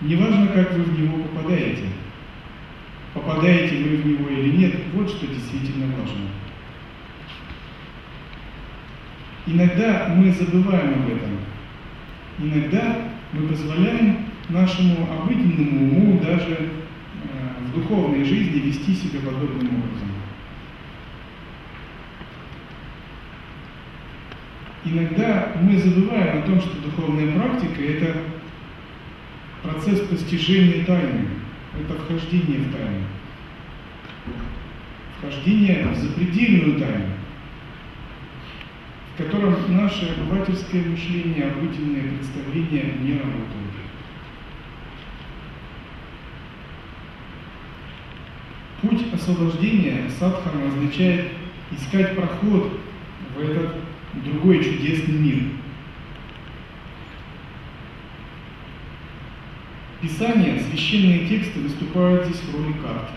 Неважно, 0.00 0.48
как 0.48 0.72
вы 0.72 0.82
в 0.84 0.98
него 0.98 1.18
попадаете, 1.24 1.88
попадаете 3.12 3.76
вы 3.76 3.96
в 3.96 4.06
него 4.06 4.28
или 4.30 4.56
нет, 4.56 4.74
вот 4.94 5.10
что 5.10 5.26
действительно 5.26 5.86
важно. 5.94 6.24
Иногда 9.46 10.14
мы 10.16 10.32
забываем 10.32 10.94
об 10.94 11.06
этом. 11.06 11.38
Иногда 12.38 12.96
мы 13.32 13.48
позволяем 13.48 14.26
нашему 14.48 15.08
обыденному 15.12 15.98
уму 15.98 16.20
даже 16.20 16.52
э, 16.52 16.68
в 17.66 17.74
духовной 17.74 18.24
жизни 18.24 18.60
вести 18.60 18.94
себя 18.94 19.20
подобным 19.20 19.66
образом. 19.66 20.08
Иногда 24.86 25.52
мы 25.62 25.78
забываем 25.78 26.38
о 26.38 26.46
том, 26.46 26.60
что 26.60 26.80
духовная 26.82 27.32
практика– 27.32 27.82
это 27.82 28.16
процесс 29.62 30.00
постижения 30.00 30.84
тайны, 30.84 31.28
это 31.78 31.94
вхождение 31.94 32.58
в 32.58 32.72
тайну. 32.72 33.00
Вхождение 35.18 35.86
в 35.88 35.96
запредельную 35.96 36.78
тайну, 36.78 37.14
в 39.14 39.16
котором 39.16 39.54
наше 39.68 40.16
обывательское 40.16 40.82
мышление, 40.82 41.52
обыденные 41.52 42.18
представления 42.18 42.94
не 43.00 43.12
работают. 43.12 43.54
Путь 48.82 49.14
освобождения 49.14 50.10
садхана 50.18 50.66
означает 50.66 51.30
искать 51.70 52.16
проход 52.16 52.80
в 53.36 53.40
этот 53.40 53.76
другой 54.24 54.64
чудесный 54.64 55.14
мир. 55.14 55.42
Писание, 60.02 60.60
священные 60.60 61.28
тексты 61.28 61.60
выступают 61.60 62.26
здесь 62.26 62.42
в 62.42 62.54
роли 62.54 62.72
карты. 62.72 63.14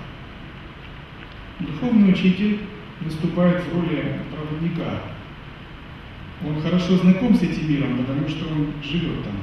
Духовный 1.60 2.12
учитель 2.12 2.60
выступает 3.02 3.64
в 3.64 3.74
роли 3.74 4.22
проводника. 4.32 5.17
Он 6.46 6.62
хорошо 6.62 6.98
знаком 6.98 7.36
с 7.36 7.42
этим 7.42 7.70
миром, 7.70 7.98
потому 7.98 8.28
что 8.30 8.48
он 8.48 8.74
живет 8.84 9.24
там. 9.24 9.34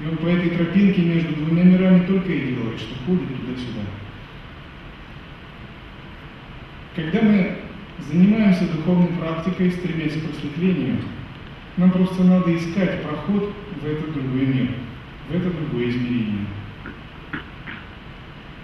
И 0.00 0.08
он 0.08 0.16
по 0.16 0.26
этой 0.26 0.50
тропинке 0.50 1.02
между 1.02 1.34
двумя 1.36 1.62
мирами 1.62 2.04
только 2.06 2.32
и 2.32 2.54
делает, 2.54 2.80
что 2.80 2.94
ходит 3.06 3.28
туда-сюда. 3.28 3.82
Когда 6.96 7.22
мы 7.22 7.58
занимаемся 8.10 8.66
духовной 8.72 9.08
практикой, 9.18 9.70
стремясь 9.70 10.14
к 10.14 10.26
просветлению, 10.26 10.96
нам 11.76 11.90
просто 11.92 12.24
надо 12.24 12.56
искать 12.56 13.02
проход 13.02 13.52
в 13.80 13.86
этот 13.86 14.12
другой 14.12 14.46
мир, 14.46 14.68
в 15.28 15.34
это 15.34 15.50
другое 15.50 15.90
измерение. 15.90 16.46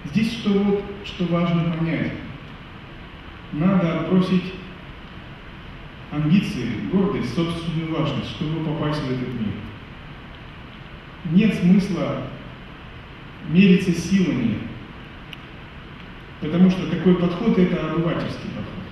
Здесь 0.06 0.32
что 0.32 0.50
вот, 0.50 0.84
что 1.04 1.24
важно 1.26 1.74
понять. 1.76 2.12
Надо 3.52 4.00
отбросить 4.00 4.54
амбиции, 6.10 6.68
гордость, 6.92 7.34
собственную 7.34 7.94
важность, 7.94 8.30
чтобы 8.30 8.64
попасть 8.64 9.00
в 9.02 9.10
этот 9.10 9.28
мир. 9.28 9.54
Нет 11.32 11.54
смысла 11.54 12.24
мериться 13.48 13.92
силами, 13.92 14.58
потому 16.40 16.70
что 16.70 16.90
такой 16.90 17.16
подход– 17.16 17.58
это 17.58 17.92
обывательский 17.92 18.48
подход. 18.48 18.84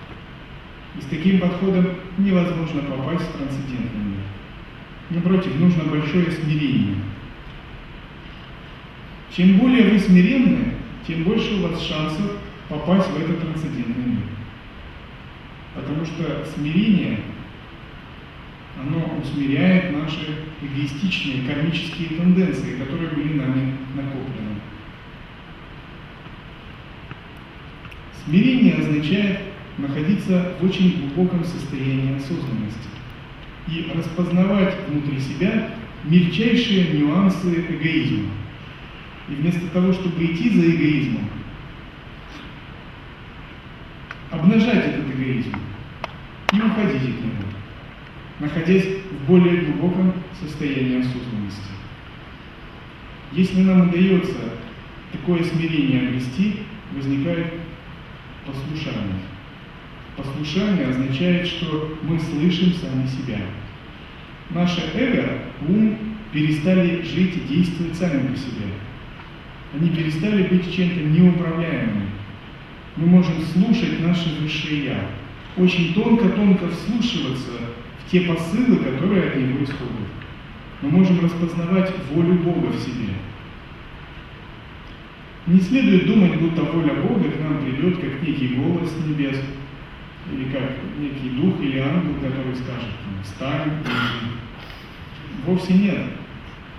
И 0.97 1.01
с 1.01 1.07
таким 1.07 1.41
подходом 1.41 1.89
невозможно 2.19 2.83
попасть 2.83 3.25
в 3.25 3.37
трансцендентный 3.37 4.01
мир. 4.01 4.21
Напротив, 5.11 5.59
нужно 5.59 5.85
большое 5.85 6.31
смирение. 6.31 6.97
Чем 9.35 9.59
более 9.59 9.91
вы 9.91 9.99
смиренны, 9.99 10.75
тем 11.07 11.25
больше 11.25 11.55
у 11.55 11.69
вас 11.69 11.83
шансов 11.83 12.33
попасть 12.69 13.09
в 13.11 13.17
этот 13.17 13.41
трансцендентный 13.41 14.05
мир. 14.05 14.38
Потому 15.75 16.05
что 16.05 16.47
смирение, 16.55 17.21
оно 18.81 19.21
усмиряет 19.23 19.93
наши 19.93 20.39
эгоистичные 20.63 21.47
кармические 21.47 22.19
тенденции, 22.19 22.79
которые 22.79 23.11
были 23.11 23.35
нами 23.35 23.77
накоплены. 23.95 24.57
Смирение 28.25 28.75
означает 28.75 29.41
находиться 29.79 30.53
в 30.61 30.65
очень 30.65 31.13
глубоком 31.15 31.45
состоянии 31.45 32.17
осознанности 32.17 32.89
и 33.69 33.91
распознавать 33.95 34.77
внутри 34.89 35.21
себя 35.21 35.71
мельчайшие 36.05 36.99
нюансы 36.99 37.65
эгоизма. 37.69 38.31
И 39.29 39.35
вместо 39.35 39.67
того, 39.69 39.93
чтобы 39.93 40.25
идти 40.25 40.51
за 40.51 40.71
эгоизмом, 40.71 41.29
обнажать 44.31 44.87
этот 44.87 45.11
эгоизм 45.11 45.53
и 46.53 46.61
уходить 46.61 47.03
от 47.03 47.25
него, 47.25 47.45
находясь 48.41 48.85
в 48.85 49.27
более 49.27 49.63
глубоком 49.63 50.13
состоянии 50.41 51.01
осознанности. 51.01 51.73
Если 53.33 53.63
нам 53.63 53.89
удается 53.89 54.39
такое 55.13 55.43
смирение 55.45 56.09
обрести, 56.09 56.63
возникает 56.95 57.55
послушание. 58.47 59.21
Послушание 60.17 60.89
означает, 60.89 61.47
что 61.47 61.97
мы 62.03 62.19
слышим 62.19 62.73
сами 62.75 63.07
себя. 63.07 63.39
Наше 64.51 64.81
эго, 64.95 65.43
ум 65.69 65.97
перестали 66.33 67.03
жить 67.03 67.37
и 67.37 67.55
действовать 67.55 67.97
сами 67.97 68.29
по 68.29 68.37
себе. 68.37 68.67
Они 69.75 69.91
перестали 69.91 70.45
быть 70.45 70.75
чем-то 70.75 71.01
неуправляемым. 71.01 72.09
Мы 72.99 73.07
можем 73.07 73.41
слушать 73.53 74.01
наше 74.01 74.41
высшее 74.41 74.87
Я, 74.87 75.07
очень 75.57 75.95
тонко-тонко 75.95 76.69
вслушиваться 76.69 77.53
в 78.01 78.11
те 78.11 78.23
посылы, 78.23 78.79
которые 78.79 79.29
от 79.29 79.37
него 79.37 79.63
исходят. 79.63 80.09
Мы 80.83 80.91
можем 80.91 81.21
распознавать 81.21 81.93
волю 82.11 82.35
Бога 82.41 82.67
в 82.67 82.81
себе. 82.81 83.15
Не 85.47 85.61
следует 85.61 86.09
думать, 86.09 86.41
будто 86.41 86.63
воля 86.63 86.95
Бога 86.95 87.31
к 87.31 87.41
нам 87.41 87.63
придет, 87.63 88.01
как 88.01 88.21
некий 88.21 88.57
голос 88.57 88.93
небес, 89.07 89.37
или 90.33 90.51
как 90.51 90.69
некий 90.99 91.41
дух 91.41 91.55
или 91.63 91.79
ангел, 91.79 92.15
который 92.15 92.57
скажет, 92.57 92.95
встань, 93.23 93.75
вовсе 95.47 95.75
нет. 95.75 96.01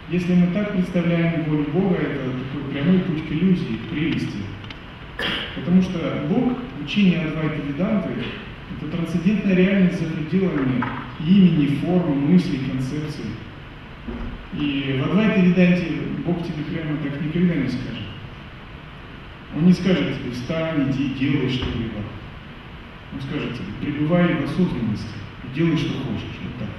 Если 0.09 0.33
мы 0.33 0.47
так 0.47 0.73
представляем 0.73 1.45
волю 1.45 1.65
Бога, 1.71 1.95
это 1.95 2.25
такой 2.25 2.73
прямой 2.73 2.99
путь 2.99 3.25
к 3.25 3.31
иллюзии, 3.31 3.77
к 3.77 3.89
прелести. 3.89 4.39
Потому 5.55 5.81
что 5.81 6.25
Бог, 6.29 6.57
учение 6.83 7.21
Адвайта 7.21 7.61
Веданты, 7.67 8.09
это 8.77 8.91
трансцендентная 8.91 9.55
реальность 9.55 9.99
за 9.99 10.05
пределами 10.05 10.83
имени, 11.25 11.77
формы, 11.77 12.15
мыслей, 12.15 12.59
концепций. 12.69 13.25
И 14.53 14.99
в 14.99 15.09
Адвайте 15.09 15.41
Веданте 15.41 15.87
Бог 16.25 16.43
тебе 16.43 16.63
прямо 16.63 16.97
так 16.97 17.21
никогда 17.21 17.55
не 17.55 17.67
скажет. 17.67 18.03
Он 19.55 19.65
не 19.65 19.73
скажет 19.73 20.19
тебе, 20.19 20.31
встань, 20.31 20.91
иди, 20.91 21.15
делай 21.19 21.49
что-либо. 21.49 21.99
Он 23.13 23.21
скажет 23.21 23.55
тебе, 23.55 23.91
пребывай 23.91 24.35
в 24.35 24.43
осознанности 24.43 25.19
делай, 25.53 25.77
что 25.77 25.89
хочешь. 25.89 26.37
Вот 26.43 26.53
так. 26.59 26.69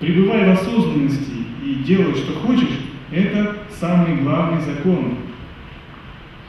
Пребывай 0.00 0.46
в 0.46 0.52
осознанности 0.52 1.44
и 1.62 1.74
делай, 1.86 2.14
что 2.14 2.32
хочешь, 2.40 2.80
это 3.10 3.56
самый 3.70 4.16
главный 4.16 4.60
закон 4.62 5.18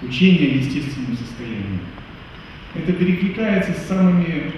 учения 0.01 0.53
о 0.53 0.57
естественном 0.57 1.17
состоянии. 1.17 1.79
Это 2.73 2.93
перекликается 2.93 3.73
с 3.73 3.87
самыми 3.87 4.51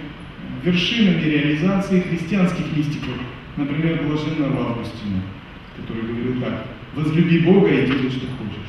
вершинами 0.64 1.22
реализации 1.22 2.02
христианских 2.02 2.66
мистиков, 2.76 3.14
например, 3.56 4.04
блаженного 4.04 4.72
Августина, 4.72 5.22
который 5.78 6.04
говорил 6.04 6.42
так, 6.42 6.66
возлюби 6.96 7.40
Бога 7.40 7.70
и 7.70 7.86
делай, 7.86 8.10
что 8.10 8.28
хочешь. 8.28 8.68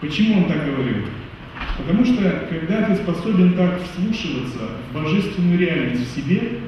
Почему 0.00 0.38
он 0.38 0.44
так 0.44 0.66
говорил? 0.66 1.04
Потому 1.76 2.04
что, 2.04 2.46
когда 2.50 2.82
ты 2.82 2.96
способен 2.96 3.54
так 3.54 3.80
вслушиваться 3.82 4.58
в 4.90 4.94
божественную 4.94 5.58
реальность 5.58 6.10
в 6.10 6.14
себе, 6.14 6.60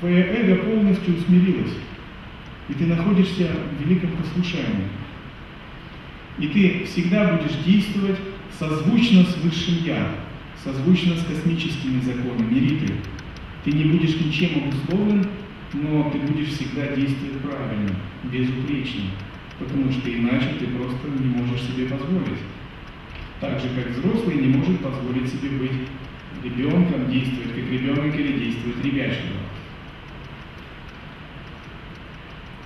твое 0.00 0.24
эго 0.24 0.62
полностью 0.62 1.16
усмирилось, 1.16 1.74
и 2.68 2.74
ты 2.74 2.86
находишься 2.86 3.48
в 3.78 3.84
великом 3.84 4.10
послушании. 4.12 4.88
И 6.40 6.48
ты 6.48 6.84
всегда 6.86 7.36
будешь 7.36 7.56
действовать 7.66 8.16
созвучно 8.58 9.24
с 9.24 9.36
Высшим 9.38 9.84
Я, 9.84 10.08
созвучно 10.64 11.14
с 11.16 11.24
космическими 11.24 12.00
законами 12.00 12.58
Риты. 12.58 12.94
Ты 13.64 13.72
не 13.72 13.84
будешь 13.84 14.18
ничем 14.18 14.64
обусловлен, 14.64 15.26
но 15.74 16.10
ты 16.10 16.18
будешь 16.18 16.48
всегда 16.48 16.96
действовать 16.96 17.40
правильно, 17.42 17.94
безупречно, 18.24 19.02
потому 19.58 19.92
что 19.92 20.10
иначе 20.10 20.48
ты 20.58 20.66
просто 20.68 21.08
не 21.08 21.26
можешь 21.26 21.62
себе 21.62 21.84
позволить. 21.86 22.40
Так 23.40 23.60
же, 23.60 23.68
как 23.76 23.90
взрослый 23.90 24.36
не 24.36 24.48
может 24.48 24.80
позволить 24.80 25.28
себе 25.28 25.50
быть 25.50 25.72
ребенком, 26.42 27.10
действовать 27.10 27.54
как 27.54 27.70
ребенок 27.70 28.18
или 28.18 28.44
действовать 28.44 28.82
ребячливо. 28.82 29.39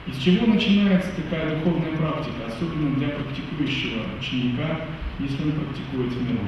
Из 0.06 0.18
чего 0.18 0.46
начинается 0.46 1.10
такая 1.16 1.56
духовная 1.56 1.96
практика, 1.96 2.46
особенно 2.46 2.94
для 2.96 3.08
практикующего 3.08 4.02
ученика, 4.18 4.80
если 5.18 5.42
он 5.44 5.52
практикует 5.52 6.10
миру? 6.20 6.44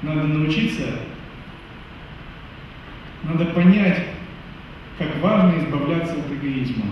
Надо 0.00 0.24
научиться, 0.24 1.00
надо 3.24 3.44
понять, 3.46 4.06
как 4.98 5.20
важно 5.20 5.58
избавляться 5.58 6.14
от 6.14 6.32
эгоизма. 6.32 6.86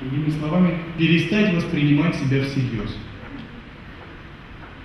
Другими 0.00 0.30
словами, 0.30 0.78
перестать 0.96 1.54
воспринимать 1.54 2.14
себя 2.14 2.42
всерьез. 2.44 2.96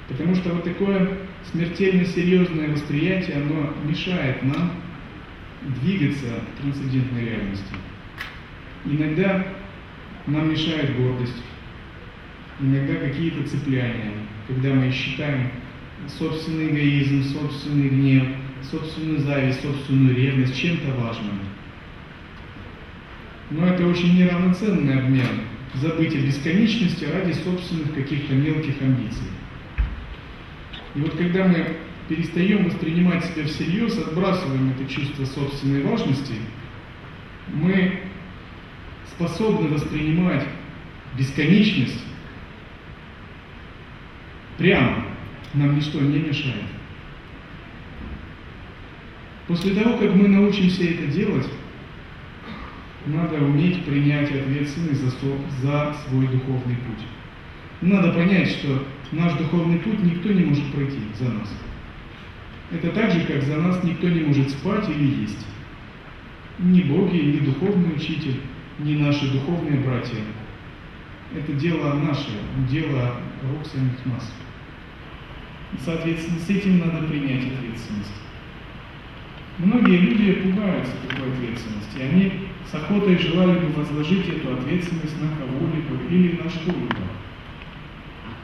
Потому 0.10 0.36
что 0.36 0.50
вот 0.50 0.64
такое 0.64 1.20
смертельно 1.52 2.06
серьезное 2.06 2.70
восприятие, 2.70 3.38
оно 3.38 3.74
мешает 3.88 4.44
нам 4.44 4.72
двигаться 5.82 6.26
в 6.26 6.62
трансцендентной 6.62 7.26
реальности. 7.26 7.76
Иногда 8.86 9.46
нам 10.28 10.52
мешает 10.52 10.96
гордость, 10.98 11.44
иногда 12.60 12.96
какие-то 12.96 13.48
цепляния, 13.48 14.14
когда 14.48 14.74
мы 14.74 14.92
считаем 14.92 15.50
собственный 16.08 16.70
эгоизм, 16.70 17.24
собственный 17.24 17.90
гнев, 17.90 18.28
собственную 18.70 19.20
зависть, 19.20 19.62
собственную 19.62 20.16
ревность 20.16 20.58
чем-то 20.58 20.94
важным. 20.96 21.40
Но 23.52 23.68
это 23.68 23.86
очень 23.86 24.18
неравноценный 24.18 25.00
обмен. 25.00 25.42
Забыть 25.76 26.16
о 26.16 26.20
бесконечности 26.20 27.06
ради 27.06 27.34
собственных 27.34 27.94
каких-то 27.96 28.34
мелких 28.34 28.82
амбиций. 28.82 29.28
И 30.96 31.00
вот 31.00 31.16
когда 31.16 31.48
мы 31.48 31.78
перестаем 32.08 32.66
воспринимать 32.66 33.26
себя 33.26 33.46
всерьез, 33.46 33.98
отбрасываем 33.98 34.72
это 34.72 34.88
чувство 34.88 35.26
собственной 35.26 35.82
важности, 35.84 36.34
мы 37.52 38.00
способны 39.16 39.70
воспринимать 39.70 40.46
бесконечность 41.18 42.04
прямо, 44.58 45.06
нам 45.54 45.76
ничто 45.76 46.00
не 46.00 46.20
мешает. 46.20 46.64
После 49.48 49.76
того, 49.76 49.98
как 49.98 50.16
мы 50.16 50.28
научимся 50.28 50.84
это 50.84 51.08
делать, 51.08 51.48
надо 53.06 53.36
уметь 53.36 53.84
принять 53.84 54.32
ответственность 54.32 55.02
за, 55.02 55.12
за 55.62 55.96
свой 56.08 56.28
духовный 56.28 56.76
путь. 56.76 57.06
Надо 57.82 58.14
понять, 58.14 58.50
что 58.50 58.86
наш 59.12 59.34
духовный 59.34 59.80
путь 59.80 60.02
никто 60.02 60.32
не 60.32 60.46
может 60.46 60.66
пройти 60.72 61.00
за 61.20 61.26
нас. 61.26 61.54
Это 62.72 62.90
так 62.92 63.12
же, 63.12 63.26
как 63.26 63.44
за 63.44 63.58
нас 63.58 63.84
никто 63.84 64.08
не 64.08 64.22
может 64.22 64.50
спать 64.50 64.90
или 64.90 65.22
есть. 65.22 65.46
Ни 66.60 66.82
боги, 66.84 67.18
ни 67.18 67.40
духовный 67.40 67.96
учитель, 67.96 68.40
ни 68.80 68.96
наши 68.96 69.32
духовные 69.32 69.80
братья. 69.80 70.18
Это 71.36 71.54
дело 71.54 71.94
наше, 71.94 72.32
дело 72.70 73.16
рук 73.50 73.66
самих 73.66 74.06
нас. 74.06 74.32
Соответственно, 75.84 76.40
с 76.40 76.50
этим 76.50 76.80
надо 76.80 77.08
принять 77.08 77.46
ответственность. 77.54 78.14
Многие 79.58 79.98
люди 79.98 80.34
пугаются 80.34 80.94
такой 81.08 81.32
ответственности. 81.34 82.00
Они 82.02 82.48
с 82.70 82.74
охотой 82.74 83.18
желали 83.18 83.60
бы 83.60 83.68
возложить 83.74 84.28
эту 84.28 84.54
ответственность 84.54 85.20
на 85.22 85.30
кого-либо 85.38 86.04
или 86.10 86.42
на 86.42 86.50
что-либо. 86.50 86.96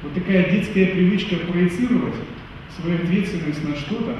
Вот 0.01 0.13
такая 0.13 0.49
детская 0.51 0.87
привычка 0.87 1.35
проецировать 1.37 2.15
свою 2.75 2.95
ответственность 2.95 3.67
на 3.67 3.75
что-то, 3.75 4.15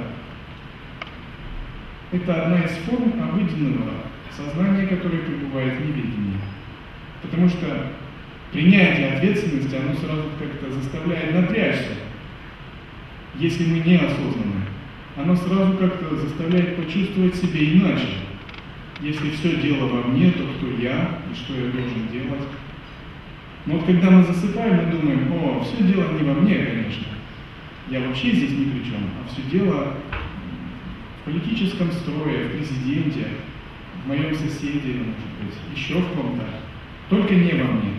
это 2.11 2.43
одна 2.43 2.61
из 2.61 2.71
форм 2.85 3.13
обыденного 3.21 4.08
сознания, 4.35 4.87
которое 4.87 5.19
пребывает 5.19 5.77
в 5.77 5.81
неведении. 5.81 6.39
Потому 7.21 7.49
что 7.49 7.91
принятие 8.51 9.13
ответственности, 9.13 9.75
оно 9.75 9.93
сразу 9.95 10.23
как-то 10.39 10.71
заставляет 10.71 11.33
напрячься, 11.33 11.93
если 13.35 13.65
мы 13.65 13.79
не 13.79 13.95
осознаны. 13.95 14.65
Оно 15.17 15.35
сразу 15.35 15.73
как-то 15.77 16.15
заставляет 16.15 16.77
почувствовать 16.77 17.35
себя 17.35 17.59
иначе. 17.59 18.07
Если 19.01 19.31
все 19.31 19.57
дело 19.57 19.87
во 19.87 20.07
мне, 20.07 20.31
то 20.31 20.43
кто 20.57 20.67
я 20.81 21.19
и 21.31 21.35
что 21.35 21.53
я 21.55 21.71
должен 21.71 22.07
делать. 22.11 22.47
Но 23.65 23.75
вот 23.75 23.85
когда 23.85 24.09
мы 24.09 24.23
засыпаем, 24.23 24.77
мы 24.77 24.91
думаем, 24.91 25.31
о, 25.33 25.63
все 25.63 25.83
дело 25.83 26.11
не 26.13 26.23
во 26.23 26.33
мне, 26.33 26.55
конечно. 26.55 27.07
Я 27.89 28.01
вообще 28.01 28.31
здесь 28.31 28.51
ни 28.51 28.65
при 28.65 28.83
чем, 28.83 29.09
а 29.19 29.27
все 29.31 29.41
дело 29.49 29.95
в 31.21 31.25
политическом 31.25 31.91
строе, 31.91 32.47
в 32.47 32.51
президенте, 32.51 33.27
в 34.03 34.07
моем 34.07 34.33
соседе, 34.35 34.93
может 34.93 35.29
быть, 35.41 35.75
еще 35.75 35.99
в 35.99 36.07
ком-то. 36.13 36.45
Только 37.09 37.33
не 37.33 37.51
во 37.53 37.71
мне. 37.71 37.93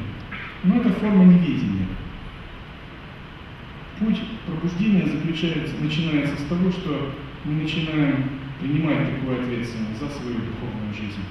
Но 0.65 0.77
это 0.77 0.91
форма 0.91 1.25
неведения. 1.25 1.87
Путь 3.99 4.21
пробуждения 4.47 5.07
заключается, 5.07 5.75
начинается 5.81 6.37
с 6.37 6.47
того, 6.47 6.71
что 6.71 7.13
мы 7.45 7.63
начинаем 7.63 8.25
принимать 8.61 9.15
такую 9.15 9.43
ответственность 9.43 10.01
за 10.01 10.09
свою 10.09 10.37
духовную 10.37 10.95
жизнь. 10.95 11.25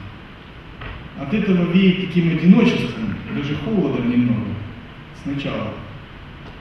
От 1.19 1.33
этого 1.33 1.71
веет 1.71 2.07
таким 2.07 2.29
одиночеством, 2.31 3.15
даже 3.35 3.55
холодом 3.55 4.09
немного 4.09 4.47
сначала. 5.23 5.73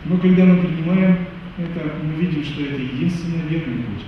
Но 0.05 0.19
когда 0.19 0.45
мы 0.45 0.59
принимаем 0.59 1.19
это, 1.59 1.95
мы 2.03 2.15
видим, 2.23 2.45
что 2.45 2.63
это 2.63 2.81
единственный 2.81 3.49
верный 3.49 3.83
путь. 3.83 4.05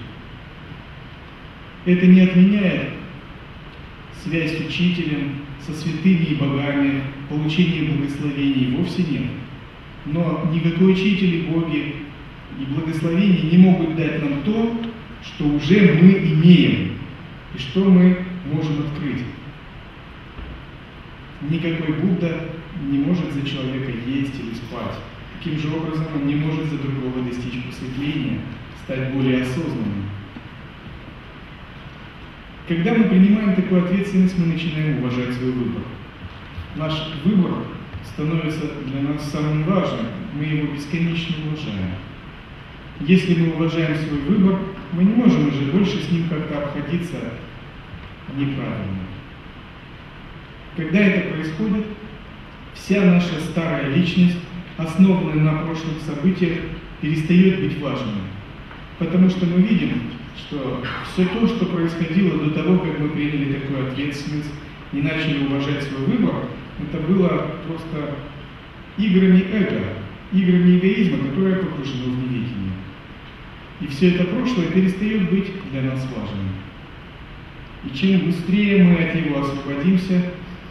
Это 1.85 2.07
не 2.07 2.21
отменяет 2.21 3.00
связь 4.25 4.57
с 4.57 4.61
учителем, 4.61 5.37
со 5.61 5.73
святыми 5.73 6.25
и 6.25 6.35
богами, 6.35 7.03
получение 7.29 7.93
благословений, 7.93 8.77
вовсе 8.77 9.03
нет. 9.03 9.31
Но 10.07 10.51
никакой 10.53 10.93
учитель 10.93 11.35
и 11.35 11.43
боги 11.43 11.95
и 12.59 12.65
благословения 12.75 13.51
не 13.51 13.59
могут 13.59 13.97
дать 13.97 14.23
нам 14.23 14.43
то, 14.43 14.81
что 15.23 15.45
уже 15.45 15.99
мы 16.01 16.13
имеем, 16.13 16.93
и 17.55 17.59
что 17.59 17.85
мы 17.85 18.25
можем 18.53 18.81
открыть. 18.81 19.25
Никакой 21.49 21.95
Будда 21.95 22.51
не 22.91 22.99
может 22.99 23.33
за 23.33 23.43
человека 23.43 23.91
есть 24.07 24.35
или 24.39 24.55
спать. 24.55 24.97
Таким 25.39 25.59
же 25.59 25.75
образом 25.75 26.07
он 26.15 26.27
не 26.27 26.35
может 26.35 26.67
за 26.67 26.79
другого 26.79 27.23
достичь 27.27 27.63
просветления, 27.63 28.41
стать 28.85 29.13
более 29.15 29.43
осознанным. 29.43 30.10
Когда 32.71 32.95
мы 32.95 33.09
принимаем 33.09 33.57
такую 33.57 33.85
ответственность, 33.85 34.39
мы 34.39 34.47
начинаем 34.47 34.99
уважать 34.99 35.35
свой 35.35 35.51
выбор. 35.51 35.83
Наш 36.77 36.93
выбор 37.25 37.65
становится 38.05 38.61
для 38.87 39.01
нас 39.01 39.29
самым 39.29 39.65
важным, 39.65 40.07
мы 40.35 40.45
его 40.45 40.73
бесконечно 40.73 41.35
уважаем. 41.49 41.91
Если 43.01 43.35
мы 43.35 43.55
уважаем 43.55 43.97
свой 43.97 44.21
выбор, 44.21 44.61
мы 44.93 45.03
не 45.03 45.15
можем 45.15 45.49
уже 45.49 45.63
больше 45.73 45.99
с 46.01 46.13
ним 46.13 46.29
как-то 46.29 46.59
обходиться 46.59 47.17
неправильно. 48.37 49.03
Когда 50.77 51.01
это 51.01 51.35
происходит, 51.35 51.87
вся 52.75 53.03
наша 53.03 53.41
старая 53.51 53.93
личность, 53.93 54.39
основанная 54.77 55.43
на 55.43 55.59
прошлых 55.65 56.01
событиях, 56.07 56.61
перестает 57.01 57.63
быть 57.63 57.81
важной. 57.81 58.23
Потому 59.01 59.29
что 59.29 59.45
мы 59.47 59.61
видим, 59.61 60.03
что 60.37 60.83
все 61.13 61.25
то, 61.27 61.47
что 61.47 61.67
происходило 61.67 62.39
до 62.39 62.51
того, 62.51 62.79
как 62.79 62.99
мы 62.99 63.11
приняли 63.11 63.55
такую 63.55 63.89
ответственность 63.89 64.51
и 64.93 65.03
начали 65.03 65.47
уважать 65.47 65.85
свой 65.85 66.07
выбор, 66.07 66.47
это 66.81 66.99
было 67.07 67.47
просто 67.67 68.17
играми 68.97 69.45
эго, 69.53 69.83
играми 70.33 70.79
эгоизма, 70.79 71.29
которое 71.29 71.57
погружено 71.57 72.05
в 72.05 72.19
неведение. 72.19 72.73
И 73.81 73.87
все 73.87 74.11
это 74.11 74.25
прошлое 74.25 74.67
перестает 74.67 75.31
быть 75.31 75.51
для 75.71 75.83
нас 75.83 76.01
важным. 76.15 76.49
И 77.85 77.97
чем 77.97 78.27
быстрее 78.27 78.85
мы 78.85 78.97
от 78.97 79.15
него 79.15 79.41
освободимся, 79.41 80.23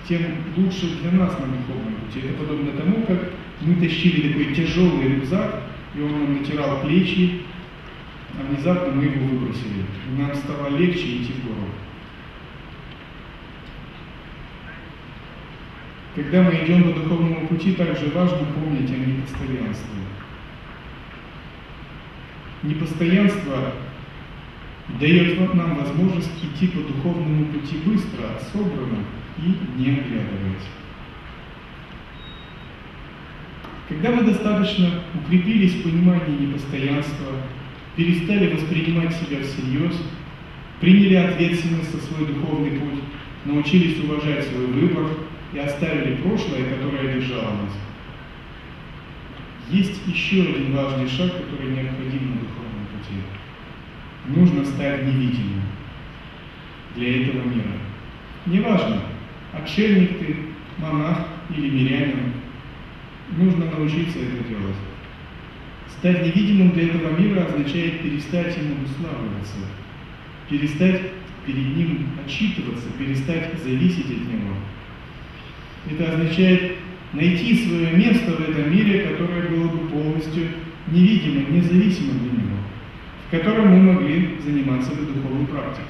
тем 0.08 0.22
лучше 0.58 0.98
для 1.02 1.12
нас 1.12 1.38
на 1.40 1.46
духовном 1.46 1.96
пути. 2.06 2.26
Это 2.26 2.38
подобно 2.38 2.72
тому, 2.72 3.04
как 3.08 3.32
мы 3.62 3.76
тащили 3.76 4.30
такой 4.30 4.54
тяжелый 4.54 5.16
рюкзак, 5.16 5.64
и 5.96 6.02
он 6.02 6.12
нам 6.12 6.38
натирал 6.40 6.82
плечи, 6.82 7.42
а 8.40 8.44
внезапно 8.44 8.94
мы 8.94 9.04
его 9.04 9.26
выбросили. 9.26 9.86
И 10.08 10.22
нам 10.22 10.34
стало 10.34 10.70
легче 10.78 11.18
идти 11.18 11.34
в 11.34 11.46
гору. 11.46 11.68
Когда 16.16 16.44
мы 16.44 16.52
идем 16.52 16.84
по 16.84 17.00
духовному 17.00 17.48
пути, 17.48 17.74
также 17.74 18.10
важно 18.10 18.46
помнить 18.56 18.90
о 18.92 18.96
непостоянстве. 18.96 20.00
Непостоянство 22.64 23.74
дает 25.00 25.54
нам 25.54 25.76
возможность 25.76 26.44
идти 26.44 26.68
по 26.68 26.80
духовному 26.80 27.46
пути 27.46 27.78
быстро, 27.86 28.40
собранно 28.52 29.04
и 29.38 29.56
не 29.78 29.92
оглядываясь. 29.92 30.68
Когда 33.88 34.12
мы 34.12 34.24
достаточно 34.24 34.90
укрепились 35.16 35.76
в 35.76 35.84
понимании 35.84 36.48
непостоянства, 36.48 37.34
перестали 38.00 38.54
воспринимать 38.54 39.14
себя 39.14 39.42
всерьез, 39.44 39.94
приняли 40.80 41.16
ответственность 41.16 41.92
за 41.92 42.00
свой 42.00 42.28
духовный 42.28 42.80
путь, 42.80 43.04
научились 43.44 44.00
уважать 44.02 44.48
свой 44.48 44.68
выбор 44.68 45.06
и 45.54 45.60
оставили 45.60 46.16
прошлое, 46.16 46.64
которое 46.64 47.16
держало 47.16 47.52
нас. 47.52 47.78
Есть 49.70 50.00
еще 50.08 50.44
один 50.44 50.74
важный 50.74 51.10
шаг, 51.10 51.30
который 51.34 51.72
необходим 51.72 52.30
на 52.30 52.36
духовном 52.40 52.88
пути. 52.94 53.20
Нужно 54.28 54.64
стать 54.64 55.06
невидимым 55.06 55.64
для 56.96 57.22
этого 57.22 57.44
мира. 57.50 57.74
Неважно, 58.46 59.02
отшельник 59.52 60.20
ты, 60.20 60.38
монах 60.78 61.28
или 61.54 61.70
мирянин, 61.70 62.34
нужно 63.38 63.66
научиться 63.66 64.20
это 64.20 64.48
делать. 64.48 64.89
Стать 65.98 66.26
невидимым 66.26 66.72
для 66.72 66.90
этого 66.90 67.20
мира 67.20 67.46
означает 67.46 68.02
перестать 68.02 68.56
ему 68.58 68.76
уславливаться, 68.86 69.58
перестать 70.50 71.02
перед 71.46 71.76
ним 71.76 72.08
отчитываться, 72.24 72.88
перестать 72.98 73.52
зависеть 73.64 74.06
от 74.06 74.28
него. 74.28 74.54
Это 75.90 76.14
означает 76.14 76.78
найти 77.14 77.66
свое 77.66 77.92
место 77.92 78.32
в 78.32 78.50
этом 78.50 78.72
мире, 78.72 79.08
которое 79.08 79.50
было 79.50 79.68
бы 79.68 79.88
полностью 79.90 80.48
невидимым, 80.88 81.54
независимым 81.56 82.20
для 82.20 82.32
него, 82.32 82.58
в 83.28 83.32
котором 83.32 83.68
мы 83.68 83.94
могли 83.94 84.38
заниматься 84.44 84.92
духовной 84.92 85.48
практикой. 85.48 85.86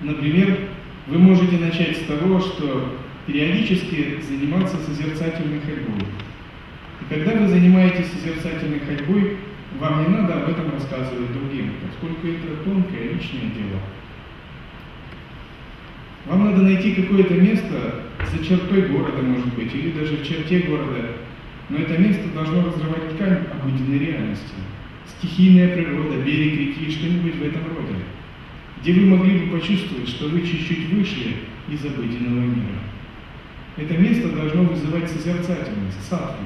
Например, 0.00 0.58
вы 1.06 1.18
можете 1.18 1.58
начать 1.58 1.96
с 1.96 2.00
того, 2.06 2.40
что 2.40 2.96
периодически 3.26 4.20
заниматься 4.20 4.76
созерцательной 4.78 5.60
ходьбой. 5.60 6.06
И 7.02 7.14
когда 7.14 7.32
вы 7.32 7.48
занимаетесь 7.48 8.12
созерцательной 8.12 8.80
ходьбой, 8.80 9.36
вам 9.80 10.02
не 10.02 10.16
надо 10.16 10.34
об 10.34 10.50
этом 10.50 10.72
рассказывать 10.72 11.32
другим, 11.32 11.72
поскольку 11.84 12.28
это 12.28 12.62
тонкое 12.64 13.14
личное 13.14 13.50
дело. 13.50 13.80
Вам 16.26 16.44
надо 16.44 16.62
найти 16.62 16.94
какое-то 16.94 17.34
место 17.34 18.04
за 18.30 18.44
чертой 18.44 18.82
города, 18.82 19.22
может 19.22 19.52
быть, 19.54 19.74
или 19.74 19.90
даже 19.90 20.16
в 20.16 20.26
черте 20.26 20.60
города, 20.60 21.16
но 21.68 21.78
это 21.78 21.98
место 21.98 22.28
должно 22.34 22.66
разрывать 22.66 23.14
ткань 23.14 23.38
обыденной 23.60 23.98
реальности. 23.98 24.54
Стихийная 25.18 25.74
природа, 25.74 26.22
берег 26.22 26.58
реки, 26.58 26.90
что-нибудь 26.90 27.34
в 27.34 27.42
этом 27.42 27.62
роде, 27.64 27.96
где 28.80 28.92
вы 28.92 29.06
могли 29.06 29.38
бы 29.38 29.58
почувствовать, 29.58 30.08
что 30.08 30.28
вы 30.28 30.42
чуть-чуть 30.42 30.90
вышли 30.90 31.36
из 31.68 31.84
обыденного 31.84 32.40
мира. 32.40 32.78
Это 33.76 33.96
место 33.96 34.28
должно 34.28 34.62
вызывать 34.64 35.10
созерцательность, 35.10 36.08
садху. 36.08 36.44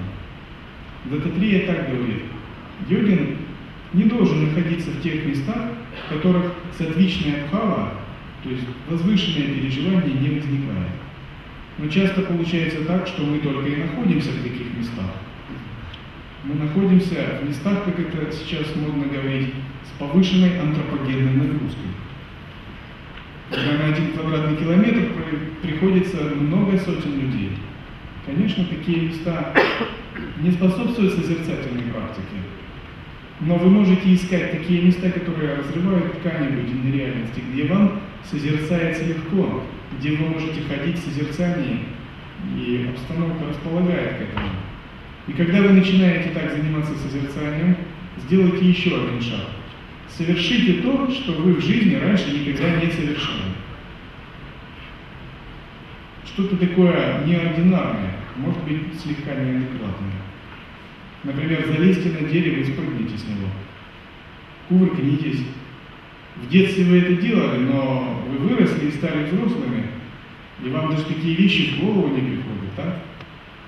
Дататрия 1.10 1.66
так 1.66 1.90
говорит. 1.90 2.24
Йогин 2.88 3.38
не 3.92 4.04
должен 4.04 4.46
находиться 4.46 4.90
в 4.90 5.02
тех 5.02 5.24
местах, 5.24 5.70
в 6.06 6.14
которых 6.14 6.52
сатвичная 6.76 7.46
бхава, 7.46 7.94
то 8.42 8.50
есть 8.50 8.64
возвышенное 8.88 9.54
переживание, 9.54 10.14
не 10.14 10.38
возникает. 10.38 10.92
Но 11.78 11.88
часто 11.88 12.22
получается 12.22 12.84
так, 12.84 13.06
что 13.06 13.22
мы 13.22 13.38
только 13.38 13.68
и 13.68 13.76
находимся 13.76 14.30
в 14.30 14.42
таких 14.42 14.74
местах. 14.76 15.10
Мы 16.44 16.54
находимся 16.54 17.40
в 17.40 17.48
местах, 17.48 17.84
как 17.84 17.98
это 17.98 18.32
сейчас 18.32 18.74
модно 18.76 19.06
говорить, 19.06 19.52
с 19.84 19.98
повышенной 19.98 20.60
антропогенной 20.60 21.32
нагрузкой 21.32 21.90
когда 23.50 23.72
на 23.72 23.86
один 23.92 24.12
квадратный 24.12 24.56
километр 24.56 25.12
приходится 25.62 26.16
много 26.16 26.78
сотен 26.78 27.20
людей. 27.20 27.52
Конечно, 28.24 28.64
такие 28.64 29.02
места 29.02 29.52
не 30.40 30.50
способствуют 30.50 31.14
созерцательной 31.14 31.90
практике, 31.92 32.42
но 33.40 33.56
вы 33.56 33.70
можете 33.70 34.14
искать 34.14 34.52
такие 34.52 34.82
места, 34.82 35.10
которые 35.10 35.56
разрывают 35.56 36.18
ткань 36.18 36.48
обыденной 36.48 36.92
реальности, 36.92 37.42
где 37.52 37.64
вам 37.64 38.00
созерцается 38.24 39.04
легко, 39.04 39.62
где 39.98 40.16
вы 40.16 40.26
можете 40.26 40.62
ходить 40.62 40.98
в 40.98 41.04
созерцании, 41.04 41.80
и 42.56 42.88
обстановка 42.92 43.46
располагает 43.48 44.18
к 44.18 44.20
этому. 44.22 44.50
И 45.28 45.32
когда 45.32 45.62
вы 45.62 45.70
начинаете 45.70 46.30
так 46.30 46.52
заниматься 46.52 46.94
созерцанием, 46.96 47.76
сделайте 48.24 48.68
еще 48.68 48.96
один 48.96 49.20
шаг– 49.20 49.40
Совершите 50.16 50.80
то, 50.80 51.10
что 51.10 51.32
вы 51.32 51.54
в 51.54 51.60
жизни 51.60 51.94
раньше 51.96 52.30
никогда 52.30 52.80
не 52.80 52.90
совершали. 52.90 53.52
Что-то 56.24 56.56
такое 56.56 57.22
неординарное, 57.26 58.12
может 58.38 58.62
быть 58.64 59.00
слегка 59.00 59.34
неадекватное. 59.34 60.22
Например, 61.24 61.64
залезьте 61.66 62.10
на 62.10 62.28
дерево 62.28 62.60
и 62.60 62.64
спрыгните 62.64 63.16
с 63.18 63.24
него. 63.24 63.48
Кувыркнитесь. 64.68 65.46
В 66.36 66.48
детстве 66.48 66.84
вы 66.84 66.98
это 66.98 67.14
делали, 67.14 67.58
но 67.60 68.22
вы 68.28 68.48
выросли 68.48 68.88
и 68.88 68.92
стали 68.92 69.24
взрослыми, 69.24 69.86
и 70.62 70.68
вам 70.68 70.90
даже 70.90 71.04
такие 71.04 71.34
вещи 71.34 71.74
в 71.74 71.80
голову 71.80 72.08
не 72.08 72.20
приходят, 72.20 72.74
так? 72.76 72.98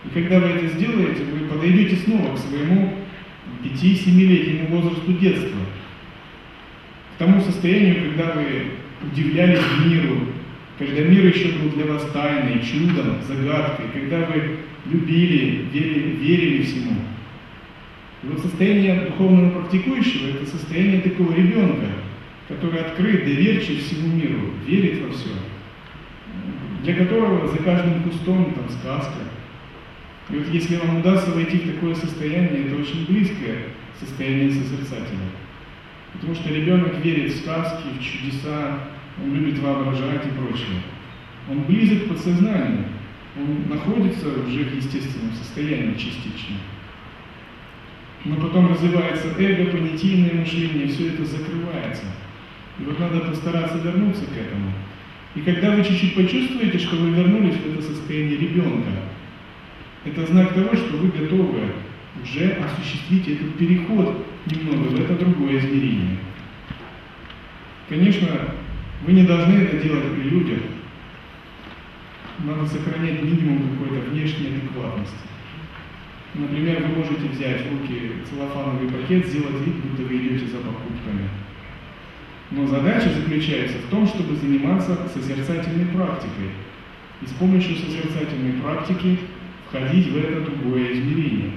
И 0.04 0.08
когда 0.10 0.40
вы 0.40 0.48
это 0.48 0.66
сделаете, 0.68 1.24
вы 1.24 1.46
подойдете 1.48 1.96
снова 1.96 2.34
к 2.34 2.38
своему 2.38 2.94
5-7-летнему 3.64 4.68
возрасту 4.68 5.12
детства– 5.14 5.58
тому 7.18 7.40
состоянию, 7.40 8.10
когда 8.10 8.32
вы 8.32 8.70
удивлялись 9.02 9.60
миру, 9.84 10.20
когда 10.78 11.02
мир 11.02 11.26
еще 11.26 11.58
был 11.58 11.70
для 11.70 11.86
вас 11.86 12.04
тайной, 12.12 12.62
чудом, 12.62 13.16
загадкой, 13.26 13.86
когда 13.92 14.26
вы 14.26 14.58
любили, 14.86 15.66
верили, 15.72 16.16
верили 16.20 16.62
всему. 16.62 17.00
И 18.22 18.26
вот 18.28 18.40
состояние 18.40 19.06
духовного 19.06 19.60
практикующего– 19.60 20.28
это 20.30 20.46
состояние 20.46 21.00
такого 21.00 21.34
ребенка, 21.34 21.86
который 22.48 22.80
открыт, 22.80 23.24
доверчив 23.24 23.84
всему 23.84 24.14
миру, 24.14 24.52
верит 24.66 25.02
во 25.02 25.12
все, 25.12 25.30
для 26.84 26.94
которого 26.94 27.48
за 27.48 27.58
каждым 27.58 28.02
кустом 28.04 28.54
там 28.54 28.70
сказка. 28.70 29.18
И 30.30 30.36
вот 30.36 30.48
если 30.52 30.76
вам 30.76 31.00
удастся 31.00 31.32
войти 31.32 31.58
в 31.58 31.74
такое 31.74 31.94
состояние, 31.94 32.66
это 32.66 32.76
очень 32.76 33.06
близкое 33.06 33.66
состояние 33.98 34.50
созерцателя. 34.50 35.18
Потому 36.12 36.34
что 36.34 36.52
ребенок 36.52 37.04
верит 37.04 37.32
в 37.32 37.38
сказки, 37.38 37.84
в 37.98 38.02
чудеса, 38.02 38.78
он 39.22 39.34
любит 39.34 39.58
воображать 39.58 40.26
и 40.26 40.30
прочее. 40.30 40.82
Он 41.50 41.62
близок 41.62 42.04
к 42.04 42.08
подсознанию, 42.08 42.84
он 43.36 43.68
находится 43.68 44.28
уже 44.28 44.64
в 44.64 44.76
естественном 44.76 45.32
состоянии 45.32 45.94
частично. 45.94 46.56
Но 48.24 48.36
потом 48.36 48.72
развивается 48.72 49.28
эго, 49.38 49.70
понятийное 49.70 50.34
мышление, 50.34 50.88
все 50.88 51.08
это 51.08 51.24
закрывается. 51.24 52.04
И 52.78 52.84
вот 52.84 52.98
надо 52.98 53.20
постараться 53.20 53.78
вернуться 53.78 54.24
к 54.26 54.36
этому. 54.36 54.72
И 55.34 55.40
когда 55.40 55.70
вы 55.70 55.84
чуть-чуть 55.84 56.14
почувствуете, 56.14 56.78
что 56.78 56.96
вы 56.96 57.10
вернулись 57.10 57.54
в 57.54 57.72
это 57.72 57.82
состояние 57.82 58.38
ребенка, 58.38 58.90
это 60.04 60.26
знак 60.26 60.54
того, 60.54 60.74
что 60.74 60.96
вы 60.96 61.08
готовы 61.08 61.72
уже 62.22 62.52
осуществить 62.52 63.28
этот 63.28 63.54
переход 63.56 64.26
немного 64.46 64.88
в 64.88 65.00
это 65.00 65.14
другое 65.14 65.58
измерение. 65.58 66.18
Конечно, 67.88 68.28
вы 69.04 69.12
не 69.12 69.24
должны 69.24 69.54
это 69.54 69.76
делать 69.78 70.12
при 70.12 70.28
людях. 70.28 70.60
Надо 72.40 72.66
сохранять 72.66 73.22
минимум 73.22 73.76
какой-то 73.76 74.10
внешней 74.10 74.48
адекватности. 74.48 75.16
Например, 76.34 76.82
вы 76.82 77.02
можете 77.02 77.28
взять 77.28 77.62
в 77.62 77.70
руки 77.72 78.12
целлофановый 78.28 78.88
пакет, 78.88 79.26
сделать 79.26 79.60
вид, 79.64 79.76
будто 79.76 80.02
вы 80.02 80.16
идете 80.18 80.46
за 80.46 80.58
покупками. 80.58 81.28
Но 82.50 82.66
задача 82.66 83.10
заключается 83.10 83.78
в 83.78 83.90
том, 83.90 84.06
чтобы 84.06 84.36
заниматься 84.36 85.08
созерцательной 85.12 85.86
практикой. 85.86 86.50
И 87.22 87.26
с 87.26 87.32
помощью 87.32 87.76
созерцательной 87.76 88.60
практики 88.62 89.18
входить 89.68 90.12
в 90.12 90.16
это 90.16 90.40
другое 90.42 90.92
измерение. 90.92 91.52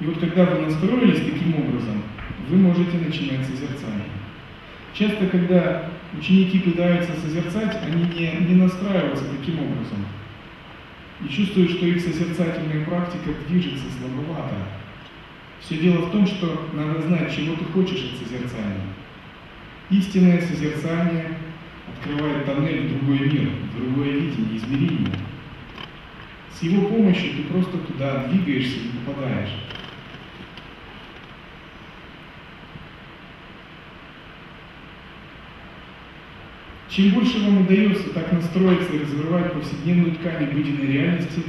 И 0.00 0.04
вот 0.04 0.18
когда 0.18 0.46
вы 0.46 0.66
настроились 0.66 1.20
таким 1.20 1.54
образом, 1.54 2.02
вы 2.48 2.56
можете 2.56 2.98
начинать 2.98 3.46
созерцание. 3.46 4.21
Часто, 4.94 5.26
когда 5.26 5.90
ученики 6.18 6.58
пытаются 6.58 7.12
созерцать, 7.20 7.78
они 7.82 8.04
не, 8.04 8.46
не 8.46 8.62
настраиваются 8.62 9.24
таким 9.38 9.60
образом. 9.60 10.04
И 11.24 11.28
чувствуют, 11.28 11.70
что 11.70 11.86
их 11.86 12.00
созерцательная 12.02 12.84
практика 12.84 13.30
движется 13.48 13.84
слабовато. 13.98 14.54
Все 15.60 15.78
дело 15.78 16.06
в 16.06 16.10
том, 16.10 16.26
что 16.26 16.68
надо 16.74 17.02
знать, 17.02 17.34
чего 17.34 17.54
ты 17.54 17.64
хочешь 17.66 18.12
от 18.12 18.18
созерцания. 18.18 18.82
Истинное 19.90 20.40
созерцание 20.42 21.38
открывает 21.88 22.44
тоннель 22.44 22.88
в 22.88 22.98
другой 22.98 23.30
мир, 23.30 23.50
в 23.72 23.76
другое 23.78 24.10
видение, 24.10 24.56
измерение. 24.56 25.14
С 26.52 26.62
его 26.62 26.86
помощью 26.88 27.34
ты 27.34 27.42
просто 27.44 27.78
туда 27.78 28.26
двигаешься 28.26 28.78
и 28.78 29.06
попадаешь. 29.06 29.50
Чем 36.94 37.12
больше 37.12 37.42
вам 37.42 37.62
удается 37.62 38.10
так 38.10 38.30
настроиться 38.32 38.92
и 38.92 38.98
разрывать 38.98 39.54
повседневную 39.54 40.14
ткань 40.14 40.44
обыденной 40.44 40.92
реальности, 40.92 41.42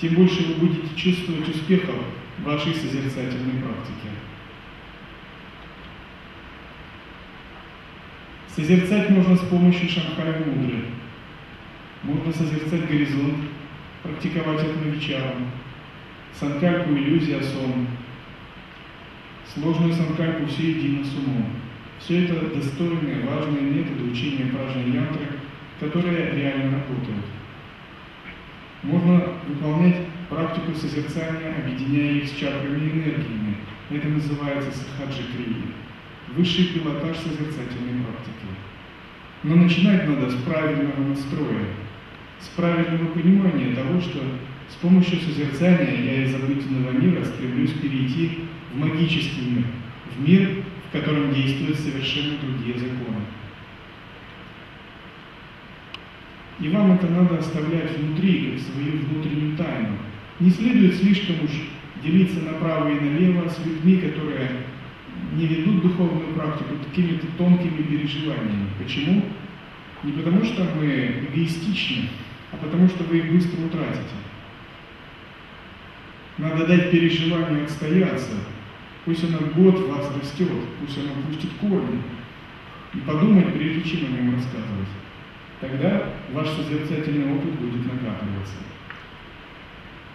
тем 0.00 0.14
больше 0.14 0.42
вы 0.48 0.54
будете 0.54 0.96
чувствовать 0.96 1.48
успехов 1.48 1.94
вашей 2.40 2.74
созерцательной 2.74 3.62
практике. 3.62 4.10
Созерцать 8.48 9.10
можно 9.10 9.36
с 9.36 9.40
помощью 9.42 9.88
Шанхая 9.88 10.44
Мудры. 10.44 10.86
Можно 12.02 12.32
созерцать 12.32 12.88
горизонт, 12.88 13.44
практиковать 14.02 14.60
это 14.60 14.88
вечером, 14.88 15.52
санкальпу 16.34 16.94
иллюзия 16.94 17.40
сон, 17.40 17.86
сложную 19.54 19.92
санкальпу 19.92 20.46
все 20.46 20.72
едино 20.72 21.04
с 21.04 21.14
умом. 21.14 21.69
Все 22.00 22.24
это 22.24 22.54
достойные, 22.56 23.26
важные 23.26 23.62
методы 23.62 24.10
учения 24.10 24.46
пражни 24.46 24.94
янтры, 24.94 25.26
которые 25.78 26.32
реально 26.32 26.78
работают. 26.78 27.24
Можно 28.82 29.22
выполнять 29.46 30.06
практику 30.30 30.74
созерцания, 30.74 31.54
объединяя 31.58 32.14
их 32.14 32.28
с 32.28 32.32
чакрами 32.32 32.80
и 32.80 32.90
энергиями. 32.90 33.56
Это 33.90 34.08
называется 34.08 34.70
сахаджи 34.72 35.24
крии. 35.34 35.74
Высший 36.34 36.66
пилотаж 36.66 37.16
созерцательной 37.18 38.02
практики. 38.04 38.46
Но 39.42 39.56
начинать 39.56 40.08
надо 40.08 40.30
с 40.30 40.34
правильного 40.42 41.08
настроя, 41.08 41.66
с 42.38 42.48
правильного 42.48 43.06
понимания 43.08 43.74
того, 43.74 44.00
что 44.00 44.20
с 44.70 44.74
помощью 44.76 45.18
созерцания 45.20 46.02
я 46.04 46.24
из 46.24 46.34
обыденного 46.34 46.92
мира 46.92 47.24
стремлюсь 47.24 47.72
перейти 47.72 48.44
в 48.72 48.78
магический 48.78 49.50
мир, 49.50 49.64
в 50.16 50.28
мир, 50.28 50.64
в 50.90 50.92
котором 50.92 51.32
действуют 51.32 51.78
совершенно 51.78 52.38
другие 52.38 52.76
законы. 52.76 53.22
И 56.58 56.68
вам 56.68 56.92
это 56.92 57.06
надо 57.06 57.38
оставлять 57.38 57.96
внутри, 57.96 58.50
как 58.50 58.60
свою 58.60 58.98
внутреннюю 59.04 59.56
тайну. 59.56 59.96
Не 60.40 60.50
следует 60.50 60.96
слишком 60.96 61.36
уж 61.44 61.50
делиться 62.02 62.40
направо 62.40 62.88
и 62.88 63.00
налево 63.00 63.48
с 63.48 63.64
людьми, 63.64 63.98
которые 63.98 64.50
не 65.34 65.46
ведут 65.46 65.82
духовную 65.82 66.34
практику 66.34 66.74
такими-то 66.84 67.26
тонкими 67.38 67.82
переживаниями. 67.82 68.66
Почему? 68.82 69.24
Не 70.02 70.12
потому 70.12 70.44
что 70.44 70.66
мы 70.76 71.26
эгоистичны, 71.30 72.08
а 72.52 72.56
потому 72.56 72.88
что 72.88 73.04
вы 73.04 73.18
их 73.18 73.32
быстро 73.32 73.64
утратите. 73.64 74.16
Надо 76.38 76.66
дать 76.66 76.90
переживанию 76.90 77.64
отстояться, 77.64 78.32
Пусть 79.04 79.24
оно 79.24 79.38
год 79.54 79.88
вас 79.88 80.10
растет, 80.20 80.48
пусть 80.80 80.98
оно 80.98 81.10
пустит 81.26 81.50
корни. 81.60 82.02
И 82.94 82.98
подумать, 82.98 83.54
прежде 83.54 83.82
чем 83.82 84.06
о 84.06 84.10
нем 84.10 84.34
рассказывать. 84.34 84.88
Тогда 85.60 86.04
ваш 86.32 86.48
созерцательный 86.48 87.34
опыт 87.34 87.52
будет 87.52 87.84
накапливаться. 87.84 88.56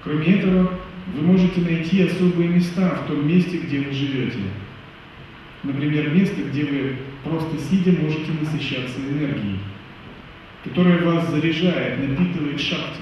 Кроме 0.04 0.26
этого, 0.36 0.72
вы 1.14 1.22
можете 1.22 1.62
найти 1.62 2.04
особые 2.04 2.50
места 2.50 2.90
в 2.90 3.08
том 3.08 3.28
месте, 3.28 3.58
где 3.58 3.80
вы 3.80 3.92
живете. 3.92 4.40
Например, 5.64 6.10
место, 6.10 6.42
где 6.44 6.66
вы 6.66 6.96
просто 7.24 7.58
сидя 7.58 7.92
можете 7.92 8.32
насыщаться 8.40 9.00
энергией, 9.00 9.60
которая 10.64 11.04
вас 11.04 11.30
заряжает, 11.30 12.00
напитывает 12.00 12.60
шахти. 12.60 13.02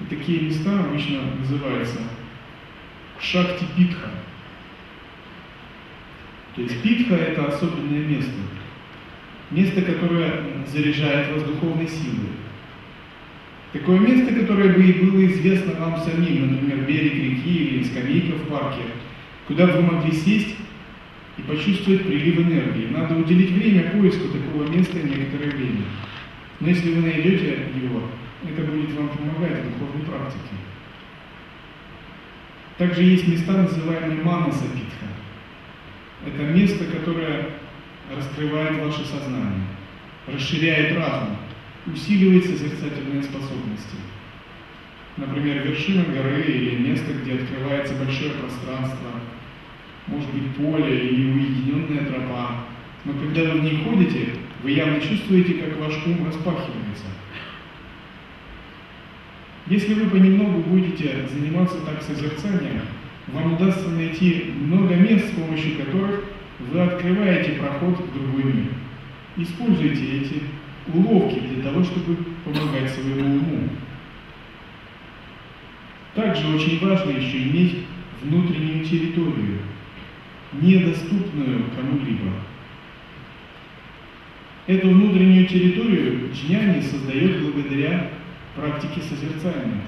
И 0.00 0.04
такие 0.04 0.42
места 0.42 0.78
обычно 0.78 1.22
называются 1.40 1.98
шахти 3.20 3.64
питха. 3.76 4.10
То 6.56 6.62
есть 6.62 6.82
питха– 6.82 7.14
это 7.16 7.46
особенное 7.46 8.06
место. 8.06 8.32
Место, 9.50 9.82
которое 9.82 10.44
заряжает 10.66 11.32
вас 11.32 11.42
духовной 11.42 11.88
силой. 11.88 12.28
Такое 13.72 13.98
место, 13.98 14.32
которое 14.34 14.72
бы 14.72 14.84
и 14.84 15.04
было 15.04 15.26
известно 15.26 15.72
вам 15.80 16.00
самим, 16.00 16.52
например, 16.52 16.86
берег 16.86 17.14
реки 17.14 17.50
или 17.50 17.82
скамейка 17.82 18.36
в 18.38 18.48
парке, 18.48 18.82
куда 19.48 19.66
вы 19.66 19.82
могли 19.82 20.12
сесть 20.12 20.54
и 21.36 21.42
почувствовать 21.42 22.06
прилив 22.06 22.38
энергии. 22.38 22.92
Надо 22.92 23.16
уделить 23.16 23.50
время 23.50 23.90
поиску 23.90 24.28
такого 24.28 24.68
места 24.68 24.98
некоторое 24.98 25.50
время. 25.50 25.82
Но 26.60 26.68
если 26.68 26.94
вы 26.94 27.02
найдете 27.02 27.66
его, 27.82 28.02
это 28.48 28.62
будет 28.62 28.92
вам 28.92 29.08
помогать 29.08 29.58
в 29.60 29.72
духовной 29.72 30.06
практике. 30.06 30.54
Также 32.78 33.02
есть 33.02 33.26
места, 33.26 33.52
называемые 33.52 34.22
манаса 34.22 34.64
питха. 34.72 35.06
Это 36.26 36.42
место, 36.42 36.84
которое 36.86 37.50
раскрывает 38.14 38.82
ваше 38.82 39.04
сознание, 39.04 39.66
расширяет 40.26 40.96
разум, 40.96 41.36
усиливает 41.86 42.44
созерцательные 42.44 43.22
способности. 43.22 43.96
Например, 45.16 45.62
вершина 45.66 46.04
горы 46.04 46.42
или 46.42 46.76
место, 46.76 47.12
где 47.12 47.34
открывается 47.34 47.94
большое 47.94 48.30
пространство, 48.32 49.10
может 50.06 50.30
быть 50.32 50.54
поле 50.56 51.08
или 51.08 51.32
уединенная 51.32 52.06
тропа. 52.06 52.64
Но 53.04 53.12
когда 53.12 53.52
вы 53.52 53.60
в 53.60 53.64
ней 53.64 53.84
ходите, 53.84 54.28
вы 54.62 54.70
явно 54.70 55.00
чувствуете, 55.00 55.54
как 55.54 55.78
ваш 55.78 55.94
ум 56.06 56.26
распахивается. 56.26 57.06
Если 59.66 59.94
вы 59.94 60.10
понемногу 60.10 60.60
будете 60.60 61.26
заниматься 61.28 61.76
так 61.80 62.02
созерцанием, 62.02 62.82
вам 63.28 63.54
удастся 63.54 63.88
найти 63.88 64.52
много 64.60 64.94
мест, 64.94 65.28
с 65.28 65.30
помощью 65.30 65.78
которых 65.78 66.24
вы 66.58 66.80
открываете 66.80 67.52
проход 67.52 68.00
в 68.00 68.12
другой 68.12 68.52
мир. 68.52 68.72
Используйте 69.36 70.18
эти 70.18 70.42
уловки 70.92 71.40
для 71.40 71.62
того, 71.62 71.82
чтобы 71.82 72.16
помогать 72.44 72.90
своему 72.90 73.36
уму. 73.36 73.68
Также 76.14 76.54
очень 76.54 76.78
важно 76.86 77.10
еще 77.10 77.42
иметь 77.42 77.78
внутреннюю 78.22 78.84
территорию, 78.84 79.58
недоступную 80.52 81.64
кому-либо. 81.74 82.30
Эту 84.66 84.88
внутреннюю 84.90 85.46
территорию 85.46 86.30
джняни 86.32 86.80
создает 86.80 87.42
благодаря 87.42 88.10
практике 88.54 89.00
созерцания. 89.02 89.82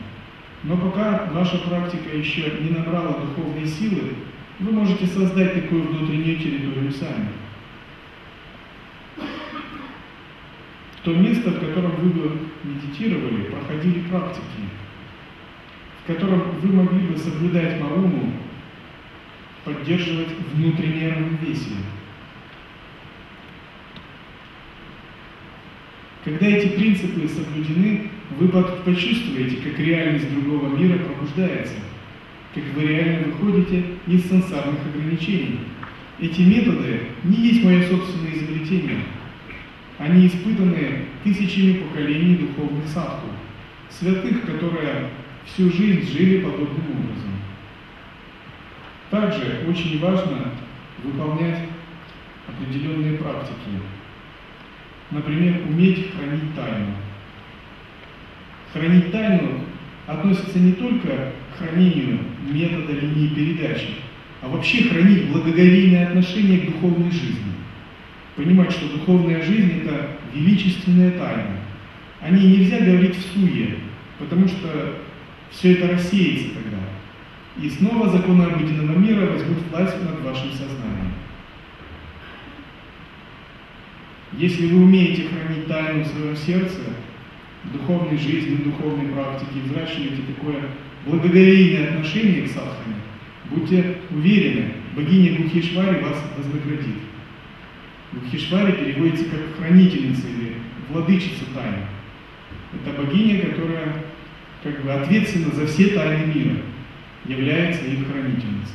Но 0.62 0.76
пока 0.76 1.30
ваша 1.32 1.58
практика 1.58 2.16
еще 2.16 2.58
не 2.60 2.70
набрала 2.70 3.18
духовной 3.18 3.66
силы, 3.66 4.14
вы 4.58 4.72
можете 4.72 5.06
создать 5.06 5.54
такую 5.54 5.82
внутреннюю 5.88 6.38
территорию 6.38 6.90
сами. 6.92 7.28
То 11.02 11.14
место, 11.14 11.50
в 11.50 11.60
котором 11.60 11.92
вы 11.96 12.10
бы 12.10 12.38
медитировали, 12.64 13.44
проходили 13.44 14.00
практики, 14.08 14.42
в 16.02 16.06
котором 16.06 16.58
вы 16.60 16.72
могли 16.72 17.06
бы 17.06 17.16
соблюдать 17.16 17.80
Мауму, 17.80 18.32
поддерживать 19.64 20.30
внутреннее 20.52 21.12
равновесие. 21.12 21.76
Когда 26.24 26.46
эти 26.46 26.74
принципы 26.76 27.28
соблюдены, 27.28 28.10
вы 28.30 28.48
почувствуете, 28.48 29.56
как 29.56 29.78
реальность 29.78 30.32
другого 30.32 30.76
мира 30.76 30.98
пробуждается, 30.98 31.74
как 32.54 32.64
вы 32.74 32.82
реально 32.82 33.32
выходите 33.32 33.84
из 34.06 34.28
сансарных 34.28 34.80
ограничений. 34.86 35.60
Эти 36.18 36.40
методы 36.40 37.00
не 37.24 37.36
есть 37.48 37.64
мое 37.64 37.82
собственное 37.86 38.32
изобретение. 38.32 39.00
Они 39.98 40.26
испытаны 40.26 41.04
тысячами 41.24 41.74
поколений 41.74 42.36
духовных 42.36 42.86
садху, 42.88 43.28
святых, 43.90 44.42
которые 44.42 45.10
всю 45.44 45.70
жизнь 45.70 46.10
жили 46.12 46.40
подобным 46.40 46.90
образом. 46.90 47.30
Также 49.10 49.64
очень 49.68 50.00
важно 50.00 50.52
выполнять 51.02 51.60
определенные 52.48 53.18
практики. 53.18 53.80
Например, 55.10 55.62
уметь 55.68 56.12
хранить 56.14 56.54
тайну. 56.54 56.94
Хранить 58.76 59.10
тайну 59.10 59.60
относится 60.06 60.58
не 60.58 60.72
только 60.72 61.08
к 61.08 61.58
хранению 61.58 62.18
метода 62.50 62.92
линии 62.92 63.28
передачи, 63.28 63.94
а 64.42 64.48
вообще 64.48 64.90
хранить 64.90 65.30
благоговейное 65.30 66.08
отношение 66.08 66.60
к 66.60 66.72
духовной 66.72 67.10
жизни. 67.10 67.54
Понимать, 68.34 68.72
что 68.72 68.98
духовная 68.98 69.42
жизнь– 69.42 69.80
это 69.82 70.10
величественная 70.34 71.12
тайна. 71.12 71.56
О 72.20 72.30
ней 72.30 72.58
нельзя 72.58 72.80
говорить 72.80 73.16
в 73.16 73.32
суе, 73.32 73.76
потому 74.18 74.46
что 74.46 74.98
все 75.50 75.72
это 75.72 75.94
рассеется 75.94 76.48
тогда. 76.50 76.78
И 77.62 77.70
снова 77.70 78.10
законы 78.10 78.42
обыденного 78.42 78.98
мира 78.98 79.30
возьмут 79.30 79.58
власть 79.70 79.96
над 80.04 80.20
вашим 80.20 80.50
сознанием. 80.50 81.14
Если 84.36 84.66
вы 84.66 84.82
умеете 84.82 85.28
хранить 85.28 85.66
тайну 85.66 86.04
в 86.04 86.08
своем 86.08 86.36
сердце, 86.36 86.80
духовной 87.72 88.18
жизни, 88.18 88.56
духовной 88.56 89.06
практике, 89.12 89.60
взращиваете 89.64 90.22
такое 90.34 90.62
благоговейное 91.06 91.90
отношение 91.90 92.42
к 92.42 92.48
садхане, 92.48 92.96
будьте 93.50 93.98
уверены, 94.10 94.72
богиня 94.94 95.38
Гухишвари 95.38 96.02
вас 96.02 96.22
вознаградит. 96.36 96.96
Гухишвари 98.12 98.72
переводится 98.72 99.24
как 99.26 99.56
хранительница 99.58 100.26
или 100.28 100.56
владычица 100.90 101.44
тайны. 101.54 101.86
Это 102.72 103.00
богиня, 103.00 103.40
которая 103.40 104.04
как 104.62 104.82
бы 104.82 104.92
ответственна 104.92 105.54
за 105.54 105.66
все 105.66 105.88
тайны 105.88 106.32
мира, 106.32 106.56
является 107.24 107.84
их 107.86 108.06
хранительницей. 108.08 108.74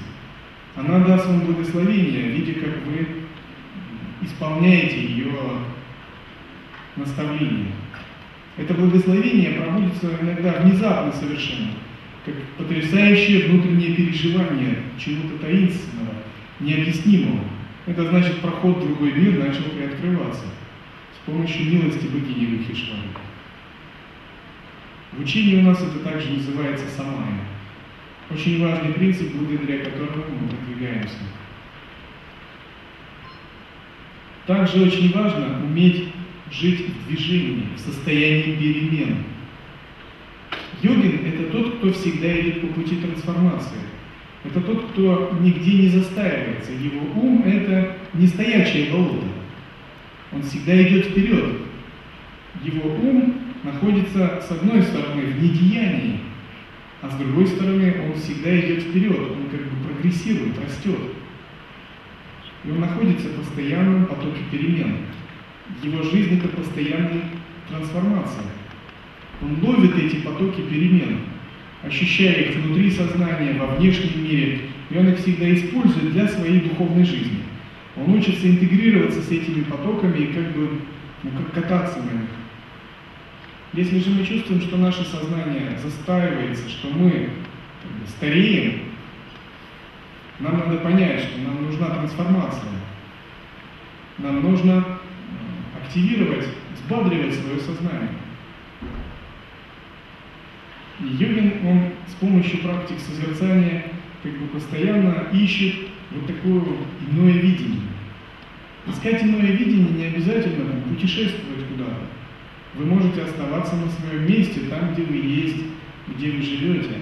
Она 0.76 1.00
даст 1.00 1.26
вам 1.26 1.42
благословение, 1.42 2.30
видя, 2.30 2.54
как 2.60 2.86
вы 2.86 3.08
исполняете 4.22 5.02
ее 5.02 5.34
наставления. 6.96 7.74
Это 8.62 8.76
благословение 8.76 9.60
пробудется 9.60 10.08
иногда 10.22 10.54
внезапно 10.62 11.12
совершенно, 11.12 11.72
как 12.24 12.36
потрясающее 12.60 13.48
внутреннее 13.48 13.96
переживание 13.96 14.84
чего-то 15.00 15.40
таинственного, 15.40 16.14
необъяснимого. 16.60 17.40
Это 17.88 18.08
значит, 18.08 18.40
проход 18.40 18.78
в 18.78 18.86
другой 18.86 19.14
мир 19.14 19.40
начал 19.40 19.64
приоткрываться 19.64 20.44
с 21.16 21.26
помощью 21.26 21.72
милости 21.72 22.06
богини 22.06 22.58
Вихишвары. 22.58 23.02
В 25.14 25.22
учении 25.22 25.60
у 25.60 25.64
нас 25.64 25.82
это 25.82 25.98
также 26.00 26.30
называется 26.30 26.86
самая. 26.96 27.40
Очень 28.30 28.64
важный 28.64 28.94
принцип, 28.94 29.34
благодаря 29.34 29.86
которому 29.86 30.26
мы 30.40 30.50
продвигаемся. 30.50 31.18
Также 34.46 34.84
очень 34.84 35.12
важно 35.12 35.64
уметь 35.66 36.11
жить 36.52 36.86
в 36.88 37.08
движении, 37.08 37.68
в 37.76 37.80
состоянии 37.80 38.56
перемен. 38.56 39.18
Йогин– 40.82 41.26
это 41.26 41.52
тот, 41.52 41.76
кто 41.76 41.94
всегда 41.94 42.40
идет 42.40 42.62
по 42.62 42.68
пути 42.68 42.98
трансформации. 42.98 43.80
Это 44.44 44.60
тот, 44.62 44.90
кто 44.92 45.38
нигде 45.40 45.74
не 45.74 45.90
застаивается. 45.90 46.72
Его 46.72 47.02
ум– 47.16 47.44
это 47.46 47.98
не 48.14 48.28
стоячее 48.28 48.92
болото. 48.92 49.28
Он 50.32 50.42
всегда 50.42 50.82
идет 50.82 51.08
вперед. 51.08 51.58
Его 52.64 52.90
ум 52.96 53.36
находится, 53.64 54.42
с 54.42 54.52
одной 54.52 54.82
стороны, 54.82 55.22
в 55.22 55.44
недеянии, 55.44 56.20
а 57.02 57.10
с 57.10 57.16
другой 57.16 57.48
стороны, 57.48 57.96
он 58.06 58.20
всегда 58.20 58.60
идет 58.60 58.84
вперед. 58.84 59.20
Он 59.20 59.50
как 59.50 59.62
бы 59.62 59.88
прогрессирует, 59.88 60.58
растет. 60.60 61.00
И 62.64 62.70
он 62.70 62.80
находится 62.80 63.28
в 63.28 63.36
постоянном 63.38 64.06
потоке 64.06 64.42
перемен. 64.52 64.98
Его 65.84 66.04
жизнь– 66.04 66.38
это 66.40 66.48
постоянная 66.50 67.24
трансформация. 67.70 68.46
Он 69.42 69.58
ловит 69.64 69.98
эти 69.98 70.18
потоки 70.18 70.62
перемен, 70.62 71.20
ощущая 71.84 72.50
их 72.50 72.58
внутри 72.58 72.92
сознания, 72.92 73.60
во 73.60 73.76
внешнем 73.76 74.24
мире, 74.24 74.62
и 74.90 74.98
он 74.98 75.10
их 75.10 75.20
всегда 75.20 75.52
использует 75.54 76.14
для 76.14 76.28
своей 76.28 76.60
духовной 76.60 77.06
жизни. 77.06 77.40
Он 77.98 78.14
учится 78.14 78.48
интегрироваться 78.48 79.22
с 79.22 79.32
этими 79.32 79.64
потоками 79.64 80.18
и 80.20 80.34
как 80.34 80.54
бы 80.54 80.82
ну, 81.24 81.32
как 81.32 81.64
кататься 81.64 82.00
на 82.00 82.12
них. 82.12 82.30
Если 83.74 84.00
же 84.00 84.10
мы 84.10 84.26
чувствуем, 84.26 84.62
что 84.62 84.78
наше 84.78 85.04
сознание 85.06 85.78
застаивается, 85.82 86.68
что 86.70 86.90
мы 86.90 87.30
как 87.82 87.92
бы, 87.92 88.08
стареем, 88.08 88.82
нам 90.40 90.58
надо 90.60 90.78
понять, 90.78 91.22
что 91.22 91.40
нам 91.40 91.64
нужна 91.64 91.90
трансформация. 91.90 92.72
Нам 94.18 94.42
нужно 94.42 94.84
активировать, 95.92 96.48
взбадривать 96.74 97.36
свое 97.36 97.60
сознание. 97.60 98.10
И 101.02 101.60
он 101.68 101.90
с 102.08 102.14
помощью 102.14 102.60
практик 102.60 102.98
созерцания 103.00 103.92
как 104.24 104.32
бы 104.38 104.48
постоянно 104.48 105.28
ищет 105.34 105.76
вот 106.12 106.28
такое 106.28 106.62
иное 107.10 107.34
видение. 107.34 107.82
Искать 108.88 109.24
иное 109.24 109.52
видение 109.52 109.90
не 109.90 110.06
обязательно 110.06 110.66
там, 110.66 110.82
путешествовать 110.84 111.68
куда-то. 111.70 112.06
Вы 112.76 112.86
можете 112.86 113.24
оставаться 113.24 113.76
на 113.76 113.90
своем 113.90 114.28
месте, 114.28 114.62
там, 114.70 114.94
где 114.94 115.04
вы 115.04 115.16
есть, 115.18 115.64
где 116.08 116.32
вы 116.32 116.42
живете. 116.42 116.96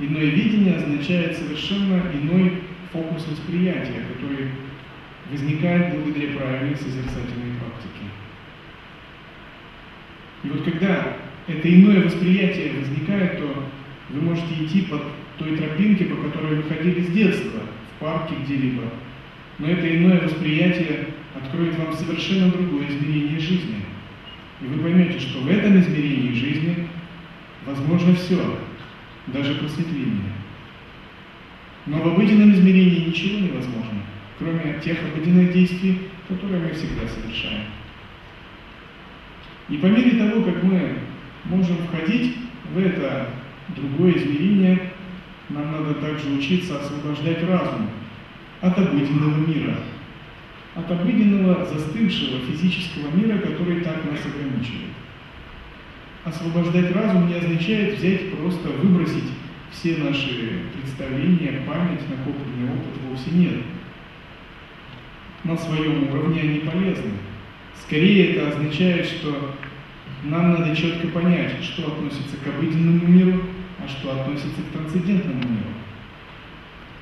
Иное 0.00 0.26
видение 0.26 0.76
означает 0.76 1.36
совершенно 1.36 2.02
иной 2.12 2.62
фокус 2.92 3.26
восприятия, 3.28 4.02
который 4.12 4.48
возникает 5.30 5.94
благодаря 5.94 6.36
правильной 6.36 6.76
созерцательной 6.76 7.53
практике. 7.74 8.04
И 10.44 10.48
вот 10.48 10.62
когда 10.62 11.16
это 11.46 11.74
иное 11.74 12.04
восприятие 12.04 12.80
возникает, 12.80 13.38
то 13.38 13.64
вы 14.10 14.20
можете 14.20 14.64
идти 14.64 14.82
по 14.82 15.00
той 15.38 15.56
тропинке, 15.56 16.06
по 16.06 16.16
которой 16.16 16.56
вы 16.56 16.62
ходили 16.64 17.02
с 17.02 17.08
детства, 17.08 17.60
в 17.96 18.00
парке 18.00 18.34
где-либо. 18.44 18.82
Но 19.58 19.68
это 19.68 19.96
иное 19.96 20.20
восприятие 20.20 21.08
откроет 21.34 21.78
вам 21.78 21.92
совершенно 21.94 22.50
другое 22.50 22.88
измерение 22.88 23.38
жизни. 23.38 23.82
И 24.60 24.66
вы 24.66 24.82
поймете, 24.82 25.18
что 25.18 25.40
в 25.40 25.48
этом 25.48 25.78
измерении 25.80 26.32
жизни 26.34 26.88
возможно 27.66 28.14
все, 28.14 28.58
даже 29.28 29.54
просветление. 29.54 30.32
Но 31.86 31.98
в 31.98 32.08
обыденном 32.08 32.52
измерении 32.52 33.06
ничего 33.06 33.40
невозможно 33.40 34.04
кроме 34.38 34.80
тех 34.84 34.98
обыденных 35.02 35.52
действий, 35.52 36.00
которые 36.34 36.60
мы 36.60 36.70
всегда 36.70 37.02
совершаем. 37.08 37.64
И 39.68 39.76
по 39.78 39.86
мере 39.86 40.18
того, 40.18 40.42
как 40.42 40.62
мы 40.62 40.98
можем 41.44 41.78
входить 41.86 42.36
в 42.72 42.78
это 42.78 43.28
другое 43.76 44.12
измерение, 44.12 44.90
нам 45.48 45.72
надо 45.72 45.94
также 45.94 46.30
учиться 46.30 46.80
освобождать 46.80 47.42
разум 47.48 47.88
от 48.60 48.78
обыденного 48.78 49.36
мира, 49.46 49.76
от 50.74 50.90
обыденного 50.90 51.64
застывшего 51.66 52.40
физического 52.40 53.10
мира, 53.14 53.38
который 53.38 53.80
так 53.80 54.04
нас 54.10 54.20
ограничивает. 54.24 54.90
Освобождать 56.24 56.94
разум 56.94 57.28
не 57.28 57.34
означает 57.34 57.98
взять 57.98 58.36
просто 58.36 58.68
выбросить 58.68 59.30
все 59.70 59.96
наши 59.98 60.62
представления, 60.72 61.62
память, 61.66 62.08
накопленный 62.08 62.70
опыт, 62.70 63.00
вовсе 63.08 63.30
нет 63.32 63.62
на 65.44 65.56
своем 65.56 66.10
уровне, 66.10 66.40
они 66.40 66.58
полезны. 66.60 67.12
Скорее 67.82 68.32
это 68.32 68.48
означает, 68.48 69.06
что 69.06 69.54
нам 70.24 70.52
надо 70.52 70.74
четко 70.74 71.08
понять, 71.08 71.62
что 71.62 71.86
относится 71.86 72.36
к 72.38 72.46
обыденному 72.46 73.06
миру, 73.06 73.40
а 73.78 73.88
что 73.88 74.12
относится 74.12 74.62
к 74.62 74.72
трансцендентному 74.72 75.42
миру. 75.42 75.70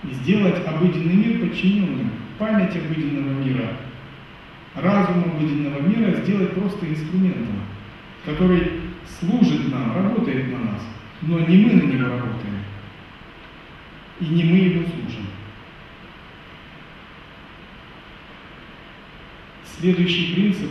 И 0.04 0.14
сделать 0.14 0.66
обыденный 0.66 1.14
мир 1.14 1.40
подчиненным, 1.40 2.10
память 2.38 2.74
обыденного 2.76 3.44
мира, 3.44 3.76
разум 4.74 5.24
обыденного 5.24 5.80
мира 5.82 6.20
сделать 6.22 6.54
просто 6.54 6.88
инструментом, 6.88 7.60
который 8.24 8.80
служит 9.20 9.70
нам, 9.70 9.94
работает 9.94 10.50
на 10.50 10.72
нас, 10.72 10.82
но 11.22 11.38
не 11.38 11.56
мы 11.58 11.72
на 11.74 11.82
него 11.82 12.08
работаем, 12.08 12.58
и 14.20 14.24
не 14.24 14.44
мы 14.44 14.56
ему 14.56 14.82
служим. 14.88 15.26
Следующий 19.82 20.32
принцип. 20.32 20.70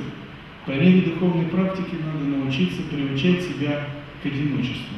По 0.66 0.72
мере 0.72 1.02
духовной 1.02 1.46
практики 1.48 1.98
надо 2.02 2.24
научиться 2.24 2.82
приучать 2.84 3.44
себя 3.44 3.86
к 4.24 4.26
одиночеству. 4.26 4.96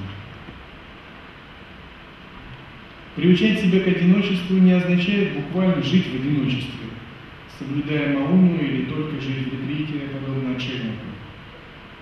Приучать 3.15 3.59
себя 3.59 3.79
к 3.79 3.87
одиночеству 3.87 4.57
не 4.57 4.73
означает 4.73 5.33
буквально 5.33 5.81
жить 5.81 6.05
в 6.11 6.13
одиночестве, 6.13 6.89
соблюдая 7.57 8.15
мауну 8.15 8.55
или 8.59 8.85
только 8.85 9.19
жить 9.19 9.47
в 9.47 9.51
ретрите, 9.51 10.09
подобно 10.09 10.57
отшельнику. 10.57 11.05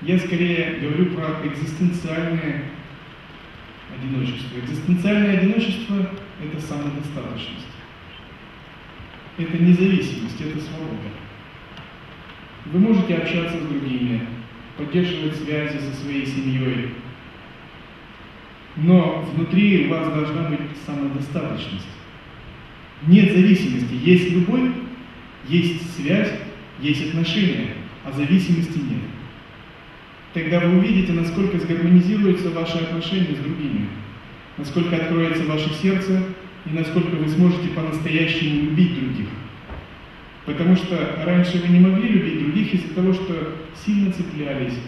Я 0.02 0.20
скорее 0.20 0.80
говорю 0.82 1.16
про 1.16 1.48
экзистенциальное 1.48 2.64
одиночество. 3.98 4.60
Экзистенциальное 4.60 5.38
одиночество– 5.40 6.12
это 6.44 6.62
самодостаточность. 6.62 7.68
Это 9.38 9.58
независимость, 9.58 10.42
это 10.42 10.60
свобода. 10.60 11.21
Вы 12.66 12.80
можете 12.80 13.16
общаться 13.16 13.58
с 13.58 13.68
другими, 13.68 14.22
поддерживать 14.78 15.36
связи 15.36 15.78
со 15.80 16.02
своей 16.02 16.26
семьей, 16.26 16.92
но 18.78 19.28
внутри 19.34 19.88
у 19.88 19.90
вас 19.90 20.14
должна 20.14 20.44
быть 20.44 20.60
самодостаточность. 20.86 21.88
Нет 23.08 23.32
зависимости. 23.34 23.94
Есть 23.94 24.32
любовь, 24.32 24.72
есть 25.48 25.96
связь, 25.96 26.32
есть 26.80 27.10
отношения, 27.10 27.74
а 28.06 28.12
зависимости 28.12 28.78
нет. 28.78 29.02
Тогда 30.34 30.60
вы 30.60 30.78
увидите, 30.78 31.12
насколько 31.12 31.60
сгармонизируются 31.60 32.52
ваши 32.52 32.78
отношения 32.78 33.36
с 33.36 33.40
другими, 33.40 33.88
насколько 34.58 34.96
откроется 34.96 35.44
ваше 35.44 35.74
сердце 35.82 36.24
и 36.66 36.70
насколько 36.74 37.16
вы 37.16 37.28
сможете 37.28 37.68
по-настоящему 37.70 38.66
любить 38.66 39.00
других. 39.00 39.28
Потому 40.46 40.76
что 40.76 40.98
раньше 41.24 41.60
вы 41.60 41.68
не 41.68 41.80
могли 41.80 42.10
любить 42.10 42.40
других 42.40 42.74
из-за 42.74 42.96
того, 42.96 43.14
что 43.14 43.58
сильно 43.86 44.12
цеплялись, 44.12 44.80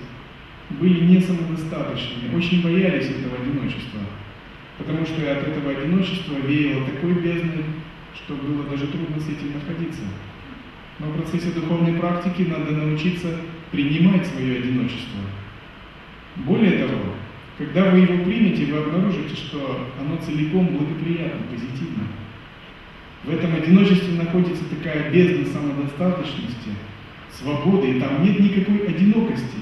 были 0.69 1.05
не 1.05 1.21
самодостаточными, 1.21 2.35
очень 2.35 2.63
боялись 2.63 3.09
этого 3.11 3.38
одиночества. 3.38 3.99
Потому 4.77 5.05
что 5.05 5.31
от 5.31 5.47
этого 5.47 5.71
одиночества 5.71 6.34
веяло 6.45 6.85
такой 6.85 7.13
бездной, 7.13 7.65
что 8.15 8.35
было 8.35 8.63
даже 8.63 8.88
трудно 8.88 9.19
с 9.19 9.30
этим 9.30 9.53
находиться. 9.53 10.01
Но 10.99 11.07
в 11.07 11.17
процессе 11.17 11.51
духовной 11.51 11.99
практики 11.99 12.43
надо 12.49 12.71
научиться 12.71 13.35
принимать 13.71 14.25
свое 14.25 14.59
одиночество. 14.59 15.19
Более 16.38 16.88
того, 16.88 16.99
когда 17.57 17.91
вы 17.91 17.99
его 17.99 18.23
примете, 18.23 18.65
вы 18.65 18.80
обнаружите, 18.80 19.35
что 19.35 19.88
оно 19.99 20.17
целиком 20.17 20.67
благоприятно, 20.67 21.45
позитивно. 21.51 22.07
В 23.24 23.30
этом 23.30 23.56
одиночестве 23.56 24.18
находится 24.18 24.64
такая 24.66 25.10
бездна 25.10 25.45
самодостаточности, 25.45 26.72
свободы, 27.32 27.91
и 27.91 28.00
там 28.00 28.24
нет 28.24 28.40
никакой 28.40 28.88
одинокости. 28.88 29.60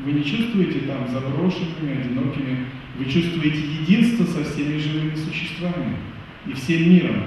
Вы 0.00 0.12
не 0.12 0.24
чувствуете 0.24 0.80
там 0.80 1.06
заброшенными, 1.08 2.00
одинокими. 2.00 2.66
Вы 2.98 3.04
чувствуете 3.04 3.60
единство 3.60 4.24
со 4.24 4.44
всеми 4.44 4.78
живыми 4.78 5.14
существами 5.14 5.96
и 6.46 6.52
всем 6.52 6.90
миром. 6.90 7.24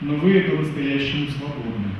Но 0.00 0.14
вы 0.14 0.40
по-настоящему 0.40 1.28
свободны. 1.28 1.90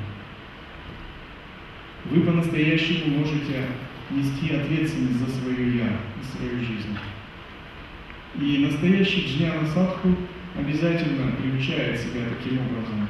Вы 2.07 2.21
по-настоящему 2.23 3.19
можете 3.19 3.67
нести 4.11 4.55
ответственность 4.55 5.19
за 5.19 5.31
свое 5.41 5.77
«я» 5.77 5.87
и 5.87 6.37
свою 6.37 6.59
жизнь. 6.61 6.97
И 8.41 8.59
настоящий 8.65 9.27
джняна 9.27 9.67
садху 9.67 10.17
обязательно 10.59 11.33
приучает 11.33 12.01
себя 12.01 12.23
таким 12.29 12.59
образом. 12.59 13.09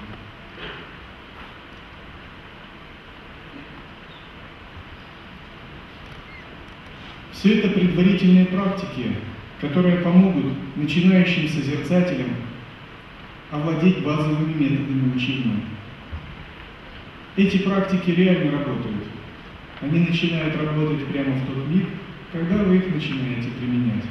Все 7.33 7.59
это 7.59 7.69
предварительные 7.69 8.47
практики, 8.47 9.17
которые 9.61 9.99
помогут 9.99 10.77
начинающим 10.77 11.49
созерцателям 11.49 12.31
овладеть 13.51 14.03
базовыми 14.03 14.53
методами 14.53 15.17
учения. 15.17 15.61
Эти 17.37 17.59
практики 17.59 18.11
реально 18.11 18.59
работают. 18.59 19.05
Они 19.81 20.01
начинают 20.01 20.57
работать 20.57 21.07
прямо 21.07 21.37
в 21.37 21.47
тот 21.47 21.69
миг, 21.69 21.87
когда 22.33 22.65
вы 22.65 22.79
их 22.79 22.93
начинаете 22.93 23.51
применять. 23.51 24.05